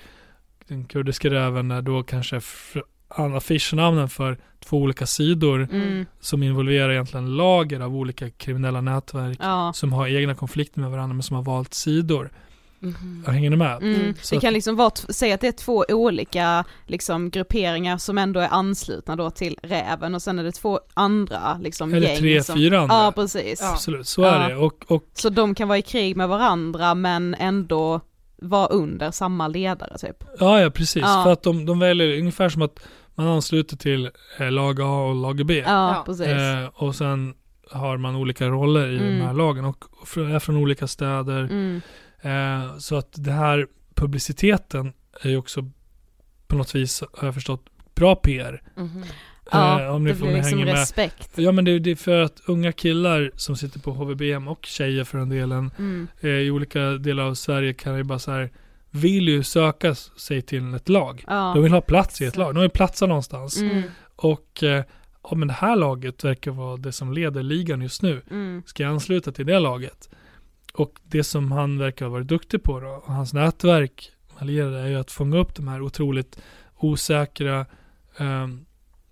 den 0.69 0.85
kurdiska 0.85 1.31
räven 1.31 1.71
är 1.71 1.83
då 1.83 2.03
kanske 2.03 2.41
affischnamnen 3.09 4.09
för 4.09 4.39
två 4.65 4.79
olika 4.79 5.07
sidor 5.07 5.69
Mm. 5.73 6.07
som 6.21 6.43
involverar 6.43 6.91
egentligen 6.93 7.37
lager 7.37 7.81
av 7.81 7.97
olika 7.97 8.31
kriminella 8.31 8.81
nätverk 8.81 9.39
Ja. 9.41 9.73
som 9.75 9.93
har 9.93 10.07
egna 10.09 10.35
konflikter 10.35 10.81
med 10.81 10.91
varandra 10.91 11.15
men 11.15 11.23
som 11.23 11.37
har 11.37 11.43
valt 11.43 11.75
sidor. 11.75 12.31
Jag 13.27 13.33
hänger 13.33 13.51
ni 13.51 13.57
med? 13.57 13.83
Mm. 13.83 14.15
Så 14.23 14.35
Det 14.35 14.41
kan 14.41 14.53
liksom 14.53 14.77
vara, 14.77 14.91
säga 14.91 15.35
att 15.35 15.41
det 15.41 15.49
är 15.49 15.53
två 15.53 15.85
olika 15.89 16.65
liksom 16.87 17.31
grupperingar 17.31 17.99
som 17.99 18.19
ändå 18.19 18.41
är 18.41 18.49
anslutna 18.51 19.17
då 19.17 19.31
till 19.31 19.59
räven 19.63 20.15
och 20.15 20.23
sen 20.23 20.39
är 20.39 20.45
det 20.45 20.53
två 20.53 20.81
andra 20.95 21.59
liksom 21.63 21.95
Eller 21.95 22.09
gäng 22.09 22.19
tre, 22.19 22.43
som, 22.43 22.57
fyra 22.57 22.81
andra. 22.81 22.95
Ja 22.95 23.13
precis. 23.15 23.61
Ja. 23.63 23.73
Absolut, 23.73 24.07
så 24.09 24.23
Ja. 24.23 24.29
är 24.35 24.49
det. 24.49 24.57
Och, 24.57 24.85
och 24.89 25.05
Så 25.15 25.31
de 25.31 25.55
kan 25.55 25.69
vara 25.69 25.79
i 25.79 25.83
krig 25.83 26.17
med 26.17 26.29
varandra 26.29 26.95
men 26.95 27.35
ändå 27.35 28.01
vara 28.43 28.67
under 28.67 29.11
samma 29.11 29.49
ledare 29.49 29.99
typ. 29.99 30.25
ja, 30.39 30.61
ja 30.61 30.71
precis. 30.71 31.03
Ja. 31.03 31.23
För 31.25 31.33
att 31.33 31.43
de, 31.43 31.67
de 31.67 31.79
väljer 31.79 32.19
ungefär 32.19 32.49
som 32.49 32.63
att 32.63 32.81
man 33.15 33.27
ansluter 33.27 33.77
till 33.77 34.11
eh, 34.39 34.51
lag 34.51 34.81
A 34.81 34.85
och 35.09 35.15
lag 35.15 35.47
B. 35.47 35.65
Ja, 35.67 35.95
Ja. 35.95 36.03
precis. 36.07 36.27
Eh, 36.27 36.67
och 36.75 36.95
sen 36.95 37.35
har 37.71 37.97
man 37.97 38.17
olika 38.17 38.49
roller 38.49 38.89
i 38.89 38.97
Mm. 38.99 39.19
de 39.19 39.25
här 39.25 39.33
lagen 39.35 39.65
och 39.65 39.85
är 40.17 40.39
från 40.39 40.57
olika 40.57 40.87
städer. 40.87 41.41
Mm. 41.41 41.81
Eh, 42.23 42.79
så 42.79 42.97
att 42.97 43.13
det 43.25 43.33
här 43.33 43.67
publiciteten 43.95 44.93
är 45.23 45.31
ju 45.31 45.37
också 45.37 45.71
på 46.47 46.57
något 46.57 46.75
vis, 46.75 47.03
har 47.13 47.27
jag 47.29 47.35
förstått, 47.35 47.65
bra 47.95 48.15
PR. 48.17 48.63
Mhm. 48.77 49.05
Ja, 49.53 49.81
Eh, 49.83 49.95
om 49.95 50.05
ni 50.05 50.11
det 50.11 50.17
får 50.17 50.27
blir 50.27 50.37
liksom 50.37 50.59
hänga 50.59 50.65
med. 50.73 50.81
respekt. 50.81 51.31
Ja 51.35 51.53
men 51.53 51.65
det, 51.65 51.79
det 51.79 51.91
är 51.91 51.97
för 51.97 52.21
att 52.21 52.41
unga 52.47 52.73
killar 52.73 53.31
som 53.37 53.57
sitter 53.57 53.81
på 53.81 53.91
HVBM 53.93 54.49
och 54.49 54.67
tjejer 54.67 55.05
för 55.05 55.19
den 55.19 55.29
delen 55.29 55.71
Mm. 55.79 56.09
eh, 56.21 56.31
i 56.31 56.51
olika 56.51 56.81
delar 56.81 57.23
av 57.25 57.35
Sverige 57.35 57.73
kan 57.75 57.97
ju 57.97 58.03
bara 58.03 58.19
så 58.19 58.31
här 58.31 58.51
vill 58.91 59.29
ju 59.29 59.43
söka 59.43 59.95
sig 59.95 60.43
till 60.43 60.75
ett 60.75 60.89
lag. 60.89 61.25
Ja. 61.27 61.53
De 61.55 61.63
vill 61.63 61.73
ha 61.73 61.81
plats 61.81 62.21
i 62.21 62.25
ett 62.25 62.37
lag. 62.37 62.55
De 62.55 62.61
vill 62.61 62.71
platsa 62.71 63.07
någonstans. 63.07 63.57
Mm. 63.59 63.83
Och 64.17 64.63
eh, 64.63 64.85
ja, 65.23 65.35
men 65.35 65.49
det 65.49 65.55
här 65.55 65.77
laget 65.77 66.25
verkar 66.25 66.51
vara 66.51 66.77
det 66.77 66.93
som 66.93 67.13
leder 67.13 67.43
ligan 67.43 67.83
just 67.83 68.03
nu. 68.03 68.23
Mm. 68.31 68.63
Ska 68.67 68.83
jag 68.83 68.93
ansluta 68.93 69.33
till 69.33 69.47
det 69.47 69.59
laget? 69.59 70.11
Och 70.75 70.93
det 71.05 71.25
som 71.25 71.53
han 71.53 71.79
verkar 71.79 72.05
ha 72.07 72.13
varit 72.13 72.27
duktig 72.29 72.63
på 72.63 72.81
då, 72.81 72.89
och 72.89 73.13
hans 73.15 73.33
nätverk 73.33 74.13
allierade 74.39 74.79
är 74.81 74.87
ju 74.87 74.97
att 74.97 75.11
fånga 75.11 75.37
upp 75.39 75.55
de 75.55 75.69
här 75.69 75.83
otroligt 75.83 76.41
osäkra 76.77 77.67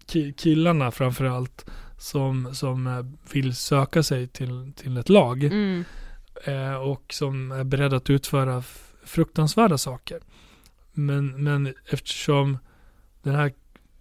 ki- 0.06 0.32
killarna 0.32 0.90
framförallt 0.90 1.66
som, 1.98 2.54
som 2.54 2.86
eh, 2.86 3.04
vill 3.32 3.54
söka 3.54 4.02
sig 4.02 4.26
till, 4.28 4.72
till 4.76 4.96
ett 4.96 5.08
lag 5.08 5.44
Mm. 5.44 5.84
eh, 6.44 6.74
och 6.74 7.04
som 7.12 7.52
är 7.52 7.64
beredda 7.64 7.96
att 7.96 8.10
utföra 8.10 8.62
fruktansvärda 9.04 9.78
saker. 9.78 10.20
Men, 10.92 11.44
men 11.44 11.74
eftersom 11.90 12.58
den 13.22 13.34
här 13.34 13.52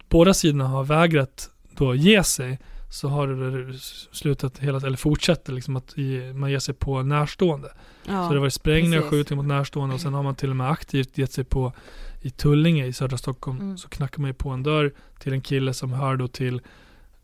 båda 0.08 0.34
sidorna 0.34 0.66
har 0.66 0.84
vägrat 0.84 1.50
då 1.76 1.94
ge 1.94 2.24
sig 2.24 2.58
så 2.90 3.08
har 3.08 3.26
det 3.28 3.78
slutat 4.12 4.58
hela, 4.58 4.78
eller 4.78 4.96
fortsätter 4.96 5.52
liksom 5.52 5.76
att 5.76 5.96
ge, 5.98 6.32
man 6.32 6.50
ger 6.50 6.58
sig 6.58 6.74
på 6.74 7.02
närstående. 7.02 7.72
Ja. 8.06 8.28
Så 8.28 8.34
det 8.34 8.40
varit 8.40 8.52
sprängningar 8.54 8.98
och 8.98 9.04
precis. 9.04 9.18
skjutning 9.18 9.36
mot 9.36 9.46
närstående 9.46 9.94
och 9.94 10.00
sen 10.00 10.14
har 10.14 10.22
man 10.22 10.34
till 10.34 10.50
och 10.50 10.56
med 10.56 10.70
aktivt 10.70 11.18
gett 11.18 11.32
sig 11.32 11.44
på 11.44 11.72
i 12.20 12.30
Tullinge 12.30 12.86
i 12.86 12.92
södra 12.92 13.18
Stockholm 13.18 13.60
Mm. 13.60 13.78
så 13.78 13.88
knackar 13.88 14.20
man 14.20 14.30
ju 14.30 14.34
på 14.34 14.50
en 14.50 14.62
dörr 14.62 14.92
till 15.18 15.32
en 15.32 15.40
kille 15.40 15.74
som 15.74 15.92
hör 15.92 16.16
då 16.16 16.28
till 16.28 16.60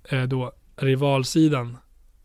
eh, 0.04 0.22
då 0.22 0.52
rivalsidan, 0.76 1.76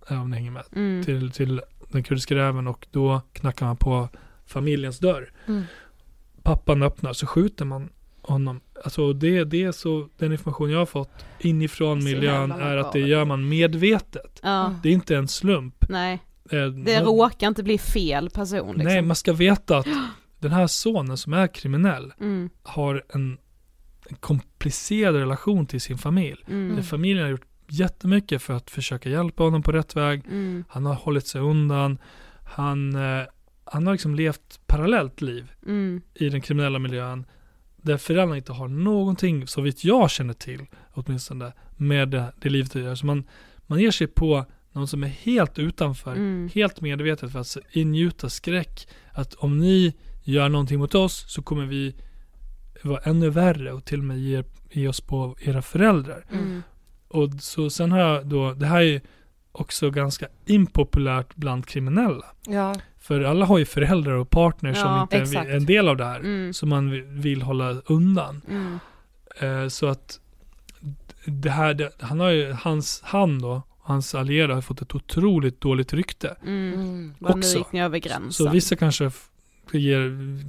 eh, 0.09 0.21
om 0.21 0.29
ni 0.31 0.37
hänger 0.37 0.51
med, 0.51 0.63
Mm. 0.75 1.03
till, 1.05 1.31
till 1.31 1.61
den 1.91 2.03
kurdiska 2.03 2.35
räven 2.35 2.67
och 2.67 2.87
då 2.91 3.21
knackar 3.33 3.65
man 3.65 3.77
på 3.77 4.09
familjens 4.45 4.99
dörr. 4.99 5.31
Mm. 5.47 5.63
Pappan 6.43 6.83
öppnar 6.83 7.13
så 7.13 7.27
skjuter 7.27 7.65
man 7.65 7.89
honom. 8.21 8.61
Alltså 8.84 9.13
det, 9.13 9.43
det 9.43 9.63
är 9.63 9.71
så, 9.71 10.09
den 10.17 10.32
information 10.32 10.69
jag 10.71 10.80
har 10.80 10.86
fått 10.86 11.25
inifrån 11.39 12.03
miljön 12.03 12.51
är 12.51 12.77
att 12.77 12.91
det 12.93 12.99
gör 12.99 13.25
man 13.25 13.49
medvetet. 13.49 14.39
Ja. 14.43 14.75
Det 14.84 14.89
är 14.89 14.93
inte 14.93 15.15
en 15.15 15.27
slump. 15.27 15.86
Nej, 15.89 16.19
Eh, 16.51 16.65
det 16.65 16.95
man- 16.95 17.05
råkar 17.05 17.47
inte 17.47 17.63
bli 17.63 17.77
fel 17.77 18.30
person 18.30 18.67
liksom. 18.67 18.84
Nej, 18.84 19.01
man 19.01 19.15
ska 19.15 19.34
veta 19.34 19.77
att 19.77 19.88
den 20.39 20.51
här 20.51 20.67
sonen 20.67 21.17
som 21.17 21.34
är 21.34 21.47
kriminell 21.47 22.13
Mm. 22.19 22.49
har 22.63 23.03
en, 23.09 23.38
en 24.09 24.15
komplicerad 24.19 25.15
relation 25.15 25.65
till 25.65 25.82
sin 25.82 25.97
familj. 25.97 26.43
Mm. 26.47 26.84
Familjen 26.84 27.23
har 27.23 27.32
gjort 27.32 27.45
jättemycket 27.69 28.41
för 28.41 28.53
att 28.53 28.69
försöka 28.69 29.09
hjälpa 29.09 29.43
honom 29.43 29.63
på 29.63 29.71
rätt 29.71 29.95
väg. 29.95 30.23
Mm. 30.27 30.63
Han 30.69 30.86
har 30.86 30.93
hållit 30.93 31.27
sig 31.27 31.41
undan. 31.41 31.97
Han, 32.43 32.95
eh, 32.95 33.23
han 33.63 33.88
har 33.88 33.93
liksom 33.93 34.15
levt 34.15 34.59
parallellt 34.67 35.21
liv 35.21 35.51
Mm. 35.65 36.01
i 36.13 36.30
den 36.30 36.41
kriminella 36.41 36.80
miljön. 36.80 37.25
Där 37.89 37.97
föräldrarna 37.97 38.37
inte 38.37 38.51
har 38.51 38.67
någonting, 38.67 39.47
så 39.47 39.61
vitt 39.61 39.83
jag 39.83 40.11
känner 40.11 40.33
till 40.33 40.65
åtminstone, 40.93 41.53
med 41.77 42.09
det, 42.09 42.33
det 42.41 42.49
livet 42.49 42.75
att 42.75 42.81
göra. 42.81 42.95
Så 42.95 43.05
man, 43.05 43.23
man 43.67 43.79
ger 43.79 43.91
sig 43.91 44.07
på 44.07 44.45
någon 44.71 44.87
som 44.87 45.03
är 45.03 45.07
helt 45.07 45.59
utanför, 45.59 46.11
Mm. 46.11 46.49
helt 46.53 46.81
medvetet 46.81 47.31
för 47.31 47.39
att 47.39 47.57
ingjuta 47.71 48.29
skräck. 48.29 48.87
Att 49.11 49.33
om 49.33 49.57
ni 49.59 49.93
gör 50.23 50.49
någonting 50.49 50.79
mot 50.79 50.95
oss 50.95 51.25
så 51.27 51.41
kommer 51.41 51.65
vi 51.65 51.95
vara 52.83 52.99
ännu 52.99 53.29
värre 53.29 53.71
och 53.73 53.85
till 53.85 53.99
och 53.99 54.05
med 54.05 54.19
ge, 54.19 54.43
ge 54.71 54.87
oss 54.87 55.01
på 55.01 55.35
era 55.41 55.61
föräldrar. 55.61 56.25
Mm. 56.31 56.63
Och 57.07 57.29
så 57.39 57.69
sen 57.69 57.91
har 57.91 57.99
jag 57.99 58.25
då, 58.27 58.53
det 58.53 58.65
här 58.65 58.81
är 58.81 59.01
också 59.51 59.89
ganska 59.91 60.27
impopulärt 60.45 61.35
bland 61.35 61.65
kriminella. 61.65 62.25
Ja. 62.47 62.75
För 63.10 63.22
alla 63.22 63.45
har 63.45 63.57
ju 63.57 63.66
föräldrar 63.66 64.12
och 64.14 64.30
partners 64.30 64.78
som 64.78 64.89
Ja, 64.91 65.01
inte 65.01 65.18
är 65.18 65.22
exakt. 65.22 65.49
en 65.49 65.66
del 65.66 65.88
av 65.88 65.97
det 65.97 66.05
här. 66.05 66.20
Mm. 66.20 66.53
Som 66.53 66.70
man 66.70 66.91
vill- 67.22 67.41
hålla 67.41 67.72
undan. 67.86 68.41
Mm. 68.49 68.80
Eh, 69.64 69.68
så 69.68 69.88
att 69.88 70.20
det 71.26 71.49
här, 71.49 71.74
det, 71.74 71.91
han 71.99 72.20
har 72.20 72.30
ju, 72.30 72.51
hans, 72.51 73.01
han 73.03 73.39
då, 73.39 73.62
hans 73.82 74.16
allierade 74.16 74.53
har 74.53 74.62
fått 74.62 74.82
ett 74.82 74.95
otroligt 74.95 75.62
dåligt 75.62 75.93
rykte. 75.93 76.36
Mm. 76.45 76.74
Mm. 76.74 77.14
Vad 77.20 77.36
nu 77.36 77.39
också. 77.39 77.57
gick 77.57 77.72
ni 77.72 77.82
över 77.82 77.97
gränsen. 77.97 78.32
Så 78.45 78.49
vissa 78.49 78.76
kanske 78.76 79.12
ger, 79.72 79.99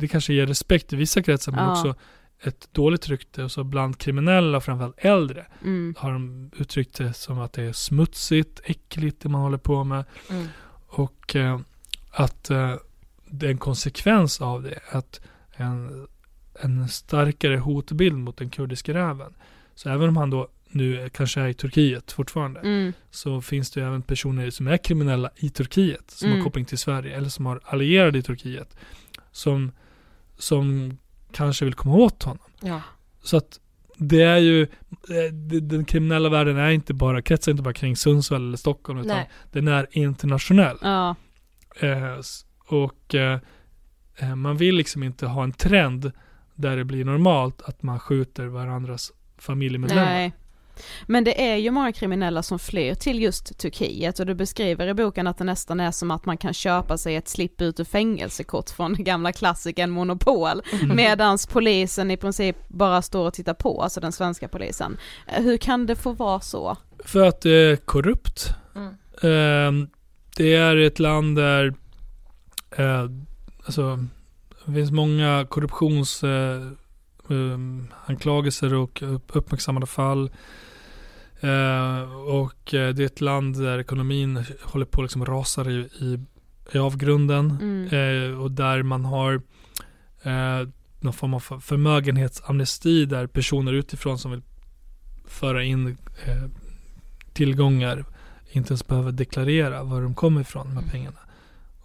det 0.00 0.08
kanske 0.08 0.34
ger 0.34 0.46
respekt 0.46 0.92
i 0.92 0.96
vissa 0.96 1.22
kretsar 1.22 1.52
men 1.52 1.64
Ja. 1.64 1.70
också 1.72 1.94
ett 2.42 2.68
dåligt 2.72 3.08
rykte. 3.08 3.44
Och 3.44 3.50
så 3.52 3.64
bland 3.64 3.98
kriminella, 3.98 4.60
framförallt 4.60 4.98
äldre, 4.98 5.46
Mm. 5.62 5.94
har 5.98 6.12
de 6.12 6.50
uttryckt 6.56 6.94
det 6.96 7.12
som 7.12 7.38
att 7.38 7.52
det 7.52 7.62
är 7.62 7.72
smutsigt, 7.72 8.60
äckligt 8.64 9.20
det 9.22 9.28
man 9.28 9.40
håller 9.40 9.58
på 9.58 9.84
med. 9.84 10.04
Mm. 10.30 10.46
Och 10.86 11.36
eh, 11.36 11.60
att 12.10 12.50
eh, 12.50 12.74
det 13.26 13.46
är 13.46 13.50
en 13.50 13.58
konsekvens 13.58 14.40
av 14.40 14.62
det, 14.62 14.78
att 14.90 15.20
en, 15.56 16.06
en 16.62 16.88
starkare 16.88 17.56
hotbild 17.56 18.16
mot 18.18 18.36
den 18.36 18.50
kurdiska 18.50 18.94
räven. 18.94 19.34
Så 19.74 19.88
även 19.90 20.08
om 20.08 20.16
han 20.16 20.30
då 20.30 20.48
nu 20.72 21.08
kanske 21.12 21.40
är 21.40 21.48
i 21.48 21.54
Turkiet 21.54 22.12
fortfarande, 22.12 22.60
Mm. 22.60 22.92
så 23.10 23.40
finns 23.40 23.70
det 23.70 23.80
ju 23.80 23.86
även 23.86 24.02
personer 24.02 24.50
som 24.50 24.66
är 24.68 24.76
kriminella 24.76 25.30
i 25.36 25.50
Turkiet, 25.50 26.10
som 26.10 26.28
Mm. 26.28 26.38
har 26.38 26.44
koppling 26.44 26.64
till 26.64 26.78
Sverige, 26.78 27.16
eller 27.16 27.28
som 27.28 27.46
har 27.46 27.60
allierade 27.64 28.18
i 28.18 28.22
Turkiet, 28.22 28.76
som, 29.32 29.72
som 30.38 30.96
kanske 31.32 31.64
vill 31.64 31.74
komma 31.74 31.94
åt 31.94 32.22
honom. 32.22 32.44
Ja. 32.60 32.82
Så 33.22 33.36
att 33.36 33.60
det 33.96 34.22
är 34.22 34.38
ju, 34.38 34.62
eh, 34.62 35.32
den 35.62 35.84
kriminella 35.84 36.28
världen 36.28 36.56
är 36.56 36.70
inte 36.70 36.94
bara, 36.94 37.22
kretsar 37.22 37.52
inte 37.52 37.62
bara 37.62 37.74
kring 37.74 37.96
Sundsvall 37.96 38.46
eller 38.48 38.56
Stockholm, 38.56 38.98
utan 38.98 39.16
Nej. 39.16 39.30
den 39.52 39.68
är 39.68 39.86
internationell. 39.90 40.78
Ja. 40.82 41.14
Eh, 41.76 42.18
och 42.66 43.14
eh, 43.14 43.38
eh, 44.16 44.34
man 44.34 44.56
vill 44.56 44.74
liksom 44.74 45.02
inte 45.02 45.26
ha 45.26 45.42
en 45.42 45.52
trend 45.52 46.12
där 46.54 46.76
det 46.76 46.84
blir 46.84 47.04
normalt 47.04 47.62
att 47.62 47.82
man 47.82 48.00
skjuter 48.00 48.46
varandras 48.46 49.12
familjemedlemmar. 49.38 50.04
Nej. 50.04 50.32
Men 51.06 51.24
det 51.24 51.50
är 51.50 51.56
ju 51.56 51.70
många 51.70 51.92
kriminella 51.92 52.42
som 52.42 52.58
flyr 52.58 52.94
till 52.94 53.22
just 53.22 53.58
Turkiet 53.58 54.20
och 54.20 54.26
du 54.26 54.34
beskriver 54.34 54.88
i 54.88 54.94
boken 54.94 55.26
att 55.26 55.38
det 55.38 55.44
nästan 55.44 55.80
är 55.80 55.90
som 55.90 56.10
att 56.10 56.24
man 56.24 56.36
kan 56.36 56.54
köpa 56.54 56.98
sig 56.98 57.16
ett 57.16 57.28
slipp 57.28 57.60
ut 57.60 57.80
ur 57.80 57.84
fängelsekort 57.84 58.70
från 58.70 58.94
gamla 58.94 59.32
klassikern 59.32 59.90
Monopol. 59.90 60.62
Mm. 60.82 60.96
Medans 60.96 61.46
polisen 61.46 62.10
i 62.10 62.16
princip 62.16 62.56
bara 62.68 63.02
står 63.02 63.26
och 63.26 63.34
tittar 63.34 63.54
på, 63.54 63.82
alltså 63.82 64.00
den 64.00 64.12
svenska 64.12 64.48
polisen. 64.48 64.96
Hur 65.26 65.56
kan 65.56 65.86
det 65.86 65.96
få 65.96 66.12
vara 66.12 66.40
så? 66.40 66.76
För 67.04 67.22
att 67.22 67.40
det 67.40 67.50
är 67.50 67.76
korrupt. 67.76 68.54
Mm. 68.76 69.82
Eh, 69.82 69.88
det 70.36 70.54
är 70.54 70.76
ett 70.76 70.98
land 70.98 71.36
där 71.36 71.74
eh, 72.76 73.10
alltså, 73.64 74.06
det 74.66 74.72
finns 74.72 74.90
många 74.90 75.46
korruptions 75.50 76.24
eh, 76.24 76.62
um, 77.26 77.88
och 78.74 79.02
upp- 79.02 79.36
uppmärksammade 79.36 79.86
fall. 79.86 80.30
Eh, 81.40 82.12
och 82.12 82.74
eh, 82.74 82.94
det 82.94 83.02
är 83.02 83.06
ett 83.06 83.20
land 83.20 83.62
där 83.62 83.78
ekonomin 83.78 84.44
håller 84.62 84.86
på 84.86 85.00
att 85.00 85.04
liksom 85.04 85.26
rasar 85.26 85.70
i, 85.70 85.78
i, 85.78 86.18
i 86.72 86.78
avgrunden. 86.78 87.50
Mm. 87.50 88.32
Eh, 88.32 88.40
och 88.40 88.50
där 88.50 88.82
man 88.82 89.04
har 89.04 89.34
eh, 90.22 90.68
någon 91.00 91.12
form 91.12 91.34
av 91.34 91.40
förmögenhetsamnesti 91.40 93.04
där 93.04 93.26
personer 93.26 93.72
utifrån 93.72 94.18
som 94.18 94.30
vill 94.30 94.42
föra 95.26 95.64
in 95.64 95.98
eh, 96.26 96.44
tillgångar 97.32 98.04
inte 98.52 98.70
ens 98.72 98.86
behöver 98.86 99.12
deklarera 99.12 99.82
var 99.82 100.02
de 100.02 100.14
kommer 100.14 100.40
ifrån, 100.40 100.66
de 100.66 100.72
här 100.72 100.78
Mm. 100.82 100.90
pengarna. 100.90 101.16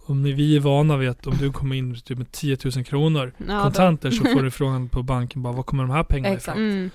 Om 0.08 0.22
ni, 0.22 0.32
vi 0.32 0.56
är 0.56 0.60
vana 0.60 0.96
vid 0.96 1.08
att 1.08 1.26
om 1.26 1.36
du 1.40 1.52
kommer 1.52 1.76
in 1.76 2.00
typ 2.00 2.18
med 2.18 2.32
10 2.32 2.58
000 2.76 2.84
kronor 2.84 3.32
Ja, 3.48 3.62
kontanter 3.62 4.10
så 4.10 4.24
får 4.24 4.42
du 4.42 4.50
frågan 4.60 4.88
på 4.88 5.02
banken 5.02 5.42
bara 5.42 5.52
var 5.52 5.62
kommer 5.62 5.82
de 5.84 5.90
här 5.92 6.02
pengarna 6.04 6.34
Exakt. 6.36 6.58
ifrån? 6.58 6.70
Mm, 6.70 6.90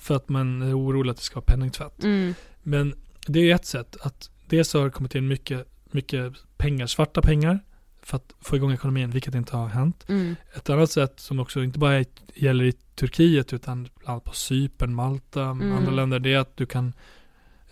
För 0.00 0.16
att 0.16 0.28
man 0.28 0.62
är 0.62 0.78
orolig 0.78 1.10
att 1.10 1.16
det 1.16 1.22
ska 1.22 1.34
vara 1.34 1.44
penningtvätt. 1.44 2.04
mm, 2.04 2.34
Men 2.62 2.94
det 3.26 3.50
är 3.50 3.54
ett 3.54 3.66
sätt 3.66 3.96
att 4.00 4.30
dels 4.46 4.74
har 4.74 4.84
det 4.84 4.90
kommit 4.90 5.14
in 5.14 5.28
mycket, 5.28 5.66
mycket 5.90 6.32
pengar, 6.56 6.86
svarta 6.86 7.22
pengar 7.22 7.60
för 8.02 8.16
att 8.16 8.32
få 8.40 8.56
igång 8.56 8.72
ekonomin, 8.72 9.10
vilket 9.10 9.34
inte 9.34 9.56
har 9.56 9.68
hänt. 9.68 10.04
mm, 10.08 10.36
Ett 10.56 10.70
annat 10.70 10.90
sätt 10.90 11.20
som 11.20 11.40
också 11.40 11.62
inte 11.62 11.78
bara 11.78 12.04
gäller 12.34 12.64
i 12.64 12.72
Turkiet 12.72 13.52
utan 13.52 13.82
bland 13.82 14.10
annat 14.12 14.24
på 14.24 14.32
Cypern, 14.34 14.94
Malta, 14.94 15.42
Mm. 15.42 15.72
andra 15.72 15.90
länder, 15.92 16.18
det 16.18 16.32
är 16.34 16.38
att 16.38 16.56
du 16.56 16.66
kan 16.66 16.92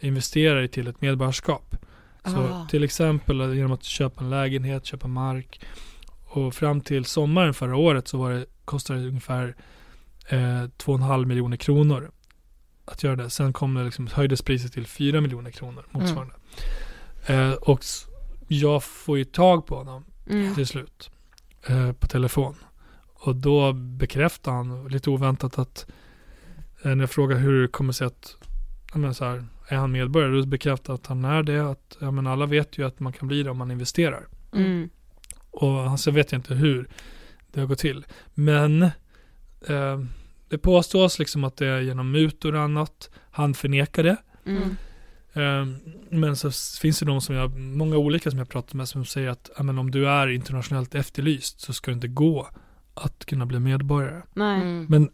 investera 0.00 0.54
dig 0.54 0.68
till 0.68 0.86
ett 0.86 1.00
medborgarskap. 1.00 1.76
Så 2.24 2.38
Ah. 2.38 2.66
till 2.70 2.84
exempel 2.84 3.54
genom 3.54 3.72
att 3.72 3.84
köpa 3.84 4.24
en 4.24 4.30
lägenhet, 4.30 4.86
köpa 4.86 5.08
mark. 5.08 5.60
Och 6.24 6.54
fram 6.54 6.80
till 6.80 7.04
sommaren 7.04 7.54
förra 7.54 7.76
året 7.76 8.08
så 8.08 8.18
var 8.18 8.30
det, 8.30 8.46
kostade 8.64 9.00
det 9.00 9.08
ungefär 9.08 9.56
eh, 10.28 10.38
2,5 10.38 11.24
miljoner 11.24 11.56
kronor 11.56 12.10
att 12.84 13.02
göra 13.02 13.16
det. 13.16 13.30
Sen 13.30 13.52
kom 13.52 13.74
det 13.74 13.84
liksom, 13.84 14.06
höjdes 14.06 14.42
priset 14.42 14.72
till 14.72 14.86
4 14.86 15.20
miljoner 15.20 15.50
kronor 15.50 15.86
motsvarande. 15.90 16.34
Eh, 17.26 17.52
och 17.52 17.84
jag 18.48 18.84
får 18.84 19.18
ju 19.18 19.24
tag 19.24 19.66
på 19.66 19.76
honom 19.76 20.04
mm. 20.30 20.54
till 20.54 20.66
slut 20.66 21.10
eh, 21.66 21.92
på 21.92 22.06
telefon. 22.06 22.54
Och 23.14 23.36
då 23.36 23.72
bekräftade 23.72 24.56
han 24.56 24.88
lite 24.88 25.10
oväntat 25.10 25.58
att 25.58 25.86
eh, 26.82 26.90
när 26.90 27.02
jag 27.02 27.10
frågade 27.10 27.40
hur 27.40 27.62
det 27.62 27.68
kommer 27.68 27.92
sig 27.92 28.06
att 28.06 28.36
men 28.94 29.14
så 29.14 29.24
här, 29.24 29.44
är 29.70 29.76
han 29.76 29.92
medborgare? 29.92 30.40
Då 30.40 30.46
bekräftar 30.46 30.94
att 30.94 31.06
han 31.06 31.24
är 31.24 31.42
det. 31.42 31.70
Att, 31.70 31.96
ja, 32.00 32.10
men 32.10 32.26
alla 32.26 32.46
vet 32.46 32.78
ju 32.78 32.86
att 32.86 33.00
man 33.00 33.12
kan 33.12 33.28
bli 33.28 33.42
det 33.42 33.50
om 33.50 33.58
man 33.58 33.70
investerar. 33.70 34.26
Mm. 34.52 34.90
Och 35.50 36.00
så 36.00 36.10
vet 36.10 36.32
jag 36.32 36.38
inte 36.38 36.54
hur 36.54 36.88
det 37.52 37.60
har 37.60 37.66
gått 37.66 37.78
till. 37.78 38.06
Men 38.34 38.82
eh, 39.66 40.00
det 40.48 40.58
påstås 40.58 41.18
liksom 41.18 41.44
att 41.44 41.56
det 41.56 41.66
är 41.66 41.80
genom 41.80 42.10
mutor 42.10 42.54
och 42.54 42.62
annat. 42.62 43.10
Han 43.30 43.54
förnekar 43.54 44.02
det. 44.02 44.16
Mm. 44.46 44.76
Eh, 45.32 45.76
men 46.10 46.36
så 46.36 46.50
finns 46.80 46.98
det 46.98 47.06
de 47.06 47.20
som 47.20 47.34
jag, 47.34 47.58
många 47.58 47.96
olika 47.96 48.30
som 48.30 48.38
jag 48.38 48.48
pratat 48.48 48.74
med 48.74 48.88
som 48.88 49.04
säger 49.04 49.28
att 49.28 49.50
ja, 49.56 49.62
men 49.62 49.78
om 49.78 49.90
du 49.90 50.08
är 50.08 50.28
internationellt 50.28 50.94
efterlyst 50.94 51.60
så 51.60 51.72
ska 51.72 51.90
det 51.90 51.94
inte 51.94 52.08
gå 52.08 52.48
att 52.94 53.24
kunna 53.24 53.46
bli 53.46 53.58
medborgare. 53.58 54.22
Nej. 54.34 54.62
Mm. 54.62 54.86
Men 54.88 55.10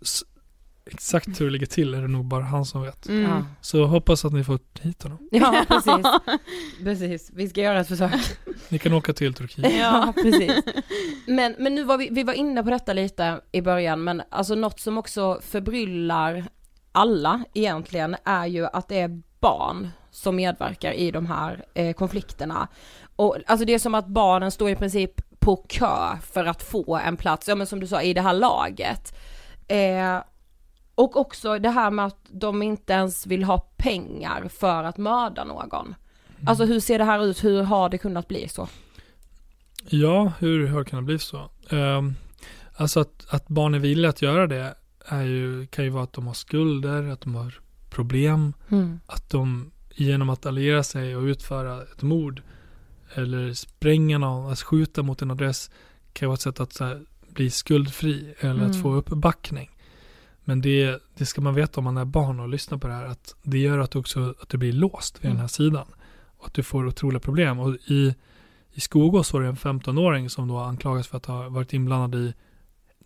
exakt 0.86 1.40
hur 1.40 1.46
det 1.46 1.52
ligger 1.52 1.66
till 1.66 1.94
är 1.94 2.02
det 2.02 2.08
nog 2.08 2.24
bara 2.24 2.42
han 2.42 2.64
som 2.64 2.82
vet. 2.82 3.08
Mm. 3.08 3.44
Så 3.60 3.84
hoppas 3.84 4.24
att 4.24 4.32
ni 4.32 4.44
får 4.44 4.58
hit 4.80 5.02
honom. 5.02 5.28
ja, 5.30 5.64
precis. 5.68 6.06
precis. 6.84 7.30
Vi 7.34 7.48
ska 7.48 7.60
göra 7.60 7.80
ett 7.80 7.88
försök. 7.88 8.38
Ni 8.68 8.78
kan 8.78 8.92
åka 8.92 9.12
till 9.12 9.34
Turkiet. 9.34 9.74
Ja, 9.78 10.12
precis. 10.22 10.52
Men, 11.26 11.54
men 11.58 11.74
nu 11.74 11.84
var 11.84 11.98
vi, 11.98 12.08
vi 12.10 12.22
var 12.22 12.32
inne 12.32 12.62
på 12.62 12.70
detta 12.70 12.92
lite 12.92 13.40
i 13.52 13.62
början, 13.62 14.04
men 14.04 14.22
alltså 14.30 14.54
något 14.54 14.80
som 14.80 14.98
också 14.98 15.40
förbryllar 15.42 16.44
alla 16.92 17.44
egentligen 17.54 18.16
är 18.24 18.46
ju 18.46 18.66
att 18.66 18.88
det 18.88 19.00
är 19.00 19.22
barn 19.40 19.88
som 20.10 20.36
medverkar 20.36 20.92
i 20.92 21.10
de 21.10 21.26
här 21.26 21.64
eh, 21.74 21.92
konflikterna. 21.92 22.68
Och 23.16 23.36
alltså 23.46 23.66
det 23.66 23.74
är 23.74 23.78
som 23.78 23.94
att 23.94 24.06
barnen 24.06 24.50
står 24.50 24.70
i 24.70 24.76
princip 24.76 25.12
på 25.38 25.56
kö 25.56 26.16
för 26.22 26.44
att 26.44 26.62
få 26.62 26.96
en 26.96 27.16
plats, 27.16 27.48
ja 27.48 27.54
men 27.54 27.66
som 27.66 27.80
du 27.80 27.86
sa 27.86 28.02
i 28.02 28.14
det 28.14 28.20
här 28.20 28.32
laget. 28.32 29.18
Eh, 29.68 30.18
och 30.96 31.16
också 31.16 31.58
det 31.58 31.70
här 31.70 31.90
med 31.90 32.06
att 32.06 32.18
de 32.28 32.62
inte 32.62 32.92
ens 32.92 33.26
vill 33.26 33.44
ha 33.44 33.58
pengar 33.58 34.48
för 34.48 34.84
att 34.84 34.98
mörda 34.98 35.44
någon. 35.44 35.94
Alltså 36.46 36.64
hur 36.64 36.80
ser 36.80 36.98
det 36.98 37.04
här 37.04 37.24
ut, 37.24 37.44
hur 37.44 37.62
har 37.62 37.88
det 37.88 37.98
kunnat 37.98 38.28
bli 38.28 38.48
så? 38.48 38.68
Ja, 39.88 40.32
hur, 40.38 40.84
kan 40.84 40.96
det 40.96 41.02
bli 41.02 41.18
så? 41.18 41.50
Um, 41.70 42.14
alltså 42.76 43.00
att, 43.00 43.26
att 43.28 43.48
barn 43.48 43.74
är 43.74 43.78
villiga 43.78 44.08
att 44.10 44.22
göra 44.22 44.46
det 44.46 44.74
är 45.06 45.22
ju, 45.22 45.66
kan 45.66 45.84
ju 45.84 45.90
vara 45.90 46.04
att 46.04 46.12
de 46.12 46.26
har 46.26 46.34
skulder, 46.34 47.08
att 47.08 47.20
de 47.20 47.34
har 47.34 47.54
problem, 47.90 48.52
Mm. 48.68 49.00
att 49.06 49.30
de 49.30 49.70
genom 49.94 50.30
att 50.30 50.46
alliera 50.46 50.82
sig 50.82 51.16
och 51.16 51.22
utföra 51.22 51.82
ett 51.82 52.02
mord 52.02 52.42
eller 53.14 53.52
spränga 53.52 54.18
någon, 54.18 54.52
att 54.52 54.60
skjuta 54.60 55.02
mot 55.02 55.22
en 55.22 55.30
adress 55.30 55.70
kan 56.12 56.28
vara 56.28 56.34
ett 56.34 56.40
sätt 56.40 56.60
att 56.60 56.78
här, 56.80 57.02
bli 57.28 57.50
skuldfri 57.50 58.34
eller 58.40 58.64
att 58.64 58.70
Mm. 58.70 58.82
få 58.82 58.92
uppbackning. 58.94 59.70
Men 60.48 60.60
det, 60.60 61.02
det 61.18 61.26
ska 61.26 61.40
man 61.40 61.54
veta 61.54 61.80
om 61.80 61.84
man 61.84 61.96
är 61.96 62.04
barn 62.04 62.40
och 62.40 62.48
lyssnar 62.48 62.78
på 62.78 62.86
det 62.88 62.94
här 62.94 63.04
att 63.06 63.34
det 63.42 63.58
gör 63.58 63.78
att 63.78 63.96
också 63.96 64.34
att 64.42 64.48
du 64.48 64.58
blir 64.58 64.72
låst 64.72 65.18
vid 65.18 65.24
Mm. 65.24 65.34
den 65.36 65.40
här 65.40 65.48
sidan 65.48 65.86
och 66.38 66.46
att 66.46 66.54
du 66.54 66.62
får 66.62 66.86
otroliga 66.86 67.20
problem. 67.20 67.58
Och 67.58 67.74
i, 67.74 68.14
i 68.72 68.80
Skogås 68.80 69.32
var 69.32 69.40
det 69.40 69.48
en 69.48 69.56
15-åring 69.56 70.30
som 70.30 70.48
då 70.48 70.58
anklagas 70.58 71.06
för 71.08 71.16
att 71.16 71.26
ha 71.26 71.48
varit 71.48 71.72
inblandad 71.72 72.20
i 72.20 72.34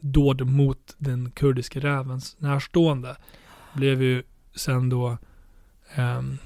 dåd 0.01 0.47
mot 0.47 0.95
den 0.99 1.30
kurdiska 1.30 1.80
rävens 1.80 2.36
närstående. 2.38 3.16
Blev 3.74 4.03
ju 4.03 4.22
sen 4.55 4.88
då 4.88 5.18
ehm, 5.95 6.38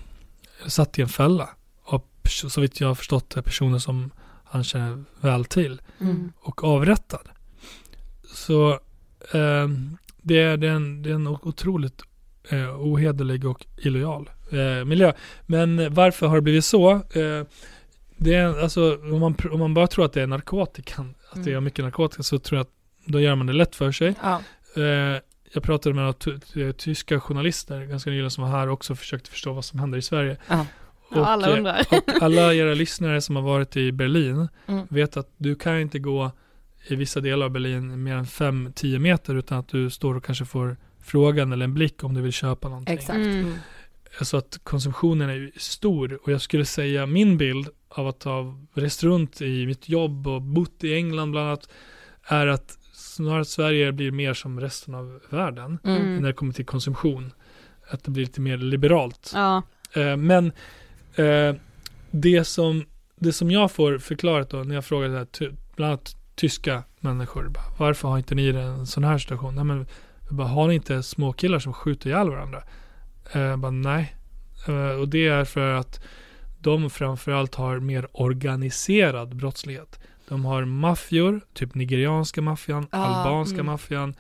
satt 0.67 0.99
i 0.99 1.03
en 1.03 1.09
fälla. 1.09 1.49
Och 1.83 2.11
så 2.49 2.61
vitt 2.61 2.81
jag 2.81 2.89
har 2.89 2.95
förstått 2.95 3.31
det 3.31 3.43
personer 3.43 3.79
som 3.79 4.11
han 4.45 4.65
känner 4.65 5.05
väl 5.21 5.45
till 5.45 5.83
Mm. 6.01 6.33
och 6.39 6.65
avrättad. 6.65 7.29
Så 8.35 8.81
ehm, 9.33 9.97
det, 10.25 10.39
är, 10.41 10.57
det, 10.57 10.69
är 10.69 10.73
en, 10.73 11.03
det 11.03 11.11
är 11.11 11.15
en 11.15 11.27
otroligt 11.27 12.03
eh, 12.51 12.81
ohederlig 12.81 13.45
och 13.45 13.67
illojal 13.77 14.31
eh, 14.53 14.85
miljö. 14.85 15.13
Men 15.47 15.95
varför 15.95 16.27
har 16.27 16.35
det 16.37 16.43
blivit 16.43 16.65
så? 16.65 16.93
Eh, 16.93 17.47
det 18.17 18.35
är, 18.35 18.63
alltså, 18.63 18.95
om, 18.97 19.21
man, 19.21 19.37
om 19.53 19.59
man 19.59 19.75
bara 19.75 19.87
tror 19.87 20.05
att 20.05 20.13
det 20.13 20.23
är 20.23 20.27
narkotikan, 20.27 21.15
att 21.31 21.45
det 21.45 21.51
är 21.51 21.53
Mm. 21.53 21.65
mycket 21.65 21.85
narkotika, 21.85 22.23
så 22.23 22.39
tror 22.39 22.57
jag 22.59 22.65
att 22.65 22.73
då 23.07 23.21
gör 23.21 23.35
man 23.35 23.47
det 23.47 23.53
lätt 23.53 23.75
för 23.77 23.93
sig. 23.93 24.15
Ja. 24.23 24.41
Eh, 24.77 25.21
jag 25.53 25.63
pratade 25.63 25.95
med 25.95 26.03
några 26.05 26.13
ty- 26.13 26.73
tyska 26.73 27.21
journalister 27.21 27.85
ganska 27.85 28.11
nyligen 28.11 28.31
som 28.31 28.45
var 28.45 28.51
här 28.51 28.67
och 28.67 28.73
också 28.73 28.95
försökte 28.95 29.31
förstå 29.31 29.53
vad 29.53 29.65
som 29.65 29.79
händer 29.79 29.99
i 29.99 30.03
Sverige. 30.03 30.37
Ja. 30.49 30.67
Ja, 31.15 31.27
alla 31.27 31.49
eh, 31.51 31.57
undrar. 31.59 31.81
och 31.91 32.23
alla 32.23 32.55
era 32.55 32.75
lyssnare 32.75 33.21
som 33.21 33.37
har 33.37 33.43
varit 33.43 33.77
i 33.77 33.93
Berlin 33.93 34.49
Mm. 34.67 34.87
vet 34.91 35.17
att 35.17 35.29
du 35.37 35.55
kan 35.55 35.81
inte 35.81 35.99
gå 35.99 36.31
i 36.87 36.97
vissa 36.97 37.21
delar 37.21 37.47
av 37.47 37.53
Berlin 37.53 38.03
mer 38.03 38.15
än 38.15 38.25
5-10 38.25 38.99
meter 38.99 39.35
utan 39.35 39.59
att 39.59 39.69
du 39.69 39.91
står 39.91 40.15
och 40.15 40.25
kanske 40.25 40.45
får 40.45 40.77
frågan 41.03 41.53
eller 41.53 41.65
en 41.65 41.75
blick 41.75 42.05
om 42.05 42.15
du 42.15 42.21
vill 42.21 42.33
köpa 42.33 42.69
någonting. 42.69 42.95
Exakt. 42.95 43.17
Mm. 43.17 43.41
Mm. 43.41 43.55
Så 44.21 44.37
att 44.37 44.61
konsumtionen 44.63 45.31
är 45.31 45.51
stor 45.57 46.19
och 46.23 46.33
jag 46.33 46.41
skulle 46.41 46.65
säga 46.65 47.07
min 47.07 47.39
bild 47.39 47.69
av 47.89 48.09
att 48.09 48.23
ha 48.23 48.59
rest 48.75 49.03
runt 49.03 49.41
i 49.41 49.67
mitt 49.67 49.89
jobb 49.89 50.27
och 50.27 50.43
bott 50.43 50.85
i 50.85 50.95
England 50.95 51.31
bland 51.31 51.47
annat 51.49 51.69
är 52.25 52.47
att 52.47 52.79
snarare 52.93 53.45
Sverige 53.45 53.93
blir 53.93 54.11
mer 54.11 54.35
som 54.35 54.61
resten 54.61 54.95
av 54.95 55.21
världen 55.31 55.79
Mm. 55.85 56.17
när 56.17 56.29
det 56.29 56.35
kommer 56.35 56.53
till 56.53 56.67
konsumtion. 56.67 57.33
Att 57.91 58.05
det 58.05 58.11
blir 58.11 58.25
lite 58.25 58.41
mer 58.41 58.57
liberalt. 58.57 59.31
Ja. 59.35 59.63
Eh, 59.93 60.17
men 60.17 60.53
eh, 61.15 61.55
det, 62.11 62.45
som, 62.45 62.85
det 63.17 63.33
som 63.33 63.51
jag 63.51 63.73
får 63.73 63.99
förklarat 63.99 64.51
då 64.51 64.57
när 64.57 64.75
jag 64.75 64.85
frågar 64.85 65.09
det 65.09 65.19
här, 65.19 65.25
ty, 65.25 65.51
bland 65.77 65.93
annat 65.93 66.17
tyska 66.35 66.83
människor. 67.01 67.49
Bara, 67.49 67.65
Varför 67.79 68.09
har 68.09 68.19
inte 68.19 68.35
ni 68.35 68.49
en 68.49 68.87
sån 68.87 69.05
här 69.05 69.19
situation? 69.19 69.55
Nej, 69.55 69.65
men, 69.65 69.87
bara, 70.31 70.49
har 70.49 70.69
ni 70.69 70.75
inte 70.75 71.03
små 71.03 71.33
killar 71.33 71.59
som 71.59 71.73
skjuter 71.73 72.11
ihjäl 72.11 72.31
varandra? 72.31 72.63
Eh, 73.33 73.57
bara, 73.57 73.71
nej. 73.71 74.15
Eh, 74.69 75.01
och 75.01 75.09
det 75.09 75.27
är 75.27 75.45
för 75.45 75.73
att 75.75 76.05
de 76.61 76.91
framförallt 76.91 77.55
har 77.55 77.81
mer 77.81 78.07
organiserad 78.13 79.37
brottslighet. 79.37 80.01
De 80.29 80.45
har 80.45 80.65
maffior, 80.65 81.41
typ 81.53 81.75
nigerianska 81.75 82.43
maffian, 82.43 82.87
Ah, 82.91 83.05
albanska 83.05 83.55
mm. 83.55 83.67
maffian, 83.67 84.15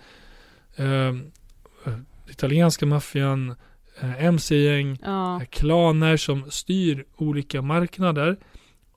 eh, 0.76 0.86
eh, 0.86 1.98
italienska 2.28 2.86
maffian, 2.86 3.54
eh, 4.00 4.24
mc-gäng, 4.24 4.98
Ja. 5.02 5.40
klaner 5.50 6.16
som 6.16 6.50
styr 6.50 7.04
olika 7.16 7.62
marknader 7.62 8.36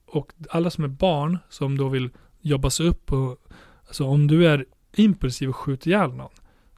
och 0.08 0.32
alla 0.50 0.70
som 0.70 0.84
är 0.84 0.88
barn 0.88 1.38
som 1.50 1.78
då 1.78 1.90
vill 1.90 2.10
jobba 2.42 2.70
sig 2.70 2.88
upp 2.88 3.12
och 3.12 3.38
alltså 3.88 4.06
om 4.06 4.28
du 4.28 4.48
är 4.48 4.66
impulsiv 4.96 5.50
och 5.50 5.56
skjuter 5.56 5.88
ihjäl 5.88 6.14
någon 6.14 6.30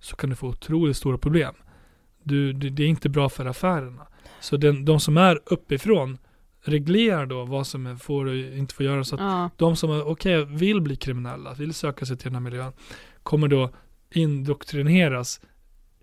så 0.01 0.15
kan 0.15 0.29
du 0.29 0.35
få 0.35 0.47
otroligt 0.47 0.97
stora 0.97 1.17
problem. 1.17 1.53
Du, 2.23 2.53
det, 2.53 2.69
det 2.69 2.83
är 2.83 2.87
inte 2.87 3.09
bra 3.09 3.29
för 3.29 3.45
affärerna. 3.45 4.07
Så 4.41 4.57
den, 4.57 4.85
de 4.85 4.99
som 4.99 5.17
är 5.17 5.39
uppifrån 5.45 6.17
reglerar 6.63 7.25
då 7.25 7.45
vad 7.45 7.67
som 7.67 7.99
får 7.99 8.25
och 8.25 8.35
inte 8.35 8.75
får 8.75 8.85
göra 8.85 9.03
så 9.03 9.15
att 9.15 9.21
Ja. 9.21 9.49
de 9.57 9.75
som 9.75 9.91
är, 9.91 10.07
okej, 10.07 10.45
vill 10.45 10.81
bli 10.81 10.95
kriminella, 10.95 11.53
vill 11.53 11.73
söka 11.73 12.05
sig 12.05 12.17
till 12.17 12.25
den 12.31 12.35
här 12.35 12.41
miljön, 12.51 12.73
kommer 13.23 13.47
då 13.47 13.71
indoktrineras 14.11 15.41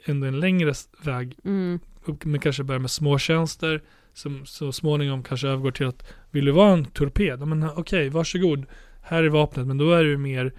under 0.08 0.28
en 0.28 0.40
längre 0.40 0.72
väg 1.04 1.36
Mm. 1.44 1.80
men 2.24 2.40
kanske 2.40 2.64
börjar 2.64 2.80
med 2.80 2.90
småtjänster 2.90 3.82
som 4.12 4.46
så 4.46 4.72
småningom 4.72 5.22
kanske 5.22 5.48
övergår 5.48 5.70
till 5.70 5.86
att 5.86 6.06
vill 6.30 6.44
du 6.44 6.52
vara 6.52 6.72
en 6.72 6.84
torped? 6.84 7.48
Men 7.48 7.70
okej, 7.76 8.08
varsågod. 8.08 8.64
Här 9.08 9.22
är 9.22 9.28
vapnet, 9.28 9.66
men 9.66 9.78
då 9.78 9.92
är 9.92 10.04
du 10.04 10.16
mer 10.18 10.52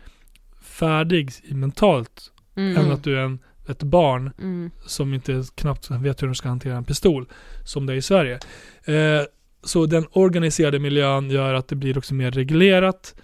färdig 0.61 1.31
mentalt 1.51 2.31
Mm. 2.55 2.77
än 2.77 2.91
att 2.91 3.03
du 3.03 3.17
är 3.17 3.21
en, 3.21 3.39
ett 3.67 3.83
barn 3.83 4.31
Mm. 4.39 4.71
som 4.85 5.13
inte 5.13 5.43
knappt 5.55 5.91
vet 5.91 6.21
hur 6.21 6.27
de 6.27 6.35
ska 6.35 6.49
hantera 6.49 6.77
en 6.77 6.83
pistol 6.83 7.25
som 7.65 7.85
det 7.85 7.93
är 7.93 7.97
i 7.97 8.01
Sverige. 8.01 8.39
Eh, 8.85 9.21
så 9.63 9.85
den 9.85 10.05
organiserade 10.11 10.79
miljön 10.79 11.29
gör 11.31 11.53
att 11.53 11.67
det 11.67 11.75
blir 11.75 11.97
också 11.97 12.13
mer 12.13 12.31
reglerat. 12.31 13.15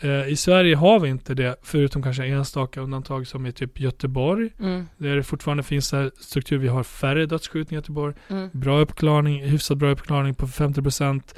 Eh, 0.00 0.28
I 0.28 0.36
Sverige 0.36 0.76
har 0.76 1.00
vi 1.00 1.08
inte 1.08 1.34
det, 1.34 1.56
förutom 1.62 2.02
kanske 2.02 2.24
enstaka 2.26 2.80
undantag 2.80 3.26
som 3.26 3.46
i 3.46 3.52
typ 3.52 3.80
Göteborg. 3.80 4.50
Mm. 4.60 4.86
Där 4.96 5.16
det 5.16 5.22
fortfarande 5.22 5.62
finns 5.62 5.92
här 5.92 6.10
struktur. 6.20 6.58
Vi 6.58 6.68
har 6.68 6.82
färre 6.82 7.26
dödsskjutningar 7.26 7.78
i 7.78 7.82
Göteborg. 7.82 8.14
Mm. 8.28 8.48
Bra 8.52 8.80
uppklarning, 8.80 9.44
hyfsat 9.44 9.78
bra 9.78 9.90
uppklarning 9.90 10.34
på 10.34 10.46
50% 10.46 11.34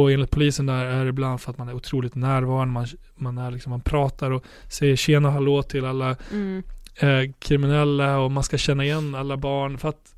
och 0.00 0.12
enligt 0.12 0.30
polisen 0.30 0.66
där 0.66 0.84
är 0.84 1.04
det 1.04 1.08
ibland 1.08 1.40
för 1.40 1.50
att 1.50 1.58
man 1.58 1.68
är 1.68 1.74
otroligt 1.74 2.14
närvarande, 2.14 2.72
man, 2.72 2.86
man, 3.14 3.38
är 3.38 3.50
liksom, 3.50 3.70
man 3.70 3.80
pratar 3.80 4.30
och 4.30 4.44
säger 4.68 4.96
tjena 4.96 5.28
och 5.28 5.34
hallå 5.34 5.62
till 5.62 5.84
alla 5.84 6.16
Mm. 6.32 6.62
eh, 7.00 7.32
kriminella 7.38 8.18
och 8.18 8.30
man 8.30 8.42
ska 8.42 8.58
känna 8.58 8.84
igen 8.84 9.14
alla 9.14 9.36
barn 9.36 9.78
för 9.78 9.88
att 9.88 10.14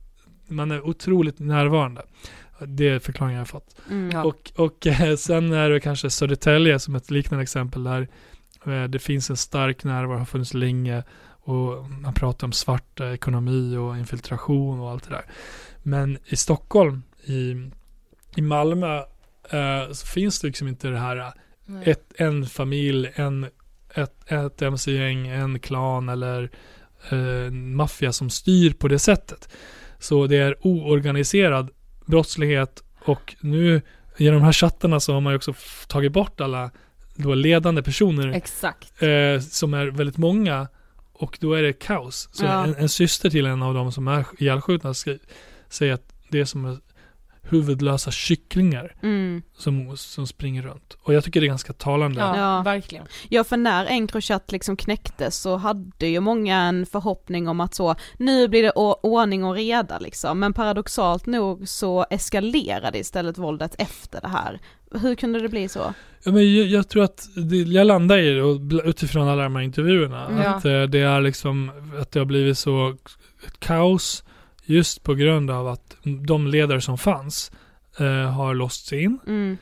man 0.49 0.71
är 0.71 0.89
otroligt 0.89 1.39
närvarande. 1.39 2.03
Det 2.67 2.89
är 2.89 2.99
förklaringen 2.99 3.37
jag 3.37 3.41
har 3.41 3.47
fått. 3.47 3.77
Mm. 3.91 4.11
Ja. 4.11 4.25
Och, 4.25 4.53
och 4.57 4.87
eh, 4.87 5.17
sen 5.17 5.53
är 5.53 5.71
det 5.71 5.81
kanske 5.81 6.11
Södertälje 6.11 6.79
som 6.79 6.95
ett 6.95 7.11
liknande 7.11 7.43
exempel 7.43 7.85
där 7.85 8.09
eh, 8.67 8.85
det 8.85 8.99
finns 8.99 9.31
en 9.31 9.37
stark 9.37 9.85
närvaro, 9.85 10.19
har 10.19 10.25
funnits 10.25 10.55
länge 10.55 11.03
och 11.43 11.91
man 11.91 12.15
pratar 12.15 12.47
om 12.47 12.53
svart 12.53 13.01
eh, 13.01 13.13
ekonomi 13.13 13.77
och 13.77 13.99
infiltration 13.99 14.81
och 14.81 14.91
allt 14.91 15.05
det 15.05 15.11
där. 15.11 15.25
Men 15.83 16.19
i 16.27 16.37
Stockholm, 16.37 17.03
i, 17.25 17.71
i 18.37 18.43
Malmö, 18.43 19.03
eh, 19.51 19.93
så 19.93 20.07
finns 20.07 20.41
det 20.41 20.47
liksom 20.47 20.69
inte 20.69 20.89
det 20.89 20.99
här 20.99 21.17
eh, 21.17 21.89
ett, 21.89 22.13
en 22.17 22.47
familj, 22.47 23.13
en, 23.15 23.47
ett, 23.95 24.33
ett 24.33 24.63
mc-gäng, 24.63 25.29
en 25.29 25.59
klan 25.61 26.09
eller 26.09 26.51
eh, 27.11 27.51
maffia 27.53 28.13
som 28.13 28.31
styr 28.31 28.73
på 28.73 28.89
det 28.89 28.99
sättet. 28.99 29.49
Så 29.99 30.27
det 30.27 30.37
är 30.37 30.67
oorganiserad 30.67 31.71
brottslighet 32.07 32.83
och 33.05 33.35
nu 33.41 33.83
genom 34.17 34.41
de 34.41 34.45
här 34.45 34.53
chattarna 34.53 35.01
så 35.01 35.13
har 35.13 35.21
man 35.21 35.33
ju 35.33 35.37
också 35.37 35.55
tagit 35.89 36.13
bort 36.13 36.41
alla 36.41 36.71
då 37.15 37.35
ledande 37.35 37.83
personer 37.83 38.29
eh, 39.03 39.41
som 39.41 39.75
är 39.75 39.87
väldigt 39.87 40.17
många 40.17 40.69
och 41.13 41.39
då 41.41 41.55
är 41.55 41.63
det 41.63 41.73
kaos. 41.73 42.29
Så 42.33 42.45
Ja. 42.45 42.65
en, 42.65 42.75
en 42.75 42.89
syster 42.89 43.31
till 43.31 43.47
en 43.47 43.63
av 43.63 43.75
dem 43.75 43.93
som 43.93 44.09
är 44.09 44.25
ihjälskjutna 44.39 44.95
säger 45.69 45.95
att 45.95 46.13
det 46.29 46.41
är 46.41 46.45
som 46.45 46.65
är 46.65 46.79
huvudlösa 47.51 48.11
kycklingar 48.11 48.95
Mm. 49.03 49.43
som, 49.57 49.97
som 49.97 50.27
springer 50.27 50.63
runt. 50.63 50.97
Och 51.03 51.15
jag 51.15 51.25
tycker 51.25 51.41
det 51.41 51.47
är 51.47 51.49
ganska 51.49 51.73
talande. 51.73 52.21
Ja, 52.21 52.37
Ja. 52.37 52.63
verkligen. 52.63 53.07
Ja 53.29 53.45
för 53.45 53.57
när 53.57 53.87
Encrochat 53.87 54.53
liksom 54.53 54.77
knäcktes 54.77 55.37
så 55.37 55.57
hade 55.57 56.07
ju 56.07 56.21
många 56.21 56.57
en 56.61 56.87
förhoppning 56.87 57.49
om 57.49 57.61
att 57.61 57.75
så, 57.75 57.95
nu 58.19 58.49
blir 58.49 58.63
det 58.63 58.71
ordning 59.03 59.45
och 59.45 59.55
reda 59.55 59.99
liksom, 59.99 60.39
men 60.39 60.53
paradoxalt 60.53 61.27
nog 61.27 61.69
så 61.69 62.07
eskalerade 62.11 62.99
istället 62.99 63.39
våldet 63.39 63.75
efter 63.79 64.21
det 64.21 64.29
här. 64.29 64.61
Hur 64.95 65.15
kunde 65.15 65.41
det 65.41 65.49
bli 65.49 65.69
så? 65.69 65.95
Ja, 66.25 66.33
men 66.33 66.55
jag, 66.57 66.67
jag 66.67 66.89
tror 66.89 67.05
att 67.05 67.29
det, 67.51 67.57
jag 67.57 67.87
landar 67.87 68.19
i 68.19 68.31
det 68.35 68.83
utifrån 68.85 69.29
alla 69.29 69.43
de 69.43 69.57
här 69.57 69.63
intervjuerna. 69.63 70.29
Mm. 70.29 70.53
Att 70.53 70.65
eh, 70.65 70.83
det 70.83 70.99
är 70.99 71.21
liksom 71.21 71.71
att 72.01 72.13
det 72.13 72.19
har 72.21 72.25
blivit 72.27 72.59
så 72.59 72.97
ett 73.47 73.61
kaos 73.61 74.25
just 74.71 75.03
på 75.03 75.15
grund 75.15 75.51
av 75.51 75.69
att 75.69 75.97
de 76.27 76.47
ledare 76.47 76.81
som 76.81 76.99
fanns 76.99 77.53
eh, 77.99 78.31
har 78.31 78.55
låsts 78.55 78.93
in. 78.93 79.19
Mm. 79.27 79.57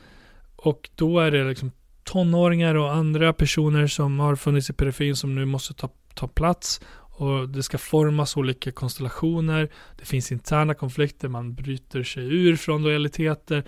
Och 0.55 0.89
då 0.95 1.19
är 1.19 1.31
det 1.31 1.43
liksom 1.43 1.71
tonåringar 2.03 2.75
och 2.75 2.93
andra 2.93 3.33
personer 3.33 3.87
som 3.87 4.19
har 4.19 4.35
funnits 4.35 4.69
i 4.69 4.73
periferin 4.73 5.15
som 5.15 5.35
nu 5.35 5.45
måste 5.45 5.73
ta, 5.73 5.89
ta 6.13 6.27
plats. 6.27 6.81
Och 6.95 7.49
det 7.49 7.63
ska 7.63 7.77
formas 7.77 8.37
olika 8.37 8.71
konstellationer. 8.71 9.69
Det 9.97 10.05
finns 10.05 10.31
interna 10.31 10.73
konflikter, 10.73 11.27
man 11.27 11.53
bryter 11.53 12.03
sig 12.03 12.23
ur 12.23 12.55
från 12.55 12.83
lojaliteter. 12.83 13.63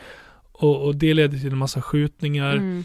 Och, 0.51 0.85
och 0.85 0.95
det 0.95 1.13
leder 1.13 1.37
till 1.37 1.51
en 1.51 1.57
massa 1.57 1.81
skjutningar. 1.81 2.53
Mm. 2.53 2.83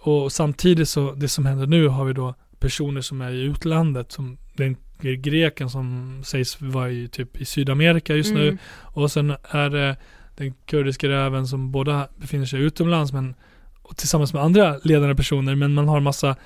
Och 0.00 0.32
samtidigt 0.32 0.88
så, 0.88 1.12
det 1.12 1.28
som 1.28 1.46
händer 1.46 1.66
nu 1.66 1.88
har 1.88 2.04
vi 2.04 2.12
då 2.12 2.34
personer 2.58 3.00
som 3.00 3.20
är 3.20 3.32
i 3.32 3.42
utlandet, 3.42 4.12
som 4.12 4.38
den 4.56 4.76
greken 5.12 5.70
som 5.70 6.20
sägs 6.24 6.60
vara 6.60 6.90
i, 6.90 7.08
typ, 7.08 7.40
i 7.40 7.44
Sydamerika 7.44 8.14
just 8.16 8.34
nu. 8.34 8.42
Mm. 8.48 8.58
Och 8.80 9.10
sen 9.10 9.30
är 9.50 9.70
det 9.70 9.96
den 10.36 10.54
kurdiska 10.66 11.08
räven 11.08 11.46
som 11.46 11.72
båda 11.72 12.08
befinner 12.16 12.46
sig 12.46 12.60
utomlands 12.60 13.12
men 13.12 13.34
och 13.82 13.96
tillsammans 13.96 14.32
med 14.34 14.42
andra 14.42 14.78
ledande 14.84 15.14
personer 15.14 15.54
men 15.54 15.74
man 15.74 15.88
har 15.88 16.00
massa 16.00 16.36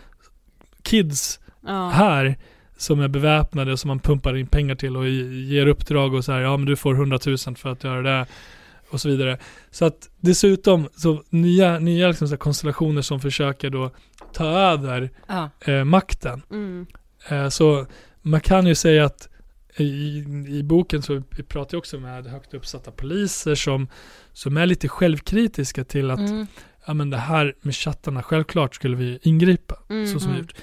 kids 0.82 1.40
Ja. 1.66 1.88
här 1.88 2.38
som 2.76 3.00
är 3.00 3.09
beväpnade 3.09 3.76
som 3.76 3.88
man 3.88 3.98
pumpar 4.00 4.36
in 4.36 4.46
pengar 4.46 4.74
till 4.74 4.96
och 4.96 5.09
ge- 5.09 5.44
ger 5.54 5.66
uppdrag 5.66 6.14
och 6.14 6.24
så 6.24 6.32
här, 6.32 6.40
ja 6.40 6.56
men 6.56 6.66
du 6.66 6.76
får 6.76 6.94
100 6.94 7.18
000 7.26 7.36
för 7.56 7.68
att 7.72 7.84
göra 7.84 8.02
det 8.02 8.26
och 8.90 9.00
så 9.00 9.09
vidare. 9.09 9.38
Så 9.70 9.84
att 9.84 10.09
dessutom 10.20 10.88
så 10.96 11.22
nya, 11.30 11.78
nya 11.78 12.09
liksom 12.09 12.28
så 12.28 12.36
konstellationer 12.36 13.02
som 13.02 13.20
försöker 13.20 13.70
då 13.70 13.90
ta 14.32 14.44
över 14.46 15.11
Ja. 15.26 15.50
eh, 15.61 15.84
makten. 15.84 16.42
Mm. 16.50 16.86
Eh, 17.28 17.48
så 17.48 17.86
man 18.31 18.41
kan 18.41 18.66
ju 18.66 18.74
säga 18.74 19.05
att 19.05 19.29
i, 19.76 20.18
i 20.49 20.62
boken 20.64 21.03
så 21.03 21.22
pratar 21.49 21.74
jag 21.74 21.79
också 21.79 21.99
med 22.01 22.26
högt 22.26 22.55
uppsatta 22.55 22.91
poliser 22.91 23.55
som, 23.55 23.89
som 24.33 24.57
är 24.57 24.66
lite 24.66 24.89
självkritiska 24.89 25.85
till 25.85 26.11
att 26.11 26.18
Mm. 26.18 26.47
ja, 26.87 26.95
men 26.95 27.11
det 27.11 27.16
här 27.16 27.55
med 27.61 27.74
chattarna, 27.74 28.22
självklart 28.22 28.74
skulle 28.74 28.97
vi 28.97 29.18
ingripa 29.22 29.74
Mm, 29.89 30.07
så 30.07 30.20
som 30.20 30.29
vi 30.29 30.35
mm. 30.35 30.41
gjort. 30.41 30.55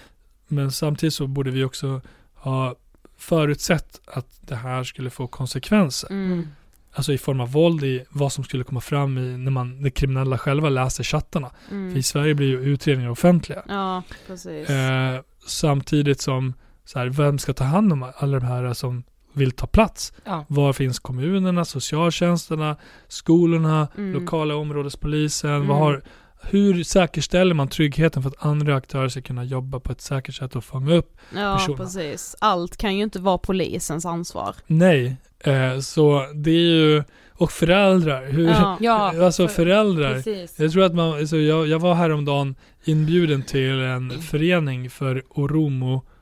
Men 0.47 0.71
samtidigt 0.71 1.13
så 1.13 1.27
borde 1.27 1.51
vi 1.51 1.63
också 1.63 2.01
ha 2.33 2.75
förutsett 3.17 4.01
att 4.05 4.27
det 4.41 4.55
här 4.55 4.83
skulle 4.83 5.09
få 5.09 5.27
konsekvenser. 5.27 6.09
Mm. 6.09 6.47
Alltså 6.93 7.13
i 7.13 7.17
form 7.17 7.39
av 7.39 7.51
våld, 7.51 7.83
i 7.83 8.05
vad 8.09 8.31
som 8.33 8.43
skulle 8.43 8.63
komma 8.63 8.81
fram 8.81 9.17
i 9.17 9.37
när 9.37 9.51
man, 9.51 9.81
när 9.81 9.89
kriminella 9.89 10.37
själva 10.37 10.69
läser 10.69 11.03
chattarna. 11.03 11.51
För 11.67 11.75
i 11.75 11.77
Mm. 11.77 12.03
Sverige 12.03 12.33
blir 12.35 12.47
ju 12.47 12.59
utredningar 12.59 13.09
offentliga. 13.09 13.63
Ja, 13.67 14.03
precis. 14.27 14.69
Eh, 14.69 15.21
samtidigt 15.47 16.21
som, 16.21 16.53
så 16.85 16.99
här, 16.99 17.07
vem 17.07 17.37
ska 17.39 17.53
ta 17.53 17.63
hand 17.63 17.93
om 17.93 18.11
alla 18.17 18.39
de 18.39 18.45
här 18.45 18.73
som 18.73 19.03
vill 19.33 19.51
ta 19.51 19.67
plats? 19.67 20.13
Ja. 20.25 20.45
Var 20.47 20.73
finns 20.73 20.99
kommunerna, 20.99 21.65
socialtjänsterna, 21.65 22.75
skolorna, 23.07 23.87
Mm. 23.97 24.13
lokala 24.13 24.55
områdespolisen? 24.55 25.49
Mm. 25.55 25.67
Vad 25.67 25.77
har, 25.77 26.01
hur 26.41 26.83
säkerställer 26.83 27.53
man 27.53 27.67
tryggheten 27.67 28.23
för 28.23 28.29
att 28.29 28.45
andra 28.45 28.75
aktörer 28.75 29.09
ska 29.09 29.21
kunna 29.21 29.43
jobba 29.43 29.79
på 29.79 29.91
ett 29.91 30.01
säkert 30.01 30.35
sätt 30.35 30.55
och 30.55 30.63
fånga 30.63 30.93
upp? 30.95 31.17
Ja, 31.35 31.55
personerna. 31.57 31.83
precis. 31.83 32.35
Allt 32.39 32.77
kan 32.77 32.95
ju 32.97 33.03
inte 33.03 33.19
vara 33.19 33.37
polisens 33.37 34.05
ansvar. 34.05 34.55
Nej, 34.67 35.15
eh, 35.39 35.79
så 35.79 36.27
det 36.35 36.51
är 36.51 36.53
ju, 36.75 37.03
och 37.33 37.51
föräldrar, 37.51 38.25
hur, 38.25 38.47
Ja. 38.47 38.77
Ja, 38.81 39.25
alltså 39.25 39.47
för- 39.47 39.53
föräldrar. 39.55 40.13
Precis. 40.13 40.59
Jag 40.59 40.71
tror 40.71 40.83
att 40.83 40.95
man, 40.95 41.13
alltså 41.13 41.37
jag, 41.37 41.67
jag 41.67 41.79
var 41.79 41.93
häromdagen 41.93 42.55
inbjuden 42.83 43.43
till 43.43 43.79
en 43.81 44.21
förening 44.21 44.89
för 44.89 45.23
oromo-svenskar. 45.29 46.14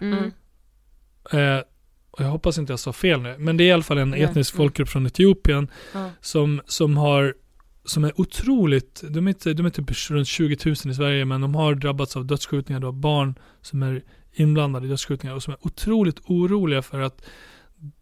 Mm. 0.00 0.18
Mm. 1.32 1.58
Eh, 1.58 1.62
och 2.10 2.20
jag 2.24 2.28
hoppas 2.28 2.58
inte 2.58 2.72
jag 2.72 2.80
sa 2.80 2.92
fel 2.92 3.20
nu, 3.22 3.36
men 3.38 3.56
det 3.56 3.64
är 3.64 3.68
i 3.68 3.72
alla 3.72 3.82
fall 3.82 3.98
en 3.98 4.10
Nej. 4.10 4.22
etnisk 4.22 4.54
Mm. 4.54 4.58
folkgrupp 4.58 4.88
från 4.88 5.06
Etiopien 5.06 5.68
Ja. 5.94 6.10
som, 6.20 6.60
som 6.66 6.96
har 6.96 7.34
som 7.84 8.04
är 8.04 8.20
otroligt, 8.20 9.02
de 9.08 9.26
är, 9.26 9.28
inte, 9.28 9.52
de 9.52 9.66
är 9.66 9.70
typ 9.70 10.10
runt 10.10 10.28
20 10.28 10.56
000 10.66 10.72
i 10.72 10.94
Sverige 10.94 11.24
men 11.24 11.40
de 11.40 11.54
har 11.54 11.74
drabbats 11.74 12.16
av 12.16 12.24
dödsskjutningar, 12.26 12.80
då, 12.80 12.92
barn 12.92 13.34
som 13.62 13.82
är 13.82 14.02
inblandade 14.32 14.86
i 14.86 14.88
dödsskjutningar 14.88 15.34
och 15.36 15.42
som 15.42 15.52
är 15.52 15.66
otroligt 15.66 16.20
oroliga 16.24 16.82
för 16.82 17.00
att 17.00 17.22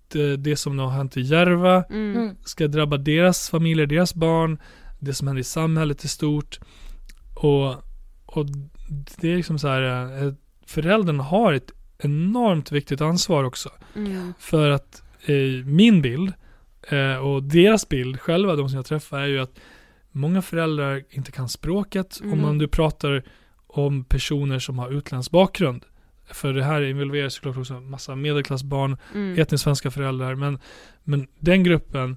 det, 0.09 0.37
det 0.37 0.57
som 0.57 0.79
har 0.79 0.91
hänt 0.91 1.17
i 1.17 1.21
Järva 1.21 1.85
Mm. 1.91 2.17
Mm. 2.17 2.37
ska 2.45 2.69
drabba 2.69 2.97
deras 2.97 3.51
familjer, 3.51 3.87
deras 3.87 4.15
barn, 4.15 4.59
det 5.01 5.15
som 5.15 5.27
händer 5.27 5.41
i 5.41 5.45
samhället 5.45 6.05
i 6.05 6.09
stort. 6.09 6.59
Och, 7.37 7.69
och 8.27 8.47
det 9.21 9.33
är 9.33 9.37
liksom 9.37 9.59
så 9.59 9.69
här, 9.69 9.83
eh, 10.27 10.33
föräldrarna 10.69 11.23
har 11.23 11.53
ett 11.53 11.73
enormt 11.99 12.73
viktigt 12.73 13.01
ansvar 13.01 13.45
också. 13.45 13.71
Mm. 13.97 14.35
För 14.39 14.71
att 14.71 15.03
eh, 15.27 15.65
min 15.65 16.03
bild 16.03 16.33
eh, 16.89 17.17
och 17.17 17.43
deras 17.43 17.89
bild 17.89 18.21
själva, 18.21 18.57
de 18.57 18.69
som 18.69 18.77
jag 18.77 18.87
träffar, 18.87 19.19
är 19.19 19.27
ju 19.27 19.39
att 19.41 19.59
många 20.13 20.43
föräldrar 20.43 21.03
inte 21.11 21.33
kan 21.33 21.49
språket. 21.49 22.21
Mm. 22.21 22.33
Om 22.33 22.41
man 22.43 22.59
du 22.59 22.69
pratar 22.69 23.23
om 23.67 24.05
personer 24.05 24.59
som 24.59 24.79
har 24.79 24.91
utländsk 24.91 25.31
bakgrund. 25.31 25.85
För 26.33 26.53
det 26.53 26.65
här 26.65 26.83
involverar 26.83 27.29
såklart 27.29 27.57
också 27.57 27.75
en 27.75 27.91
massa 27.91 28.15
medelklassbarn, 28.17 28.97
Mm. 29.15 29.39
etniskt 29.39 29.65
svenska 29.65 29.91
föräldrar. 29.91 30.35
Men, 30.35 30.59
men 31.05 31.27
den 31.39 31.65
gruppen 31.65 32.17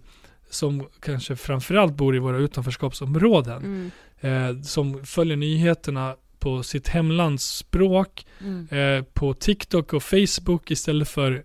som 0.50 0.88
kanske 1.02 1.36
framförallt 1.36 1.94
bor 1.94 2.16
i 2.16 2.20
våra 2.20 2.38
utanförskapsområden, 2.38 3.92
Mm. 4.22 4.58
eh, 4.58 4.62
som 4.62 5.06
följer 5.06 5.38
nyheterna 5.38 6.16
på 6.42 6.64
sitt 6.64 6.88
hemlands 6.88 7.44
språk, 7.58 8.26
Mm. 8.40 8.68
eh, 8.72 9.04
på 9.14 9.34
TikTok 9.34 9.94
och 9.94 10.04
Facebook 10.04 10.72
istället 10.72 11.10
för 11.10 11.44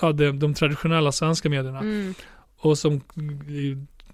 ja, 0.00 0.12
de, 0.12 0.38
de 0.38 0.54
traditionella 0.54 1.12
svenska 1.12 1.48
medierna. 1.48 1.78
Mm. 1.80 2.14
Och 2.60 2.78
som 2.78 3.00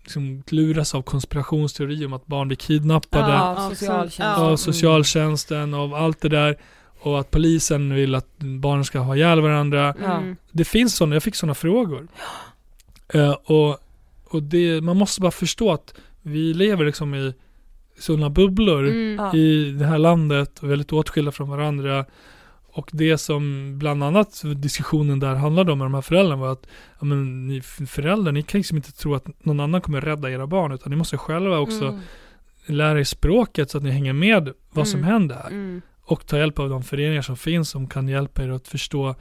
liksom 0.03 0.43
luras 0.49 0.95
av 0.95 1.03
konspirationsteorier 1.03 2.07
om 2.07 2.13
att 2.13 2.27
barn 2.27 2.49
blir 2.49 2.57
kidnappade 2.57 3.33
Ja, 3.33 3.55
Ja, 3.59 3.71
socialtjänsten. 3.71 4.27
av 4.45 4.57
socialtjänsten, 4.57 5.75
av 5.75 5.95
allt 5.95 6.21
det 6.21 6.29
där. 6.29 6.57
Och 7.01 7.21
att 7.21 7.31
polisen 7.31 7.95
vill 7.95 8.15
att 8.15 8.39
barn 8.39 8.85
ska 8.85 8.99
ha 8.99 9.17
ihjäl 9.17 9.41
varandra. 9.41 9.93
Mm. 9.93 10.37
Det 10.53 10.65
finns 10.65 10.97
sådana, 10.97 11.15
jag 11.17 11.23
fick 11.23 11.35
sådana 11.35 11.55
frågor. 11.55 12.09
Eh, 13.09 13.33
och 13.33 13.79
och 14.25 14.43
det, 14.43 14.81
man 14.81 14.97
måste 14.97 15.21
bara 15.21 15.31
förstå 15.31 15.73
att 15.73 15.95
vi 16.23 16.55
lever 16.55 16.85
liksom 16.85 17.15
i 17.15 17.35
sådana 17.99 18.31
bubblor 18.31 18.87
Mm. 18.89 19.37
I 19.37 19.71
det 19.79 19.87
här 19.87 19.99
landet 19.99 20.59
och 20.63 20.71
väldigt 20.71 20.93
åtskilda 20.93 21.33
från 21.33 21.49
varandra. 21.51 22.05
Och 22.77 22.91
det 22.93 23.19
som 23.19 23.75
bland 23.79 24.05
annat 24.05 24.43
diskussionen 24.57 25.21
där 25.21 25.35
handlade 25.35 25.73
om 25.73 25.79
med 25.79 25.85
de 25.85 25.95
här 25.95 26.01
föräldrarna 26.03 26.37
var 26.43 26.53
att 26.53 26.67
ja, 26.99 27.05
men 27.05 27.47
ni 27.47 27.61
föräldrar, 27.87 28.33
ni 28.33 28.43
kan 28.43 28.59
liksom 28.59 28.77
inte 28.77 28.93
tro 28.93 29.15
att 29.15 29.45
någon 29.45 29.61
annan 29.61 29.81
kommer 29.81 30.01
rädda 30.01 30.31
era 30.31 30.47
barn 30.47 30.73
utan 30.73 30.91
ni 30.91 30.97
måste 30.97 31.17
själva 31.17 31.59
också 31.59 31.85
Mm. 31.85 32.01
lära 32.67 33.01
er 33.01 33.05
språket 33.05 33.71
så 33.71 33.79
att 33.79 33.85
ni 33.85 33.91
hänger 33.91 34.13
med 34.13 34.53
vad 34.73 34.89
som 34.89 35.01
Mm. 35.01 35.11
händer 35.13 35.35
här. 35.37 35.51
Mm. 35.51 35.83
Och 36.03 36.27
ta 36.27 36.39
hjälp 36.39 36.59
av 36.59 36.69
de 36.69 36.83
föreningar 36.83 37.23
som 37.23 37.37
finns 37.37 37.71
som 37.71 37.89
kan 37.89 38.09
hjälpa 38.09 38.43
er 38.45 38.49
att 38.49 38.69
förstå, 38.69 39.15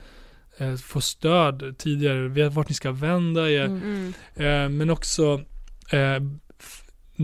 eh, 0.58 0.76
få 0.76 1.02
stöd 1.02 1.76
tidigare, 1.78 2.50
vart 2.50 2.70
ni 2.70 2.76
ska 2.76 2.92
vända 2.92 3.50
er. 3.50 3.66
Mm. 3.66 4.14
Mm. 4.36 4.64
Eh, 4.64 4.70
men 4.78 4.90
också, 4.90 5.42
eh, 5.92 6.24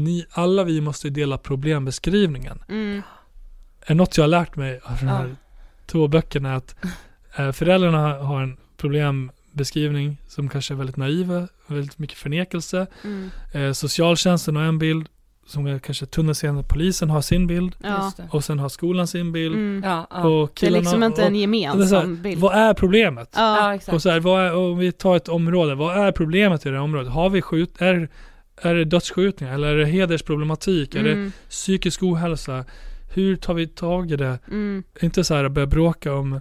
ni, 0.04 0.26
alla 0.32 0.64
vi 0.64 0.82
måste 0.82 1.10
dela 1.10 1.38
problembeskrivningen. 1.38 2.64
Mm. 2.70 3.02
Är 3.86 3.96
något 3.96 4.18
jag 4.18 4.24
har 4.24 4.30
lärt 4.30 4.56
mig 4.56 4.80
av 4.84 4.98
de 5.00 5.06
här 5.08 5.28
Ja. 5.28 5.36
två 5.86 6.08
böckerna 6.08 6.50
är 6.50 6.56
att 6.56 6.76
eh, 7.38 7.52
föräldrarna 7.52 8.14
har 8.14 8.42
en 8.42 8.58
problembeskrivning 8.78 10.18
som 10.28 10.50
kanske 10.50 10.74
är 10.74 10.76
väldigt 10.76 10.98
naiva, 10.98 11.48
väldigt 11.68 11.98
mycket 12.00 12.18
förnekelse. 12.18 12.88
Mm. 13.04 13.30
Eh, 13.54 13.72
socialtjänsten 13.72 14.56
har 14.56 14.64
en 14.64 14.80
bild 14.80 15.08
som 15.50 15.66
är 15.66 15.80
kanske 15.80 16.06
tunnelseende, 16.06 16.64
polisen 16.64 17.10
har 17.10 17.22
sin 17.22 17.48
bild 17.48 17.76
Ja. 17.84 18.12
Och 18.30 18.44
sen 18.44 18.60
har 18.60 18.70
skolan 18.70 19.08
sin 19.08 19.32
bild. 19.32 19.56
Mm. 19.56 19.84
Ja, 19.86 20.08
ja. 20.10 20.28
Och 20.28 20.52
Det 20.60 20.66
är 20.66 20.68
killarna, 20.68 20.80
liksom 20.80 21.04
inte 21.04 21.22
en 21.24 21.28
och, 21.28 21.32
så 21.34 21.40
gemensam 21.40 22.16
här, 22.16 22.24
bild. 22.24 22.42
Vad 22.42 22.56
är 22.56 22.74
problemet? 22.74 23.30
Ja. 23.36 23.58
ja, 23.58 23.76
exakt. 23.76 23.94
Och 23.94 24.02
så 24.02 24.10
här, 24.10 24.20
vad 24.20 24.46
är, 24.46 24.56
om 24.56 24.78
vi 24.78 24.92
tar 24.92 25.16
ett 25.16 25.30
område, 25.30 25.76
vad 25.76 25.98
är 25.98 26.12
problemet 26.12 26.66
i 26.66 26.70
det 26.70 26.76
här 26.76 26.84
området? 26.84 27.12
Har 27.12 27.30
vi 27.30 27.42
skjut, 27.42 27.82
är, 27.82 28.10
är 28.62 28.76
det 28.76 28.86
dödsskjutningar 28.86 29.54
eller 29.54 29.68
är 29.68 29.78
det 29.78 29.86
hedersproblematik? 29.86 30.96
Är 30.96 31.04
det 31.04 31.12
Mm, 31.12 31.32
psykisk 31.50 32.04
ohälsa? 32.04 32.66
Hur 33.14 33.36
tar 33.36 33.54
vi 33.54 33.68
tag 33.68 34.12
i 34.12 34.16
det? 34.16 34.40
mm. 34.48 34.84
Inte 35.02 35.24
så 35.24 35.36
här 35.36 35.44
att 35.44 35.52
börja 35.52 35.68
bråka 35.68 36.14
om, 36.14 36.34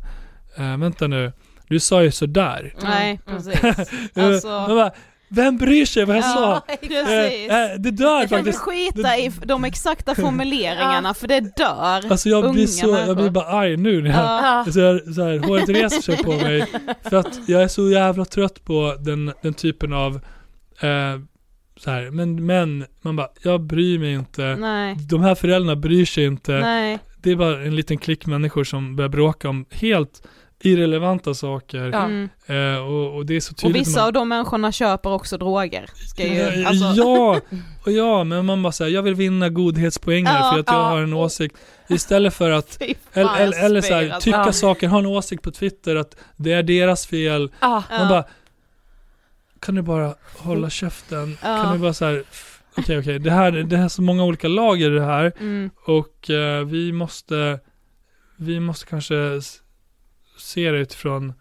eh, 0.56 0.76
vänta 0.76 1.06
nu, 1.06 1.32
du 1.68 1.80
sa 1.80 2.02
ju 2.02 2.10
sådär. 2.10 2.74
Nej, 2.82 3.20
Mm. 3.26 3.36
precis. 3.42 3.62
Eh, 4.16 4.24
Alltså- 4.26 4.90
vem 5.30 5.56
bryr 5.56 5.86
sig 5.86 6.04
vad 6.04 6.16
jag 6.16 6.24
Ja, 6.24 6.62
sa? 6.66 6.74
precis. 6.80 7.50
Eh, 7.50 7.62
eh, 7.72 7.78
det 7.78 7.90
dör 7.90 8.20
Jag 8.20 8.28
kan 8.28 8.38
faktiskt. 8.38 8.58
skita 8.58 9.16
i 9.18 9.32
de 9.44 9.64
exakta 9.64 10.14
formuleringarna 10.22 11.14
för 11.14 11.28
det 11.28 11.40
dör. 11.56 12.10
Alltså 12.10 12.28
jag 12.28 12.52
blir 12.52 12.66
så, 12.66 12.88
jag 13.06 13.16
blir 13.16 13.30
bara 13.30 13.44
arg 13.46 13.76
nu 13.76 14.02
när 14.02 14.10
jag, 14.10 14.18
Ja. 14.18 14.64
så 14.72 14.80
här, 14.80 15.12
så 15.12 15.22
här, 15.24 15.38
håret 15.38 15.68
reser 15.68 16.02
sig 16.02 16.16
på 16.24 16.32
mig. 16.32 16.66
För 17.02 17.16
att 17.16 17.40
jag 17.48 17.62
är 17.62 17.68
så 17.68 17.90
jävla 17.90 18.24
trött 18.24 18.64
på 18.64 18.96
den, 19.00 19.32
den 19.42 19.54
typen 19.54 19.92
av, 19.92 20.14
eh, 20.80 21.20
så 21.78 21.90
här, 21.90 22.10
men, 22.10 22.46
men, 22.46 22.84
man 23.02 23.16
bara, 23.16 23.28
jag 23.42 23.60
bryr 23.60 23.98
mig 23.98 24.12
inte. 24.12 24.56
Nej, 24.60 24.96
De 25.10 25.22
här 25.22 25.34
föräldrarna 25.34 25.76
bryr 25.76 26.04
sig 26.04 26.24
inte. 26.24 26.52
nej. 26.52 26.98
Det 27.22 27.30
är 27.30 27.36
bara 27.36 27.62
en 27.62 27.76
liten 27.76 27.98
klick 27.98 28.26
människor 28.26 28.64
som 28.64 28.96
börjar 28.96 29.08
bråka 29.08 29.48
om 29.48 29.64
helt 29.70 30.22
irrelevanta 30.62 31.34
saker. 31.34 31.90
Ja. 31.92 32.04
Mm. 32.04 32.28
Eh, 32.46 32.80
och, 32.86 33.16
och 33.16 33.26
det 33.26 33.36
är 33.36 33.40
så 33.40 33.52
Och 33.52 33.58
tydligt. 33.58 33.80
vissa 33.80 34.00
när 34.00 34.06
av 34.06 34.12
de 34.12 34.28
människorna 34.28 34.72
köper 34.72 35.12
också 35.12 35.38
droger. 35.38 35.86
Ska 36.08 36.26
ju, 36.26 36.34
Ja, 36.34 36.68
alltså, 36.68 36.84
Ja, 36.96 37.40
och 37.84 37.92
ja, 37.92 38.24
men 38.24 38.46
man 38.46 38.62
bara 38.62 38.72
säger 38.72 38.94
jag 38.94 39.02
vill 39.02 39.14
vinna 39.14 39.48
godhetspoänger 39.48 40.30
Ja, 40.38 40.50
för 40.52 40.60
att 40.60 40.66
jag 40.66 40.76
ja. 40.76 40.88
har 40.88 41.00
en 41.00 41.12
åsikt. 41.12 41.56
Istället 41.88 42.34
för 42.34 42.50
att 42.50 42.82
Eller, 43.12 43.36
eller, 43.36 43.64
eller 43.64 43.80
så 43.80 43.94
här, 43.94 44.20
tycka 44.20 44.42
Ja. 44.46 44.52
saker, 44.52 44.88
ha 44.88 44.98
en 44.98 45.06
åsikt 45.06 45.42
på 45.42 45.50
Twitter 45.50 45.96
att 45.96 46.16
det 46.36 46.52
är 46.52 46.62
deras 46.62 47.06
fel. 47.06 47.50
Man 47.60 48.08
bara, 48.08 48.24
kan 49.60 49.74
du 49.74 49.82
bara 49.82 50.14
hålla 50.36 50.70
käften? 50.70 51.36
Ja. 51.42 51.62
Kan 51.62 51.72
du 51.72 51.78
bara 51.78 51.92
så 51.92 52.04
här, 52.04 52.22
okej 52.76 52.98
okej, 52.98 53.18
det 53.18 53.30
här, 53.30 53.52
det 53.52 53.76
här 53.76 53.84
är 53.84 53.88
så 53.88 54.02
många 54.02 54.24
olika 54.24 54.48
lager 54.48 54.90
i 54.90 54.94
det 54.94 55.04
här 55.04 55.32
Mm, 55.40 55.70
och 55.84 56.30
eh, 56.30 56.64
vi 56.64 56.92
måste, 56.92 57.60
vi 58.36 58.60
måste 58.60 58.86
kanske 58.86 59.40
se 60.38 60.70
det 60.70 60.78
utifrån 60.78 61.32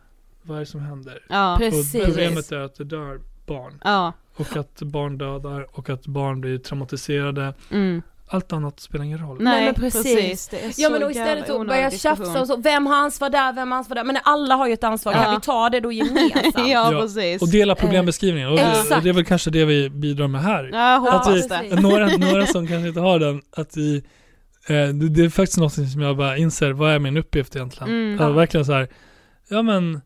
vad 0.42 0.56
är 0.58 0.60
det 0.60 0.66
som 0.66 0.80
händer? 0.82 1.20
ja, 1.30 1.54
Och 1.54 1.60
Precis. 1.60 2.06
problemet 2.06 2.52
är 2.52 2.60
att 2.60 2.76
det 2.76 2.84
dör 2.84 3.20
barn 3.46 3.82
ja, 3.84 4.14
och 4.36 4.56
att 4.58 4.82
barn 4.82 5.18
dödar 5.18 5.78
och 5.78 5.90
att 5.90 6.08
barn 6.08 6.42
blir 6.42 6.58
traumatiserade. 6.58 7.54
mm. 7.72 8.02
Allt 8.30 8.54
annat 8.54 8.80
spelar 8.80 9.06
ingen 9.06 9.18
roll. 9.20 9.38
Nej, 9.40 9.66
men 9.66 9.74
precis. 9.74 10.50
precis. 10.50 10.80
Ja 10.80 10.90
men 10.90 11.04
och 11.04 11.12
jävla 11.12 11.32
istället 11.42 11.62
att 11.62 11.68
börja 11.68 11.92
tjafsa 11.92 12.42
och 12.42 12.48
så, 12.48 12.58
vem 12.58 12.86
har 12.86 12.96
ansvar 12.96 13.30
där, 13.30 13.54
vem 13.54 13.72
har 13.72 13.78
ansvar 13.78 13.96
där? 13.96 14.04
Men 14.04 14.18
alla 14.24 14.56
har 14.56 14.68
ju 14.68 14.74
ett 14.74 14.84
ansvar, 14.84 15.14
kan 15.14 15.24
Ja. 15.24 15.32
vi 15.36 15.42
ta 15.46 15.70
det 15.70 15.80
då 15.80 15.92
gemensamt? 15.92 16.46
ja, 16.56 16.64
Ja, 16.94 17.00
precis. 17.02 17.42
Och 17.42 17.50
dela 17.50 17.76
problembeskrivningen. 17.76 18.50
Och, 18.50 18.56
det- 18.58 18.64
Exakt. 18.64 18.92
och 18.98 19.02
det 19.04 19.10
är 19.10 19.14
väl 19.14 19.26
kanske 19.26 19.50
det 19.50 19.66
vi 19.66 19.90
bidrar 19.90 20.28
med 20.28 20.42
här. 20.44 20.70
Ja, 20.74 21.06
jag 21.06 21.08
Att 21.16 21.28
vi, 21.36 21.48
det. 21.70 21.82
några, 21.82 22.08
några 22.18 22.46
som 22.46 22.68
kanske 22.68 22.88
inte 22.88 23.00
har 23.00 23.20
den, 23.20 23.42
att 23.58 23.78
vi, 23.78 23.96
eh, 24.68 24.74
det, 24.76 25.10
det 25.10 25.26
är 25.26 25.30
faktiskt 25.30 25.60
något 25.60 25.74
som 25.74 26.02
jag 26.02 26.18
bara 26.18 26.38
inser, 26.38 26.72
vad 26.72 26.92
är 26.92 27.00
min 27.00 27.18
uppgift 27.18 27.56
egentligen? 27.56 27.90
Mm. 27.90 28.18
Ja, 28.22 28.30
verkligen 28.30 28.66
så 28.66 28.74
här, 28.74 28.88
ja 29.50 29.62
men, 29.62 30.02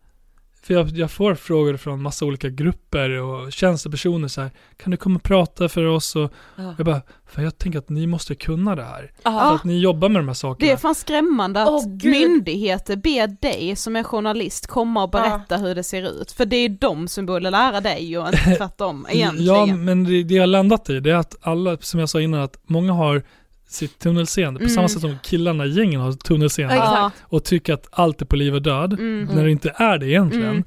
för 0.64 0.74
jag, 0.74 0.90
jag 0.90 1.12
får 1.12 1.36
frågor 1.36 1.78
från 1.78 2.02
massa 2.02 2.26
olika 2.26 2.50
grupper 2.50 3.10
och 3.10 3.52
tjänstepersoner 3.52 4.28
så 4.28 4.42
här, 4.42 4.52
kan 4.78 4.92
du 4.92 4.98
komma 4.98 5.16
och 5.16 5.24
prata 5.24 5.70
för 5.70 5.86
oss? 5.86 6.16
Och 6.16 6.32
Ja. 6.56 6.74
jag 6.78 6.86
bara, 6.86 7.02
för 7.28 7.42
jag 7.42 7.58
tänker 7.58 7.80
att 7.80 7.90
ni 7.90 8.08
måste 8.08 8.36
kunna 8.36 8.76
det 8.76 8.84
här. 8.84 9.12
För 9.24 9.32
Ja. 9.32 9.56
att 9.56 9.64
ni 9.64 9.80
jobbar 9.80 10.10
med 10.10 10.20
de 10.22 10.28
här 10.28 10.34
sakerna. 10.36 10.68
Det 10.68 10.74
är 10.74 10.78
fan 10.78 10.96
skrämmande 10.96 11.62
att 11.62 11.86
gud. 11.86 12.12
myndigheter 12.12 12.96
ber 12.96 13.28
dig 13.42 13.76
som 13.76 13.96
är 13.96 14.04
journalist 14.04 14.68
komma 14.68 15.04
och 15.04 15.10
berätta 15.10 15.58
hur 15.58 15.76
det 15.76 15.84
ser 15.84 16.22
ut. 16.22 16.32
För 16.32 16.46
det 16.46 16.56
är 16.56 16.70
de 16.70 17.08
som 17.08 17.26
borde 17.26 17.50
lära 17.50 17.82
dig 17.82 18.18
och 18.18 18.28
inte 18.28 18.38
tvärtom 18.58 19.08
egentligen. 19.10 19.56
Ja, 19.56 19.66
men 19.76 20.04
det, 20.04 20.24
det 20.24 20.34
jag 20.34 20.42
har 20.42 20.48
landat 20.48 20.90
i, 20.90 21.00
det 21.00 21.12
är 21.12 21.16
att 21.16 21.36
alla, 21.42 21.78
som 21.78 22.00
jag 22.00 22.10
sa 22.10 22.22
innan, 22.22 22.42
att 22.42 22.58
många 22.66 22.94
har 22.94 23.24
sitt 23.72 24.00
tunnelseende, 24.00 24.58
på 24.60 24.64
Mm. 24.64 24.76
samma 24.76 24.88
sätt 24.90 25.02
som 25.02 25.18
killarna 25.24 25.66
i 25.66 25.70
gängen 25.70 26.02
har 26.02 26.12
tunnelseende. 26.14 26.76
Ja, 26.76 27.12
och 27.22 27.44
tycker 27.44 27.74
att 27.74 27.88
allt 27.92 28.22
är 28.22 28.26
på 28.26 28.36
liv 28.36 28.56
och 28.56 28.62
död, 28.62 28.94
Mm. 28.94 29.26
när 29.36 29.44
det 29.46 29.52
inte 29.52 29.74
är 29.76 29.98
det 29.98 30.08
egentligen, 30.08 30.64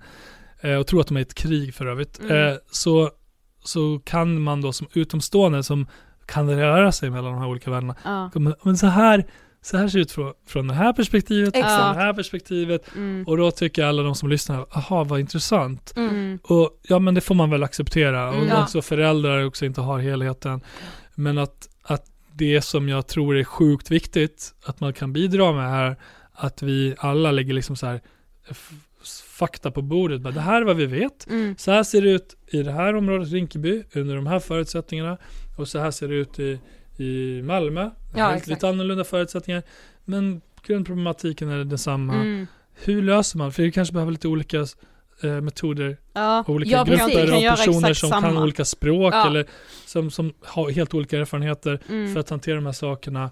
Mm. 0.61 0.73
eh, 0.75 0.77
och 0.81 0.87
tror 0.87 1.01
att 1.01 1.07
de 1.07 1.17
är 1.17 1.21
i 1.21 1.23
ett 1.23 1.35
krig 1.35 1.75
för 1.75 1.87
övrigt, 1.87 2.21
Mm. 2.21 2.49
eh, 2.53 2.55
så, 2.71 3.11
så 3.65 4.01
kan 4.05 4.41
man 4.43 4.61
då 4.61 4.73
som 4.73 4.87
utomstående 4.95 5.63
som 5.63 5.87
kan 6.27 6.51
röra 6.51 6.93
sig 6.93 7.11
mellan 7.11 7.33
de 7.33 7.39
här 7.41 7.49
olika 7.49 7.71
världarna, 7.71 7.95
Ja. 8.05 8.31
men, 8.65 8.77
så 8.77 8.87
här 8.87 9.25
så 9.63 9.77
här 9.77 9.89
ser 9.89 9.99
det 9.99 10.03
ut 10.03 10.13
från, 10.13 10.33
från 10.47 10.69
det 10.69 10.75
här 10.75 10.93
perspektivet, 10.93 11.57
Exakt. 11.57 11.83
från 11.83 11.95
det 11.97 12.01
här 12.03 12.13
perspektivet, 12.13 12.95
Mm. 12.97 13.25
och 13.27 13.37
då 13.37 13.51
tycker 13.51 13.85
alla 13.85 14.03
de 14.03 14.15
som 14.15 14.29
lyssnar, 14.29 14.67
aha 14.71 15.05
vad 15.05 15.21
intressant. 15.21 15.93
Mm. 15.97 16.39
Och 16.43 16.71
ja 16.83 16.99
men 16.99 17.15
det 17.15 17.21
får 17.21 17.35
man 17.35 17.51
väl 17.51 17.63
acceptera, 17.63 18.29
och 18.29 18.35
Mm. 18.35 18.49
Ja. 18.49 18.63
också 18.63 18.83
föräldrar 18.83 19.45
också 19.47 19.65
inte 19.67 19.81
har 19.81 19.99
helheten. 19.99 20.61
Men 21.15 21.39
att, 21.39 21.69
att 21.83 22.05
det 22.37 22.61
som 22.61 22.89
jag 22.89 23.07
tror 23.07 23.37
är 23.37 23.45
sjukt 23.45 23.91
viktigt, 23.91 24.55
att 24.65 24.81
man 24.81 24.93
kan 24.93 25.13
bidra 25.13 25.53
med 25.53 25.71
här, 25.71 25.97
att 26.33 26.63
vi 26.63 26.95
alla 26.99 27.31
lägger 27.31 27.55
liksom 27.55 27.77
så 27.77 27.87
här 27.87 28.01
fakta 29.39 29.71
på 29.71 29.83
bordet. 29.83 30.21
Bara, 30.21 30.35
det 30.35 30.41
här 30.41 30.61
är 30.61 30.65
vad 30.65 30.77
vi 30.77 30.87
vet. 30.87 31.27
Mm. 31.31 31.55
Så 31.59 31.71
här 31.71 31.83
ser 31.83 32.03
det 32.03 32.11
ut 32.11 32.37
i 32.47 32.63
det 32.63 32.73
här 32.73 32.95
området, 32.95 33.33
Rinkeby, 33.33 33.85
under 33.95 34.17
de 34.17 34.27
här 34.27 34.41
förutsättningarna. 34.41 35.19
Och 35.57 35.69
så 35.69 35.79
här 35.79 35.91
ser 35.91 36.09
det 36.09 36.15
ut 36.15 36.39
i, 36.39 36.59
i 36.97 37.43
Malmö. 37.43 37.91
Ja, 38.17 38.41
lite 38.47 38.69
annorlunda 38.69 39.05
förutsättningar. 39.05 39.63
Men 40.05 40.41
grundproblematiken 40.67 41.49
är 41.49 41.65
densamma. 41.65 42.15
Mm. 42.15 42.47
Hur 42.75 43.03
löser 43.03 43.39
man? 43.39 43.53
För 43.53 43.63
vi 43.63 43.73
kanske 43.73 43.93
behöver 43.93 44.13
lite 44.13 44.29
olika 44.29 44.67
metoder 45.23 45.97
Ja. 46.13 46.45
olika 46.47 46.71
Ja, 46.71 46.85
grupper 46.85 47.27
Kan 47.27 47.47
av 47.53 47.57
personer 47.57 47.95
som 47.95 48.11
kan 48.11 48.23
samma. 48.23 48.43
olika 48.43 48.65
språk 48.65 49.15
Ja. 49.15 49.27
eller 49.27 49.47
som, 49.87 50.11
som 50.11 50.33
har 50.45 50.71
helt 50.71 50.95
olika 50.95 51.19
erfarenheter 51.19 51.81
Mm. 51.89 52.13
för 52.15 52.21
att 52.21 52.31
hantera 52.31 52.55
de 52.55 52.67
här 52.67 52.73
sakerna 52.73 53.31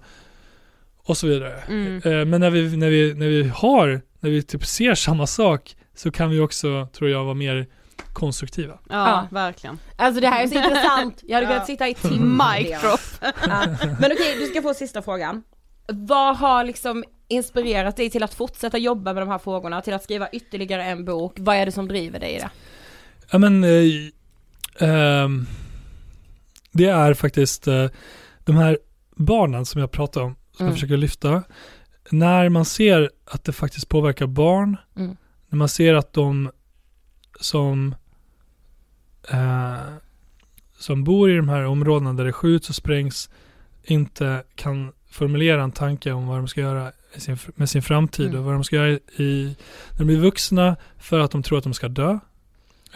och 1.05 1.17
så 1.17 1.27
vidare. 1.27 1.61
Mm. 1.67 2.01
Eh, 2.05 2.25
Men 2.25 2.41
när 2.41 2.49
vi, 2.49 2.77
när, 2.77 2.89
vi, 2.89 3.13
när 3.13 3.27
vi 3.27 3.43
har, 3.55 4.01
när 4.19 4.29
vi 4.29 4.43
typ 4.43 4.65
ser 4.65 4.95
samma 4.95 5.27
sak 5.27 5.75
så 5.95 6.11
kan 6.11 6.29
vi 6.29 6.39
också, 6.39 6.87
tror 6.93 7.09
jag, 7.09 7.23
vara 7.23 7.33
mer 7.33 7.67
konstruktiva. 8.13 8.73
Ja, 8.89 9.07
Ja. 9.09 9.27
verkligen. 9.31 9.79
Alltså 9.97 10.21
det 10.21 10.27
här 10.27 10.43
är 10.43 10.47
så 10.47 10.55
intressant, 10.63 11.19
jag 11.27 11.35
hade 11.35 11.45
Ja. 11.47 11.51
kunnat 11.53 11.65
sitta 11.67 11.87
i 11.87 11.93
timmar. 11.93 12.59
Mic 12.59 12.81
drop. 12.81 12.99
Ja. 13.47 13.65
Men 13.99 14.11
okej, 14.11 14.35
du 14.39 14.45
ska 14.45 14.61
få 14.61 14.73
sista 14.73 15.01
frågan. 15.01 15.43
Vad 15.87 16.37
har 16.37 16.63
liksom 16.63 17.03
inspirerat 17.27 17.97
dig 17.97 18.09
till 18.09 18.23
att 18.23 18.33
fortsätta 18.33 18.77
jobba 18.77 19.13
med 19.13 19.21
de 19.21 19.29
här 19.29 19.37
frågorna, 19.37 19.81
till 19.81 19.93
att 19.93 20.03
skriva 20.03 20.29
ytterligare 20.29 20.83
en 20.83 21.05
bok? 21.05 21.33
Vad 21.39 21.55
är 21.55 21.65
det 21.65 21.71
som 21.71 21.87
driver 21.87 22.19
dig 22.19 22.35
i 22.35 22.39
det? 22.39 22.49
Ja 23.31 23.37
men, 23.37 23.63
eh, 23.63 24.89
ehm, 24.89 25.45
det 26.71 26.85
är 26.85 27.13
faktiskt 27.13 27.67
eh, 27.67 27.85
de 28.43 28.55
här 28.55 28.77
barnen 29.15 29.65
som 29.65 29.81
jag 29.81 29.91
pratade 29.91 30.25
om, 30.25 30.35
som 30.51 30.63
Mm. 30.63 30.69
jag 30.71 30.75
försöker 30.75 30.97
lyfta. 30.97 31.43
När 32.11 32.49
man 32.49 32.65
ser 32.65 33.11
att 33.25 33.43
det 33.43 33.53
faktiskt 33.53 33.89
påverkar 33.89 34.27
barn, 34.27 34.77
Mm. 34.95 35.17
när 35.49 35.57
man 35.57 35.69
ser 35.69 35.93
att 35.93 36.13
de 36.13 36.51
som 37.39 37.95
eh, 39.31 39.93
som 40.77 41.03
bor 41.03 41.31
i 41.31 41.35
de 41.35 41.49
här 41.49 41.63
områdena 41.65 42.13
där 42.13 42.25
det 42.25 42.33
skjuts 42.33 42.69
och 42.69 42.75
sprängs 42.75 43.29
inte 43.83 44.43
kan 44.55 44.91
formulera 45.13 45.63
en 45.63 45.71
tanke 45.71 46.11
om 46.11 46.27
vad 46.27 46.37
de 46.37 46.47
ska 46.47 46.61
göra 46.61 46.91
sin, 47.17 47.37
med 47.55 47.69
sin 47.69 47.81
framtid 47.81 48.25
Mm. 48.27 48.39
och 48.39 48.45
vad 48.45 48.53
de 48.53 48.63
ska 48.63 48.75
göra 48.75 48.99
i, 49.17 49.55
när 49.91 49.97
de 49.97 50.05
blir 50.05 50.19
vuxna 50.19 50.75
för 50.97 51.19
att 51.19 51.31
de 51.31 51.43
tror 51.43 51.57
att 51.57 51.63
de 51.63 51.73
ska 51.73 51.87
dö. 51.87 52.19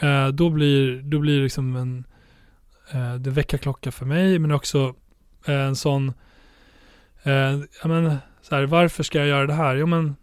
Eh, 0.02 0.28
då 0.28 0.50
blir 0.50 1.02
då 1.02 1.20
blir 1.20 1.38
det 1.38 1.44
liksom 1.44 1.76
en 1.76 2.04
eh, 2.92 3.16
det 3.16 3.30
väckarklocka 3.30 3.92
för 3.92 4.06
mig 4.06 4.40
men 4.40 4.52
också 4.52 4.96
eh, 5.48 5.62
en 5.62 5.76
sån 5.76 6.14
eh, 7.24 7.34
ja 7.82 7.88
men 7.88 8.18
så 8.42 8.56
här, 8.56 8.66
varför 8.66 9.04
ska 9.04 9.18
jag 9.20 9.28
göra 9.28 9.48
det 9.48 9.54
här? 9.54 9.76
Jo 9.76 9.86
men 9.86 10.16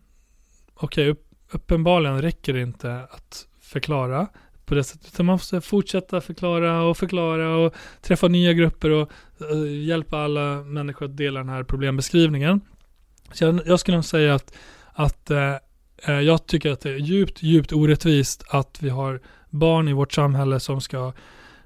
okej, 0.74 1.08
upp, 1.08 1.26
uppenbarligen 1.50 2.22
räcker 2.22 2.52
det 2.52 2.60
inte 2.60 3.00
att 3.10 3.46
förklara 3.60 4.28
på 4.66 4.74
det 4.74 4.84
sättet. 4.84 5.06
Utan 5.14 5.26
man 5.26 5.32
måste 5.32 5.60
fortsätta 5.60 6.20
förklara 6.20 6.82
och 6.82 6.96
förklara 6.96 7.56
och 7.56 7.74
träffa 8.02 8.28
nya 8.28 8.52
grupper 8.52 8.90
och 8.90 9.10
eh, 9.50 9.84
hjälpa 9.86 10.18
alla 10.18 10.62
människor 10.62 11.06
att 11.06 11.16
dela 11.16 11.40
den 11.40 11.48
här 11.48 11.64
problembeskrivningen. 11.64 12.60
Så 13.32 13.44
jag, 13.44 13.60
jag 13.66 13.80
skulle 13.80 13.96
nog 13.96 14.04
säga 14.04 14.34
att, 14.34 14.54
att 14.92 15.30
eh, 15.30 15.56
jag 16.20 16.46
tycker 16.46 16.72
att 16.72 16.80
det 16.80 16.90
är 16.90 16.96
djupt, 16.96 17.42
djupt 17.42 17.72
orättvist 17.72 18.44
att 18.48 18.82
vi 18.82 18.88
har 18.88 19.20
barn 19.50 19.88
i 19.88 19.92
vårt 19.92 20.12
samhälle 20.12 20.60
som 20.60 20.80
ska 20.80 21.12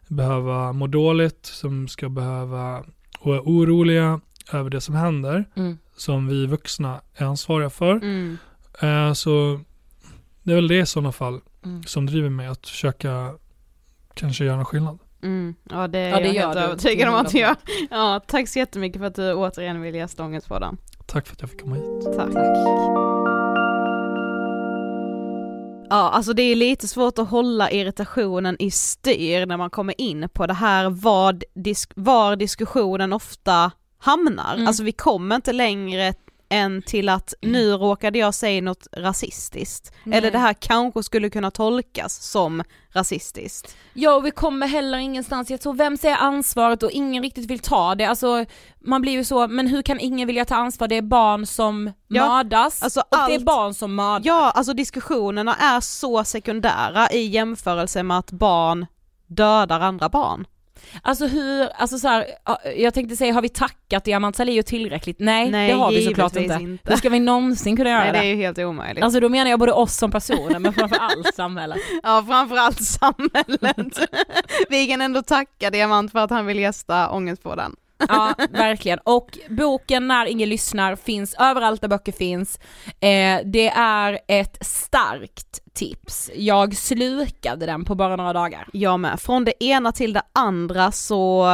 behöva 0.09 0.73
må 0.73 0.87
dåligt, 0.87 1.47
som 1.47 1.89
ska 1.89 2.09
behöva 2.09 2.85
är 3.25 3.41
oroliga 3.41 4.20
över 4.53 4.70
det 4.70 4.81
som 4.81 4.95
händer, 4.95 5.45
Mm. 5.55 5.79
som 5.97 6.29
vi 6.29 6.47
vuxna 6.47 7.01
är 7.15 7.25
ansvariga 7.25 7.70
för. 7.70 7.93
Mm. 7.93 8.39
Eh, 8.83 9.12
så 9.12 9.61
det 10.43 10.53
är 10.53 10.57
väl 10.57 10.69
det 10.69 10.79
i 10.79 10.87
sådana 10.87 11.12
fall 11.12 11.41
Mm. 11.64 11.82
som 11.82 12.06
driver 12.06 12.28
mig 12.30 12.47
att 12.47 12.66
försöka 12.68 13.35
kanske 14.14 14.44
göra 14.44 14.56
någon 14.56 14.64
skillnad. 14.64 14.98
Mm. 15.22 15.55
Ja 15.70 15.89
det 15.89 15.98
är 15.98 16.10
Ja, 16.10 16.16
det 16.20 16.26
jag 16.26 16.35
gör 16.35 16.43
helt 16.43 16.55
du. 16.55 16.60
övertygad 16.60 17.09
om 17.09 17.14
att 17.14 17.35
jag 17.35 17.56
Ja, 17.90 18.20
tack 18.26 18.48
så 18.48 18.59
jättemycket 18.59 18.98
för 19.01 19.06
att 19.06 19.14
du 19.14 19.35
återigen 19.35 19.80
vill 19.80 19.94
gästa 19.94 20.24
Ångestpodden. 20.24 20.78
Tack 21.06 21.26
för 21.26 21.32
att 21.35 21.40
jag 21.40 21.51
fick 21.51 21.60
komma 21.60 21.74
hit. 21.76 22.16
Tack. 22.16 22.28
Ja, 25.90 26.10
alltså 26.10 26.32
det 26.32 26.43
är 26.43 26.56
lite 26.56 26.89
svårt 26.89 27.18
att 27.18 27.28
hålla 27.30 27.70
irritationen 27.70 28.56
i 28.59 28.70
styr 28.70 29.47
när 29.47 29.56
man 29.56 29.70
kommer 29.70 30.01
in 30.01 30.28
på 30.32 30.47
det 30.47 30.55
här 30.55 30.89
vad 30.90 31.44
disk 31.55 31.93
var 31.97 32.36
diskussionen 32.36 33.12
ofta 33.12 33.70
hamnar. 33.98 34.55
Mm. 34.55 34.66
Alltså 34.68 34.82
vi 34.82 34.93
kommer 34.93 35.36
inte 35.36 35.52
längre 35.52 36.14
än 36.51 36.83
till 36.83 37.09
att 37.09 37.35
nu 37.43 37.73
råkade 37.73 38.19
jag 38.19 38.35
säga 38.35 38.62
något 38.62 38.87
rasistiskt. 38.97 39.93
Nej. 40.05 40.19
Eller 40.19 40.31
det 40.31 40.39
här 40.39 40.55
kanske 40.55 41.03
skulle 41.03 41.31
kunna 41.31 41.51
tolkas 41.51 42.23
som 42.31 42.62
rasistiskt. 42.93 43.77
Ja 43.95 44.15
och 44.15 44.27
vi 44.27 44.31
kommer 44.31 44.66
heller 44.66 44.99
ingenstans, 44.99 45.51
jag 45.51 45.61
tror 45.61 45.75
vem 45.75 45.97
säger 45.97 46.16
ansvaret 46.16 46.83
och 46.83 46.91
ingen 46.91 47.23
riktigt 47.23 47.51
vill 47.51 47.59
ta 47.59 47.95
det, 47.95 48.05
alltså 48.05 48.45
man 48.81 49.01
blir 49.03 49.12
ju 49.12 49.25
så, 49.25 49.49
men 49.49 49.66
hur 49.66 49.83
kan 49.83 50.01
ingen 50.01 50.27
vilja 50.27 50.45
ta 50.45 50.55
ansvar? 50.55 50.89
Det 50.89 50.97
är 50.97 51.03
barn 51.03 51.47
som 51.47 51.93
Ja, 52.09 52.29
mördas 52.29 52.83
alltså 52.83 53.01
och 53.01 53.07
det 53.11 53.16
är 53.16 53.35
allt- 53.37 53.45
barn 53.45 53.75
som 53.75 53.95
mördas. 53.95 54.27
Ja, 54.27 54.51
alltså 54.51 54.75
diskussionerna 54.75 55.55
är 55.57 55.81
så 55.81 56.25
sekundära 56.25 57.11
i 57.11 57.20
jämförelse 57.27 58.03
med 58.03 58.19
att 58.19 58.31
barn 58.33 58.87
dödar 59.27 59.81
andra 59.81 60.09
barn. 60.09 60.47
Alltså 61.03 61.27
hur, 61.27 61.69
alltså 61.77 61.99
så 61.99 62.09
här, 62.09 62.27
ja, 62.45 62.59
jag 62.77 62.95
tänkte 62.95 63.17
säga 63.17 63.35
har 63.35 63.43
vi 63.43 63.49
tackat 63.49 64.05
Diamant 64.05 64.37
Salihu 64.37 64.63
tillräckligt? 64.63 65.17
Nej, 65.21 65.51
Nej, 65.51 65.69
det 65.71 65.75
har 65.75 65.91
vi 65.91 66.05
såklart 66.05 66.37
inte. 66.37 66.55
inte. 66.61 66.91
Hur 66.91 66.97
ska 66.97 67.09
vi 67.09 67.21
någonsin 67.21 67.77
kunna 67.77 67.91
göra 67.91 68.01
Nej 68.01 68.13
det 68.13 68.19
det? 68.19 68.25
är 68.25 68.29
ju 68.29 68.37
helt 68.37 68.59
omöjligt. 68.59 69.05
Alltså 69.05 69.21
då 69.21 69.29
menar 69.29 69.51
jag 69.51 69.59
både 69.59 69.73
oss 69.73 69.97
som 69.97 70.11
personer 70.11 70.59
men 70.59 70.73
framförallt 70.73 71.35
samhället. 71.35 71.79
Ja 72.03 72.25
framförallt 72.29 72.83
samhället. 72.85 73.99
Vi 74.69 74.87
kan 74.87 75.01
ändå 75.01 75.23
tacka 75.23 75.71
Diamant 75.71 76.13
för 76.13 76.19
att 76.19 76.31
han 76.31 76.47
vill 76.47 76.59
gästa 76.59 77.11
Ångestpodden. 77.11 77.77
Ja, 78.09 78.35
verkligen. 78.51 78.99
Och 79.05 79.39
boken 79.49 80.09
När 80.09 80.27
ingen 80.27 80.49
lyssnar 80.49 80.97
finns 80.97 81.35
överallt 81.39 81.81
där 81.81 81.89
böcker 81.89 82.12
finns. 82.12 82.59
Eh, 82.87 83.41
det 83.45 83.69
är 83.77 84.19
ett 84.29 84.59
starkt 84.61 85.75
tips. 85.75 86.31
Jag 86.35 86.77
slukade 86.77 87.66
den 87.66 87.85
på 87.85 87.95
bara 87.95 88.16
några 88.16 88.33
dagar. 88.33 88.69
Jag 88.73 89.01
med. 89.01 89.20
Från 89.20 89.45
det 89.45 89.65
ena 89.65 89.93
till 89.93 90.12
det 90.12 90.23
andra 90.33 90.93
så 90.93 91.47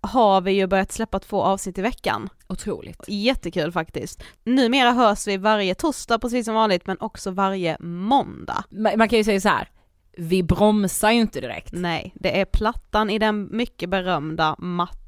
har 0.00 0.40
vi 0.40 0.52
ju 0.52 0.66
börjat 0.66 0.92
släppa 0.92 1.18
två 1.18 1.42
avsnitt 1.42 1.78
i 1.78 1.82
veckan. 1.82 2.28
Otroligt. 2.48 3.04
Jättekul 3.08 3.72
faktiskt. 3.72 4.22
Numera 4.44 4.92
hörs 4.92 5.26
vi 5.26 5.36
varje 5.36 5.74
torsdag 5.74 6.18
precis 6.18 6.44
som 6.44 6.54
vanligt 6.54 6.86
men 6.86 6.96
också 7.00 7.30
varje 7.30 7.76
måndag. 7.80 8.64
Man 8.70 9.08
kan 9.08 9.18
ju 9.18 9.24
säga 9.24 9.40
så 9.40 9.48
här. 9.48 9.68
vi 10.16 10.42
bromsar 10.42 11.10
ju 11.10 11.20
inte 11.20 11.40
direkt. 11.40 11.72
Nej, 11.72 12.14
det 12.14 12.40
är 12.40 12.44
plattan 12.44 13.10
i 13.10 13.18
den 13.18 13.48
mycket 13.56 13.90
berömda 13.90 14.56
mattan. 14.58 15.01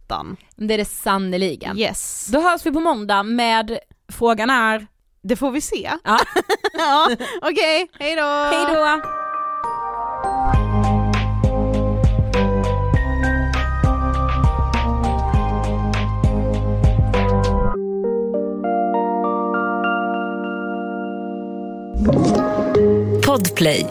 Det 0.56 0.74
är 0.74 0.78
det 0.78 0.84
sannoliken. 0.84 1.78
Yes. 1.78 2.28
Då 2.32 2.40
hörs 2.40 2.66
vi 2.66 2.72
på 2.72 2.80
måndag 2.80 3.22
med 3.22 3.78
Frågan 4.12 4.50
är... 4.50 4.86
Det 5.22 5.36
får 5.36 5.50
vi 5.50 5.60
se. 5.60 5.90
Ja. 6.04 6.18
ja, 6.72 7.10
okej, 7.42 7.88
hej 7.98 8.16
då! 8.16 8.22
Hej 8.22 8.74
då! 8.74 9.00
Podplay 23.26 23.86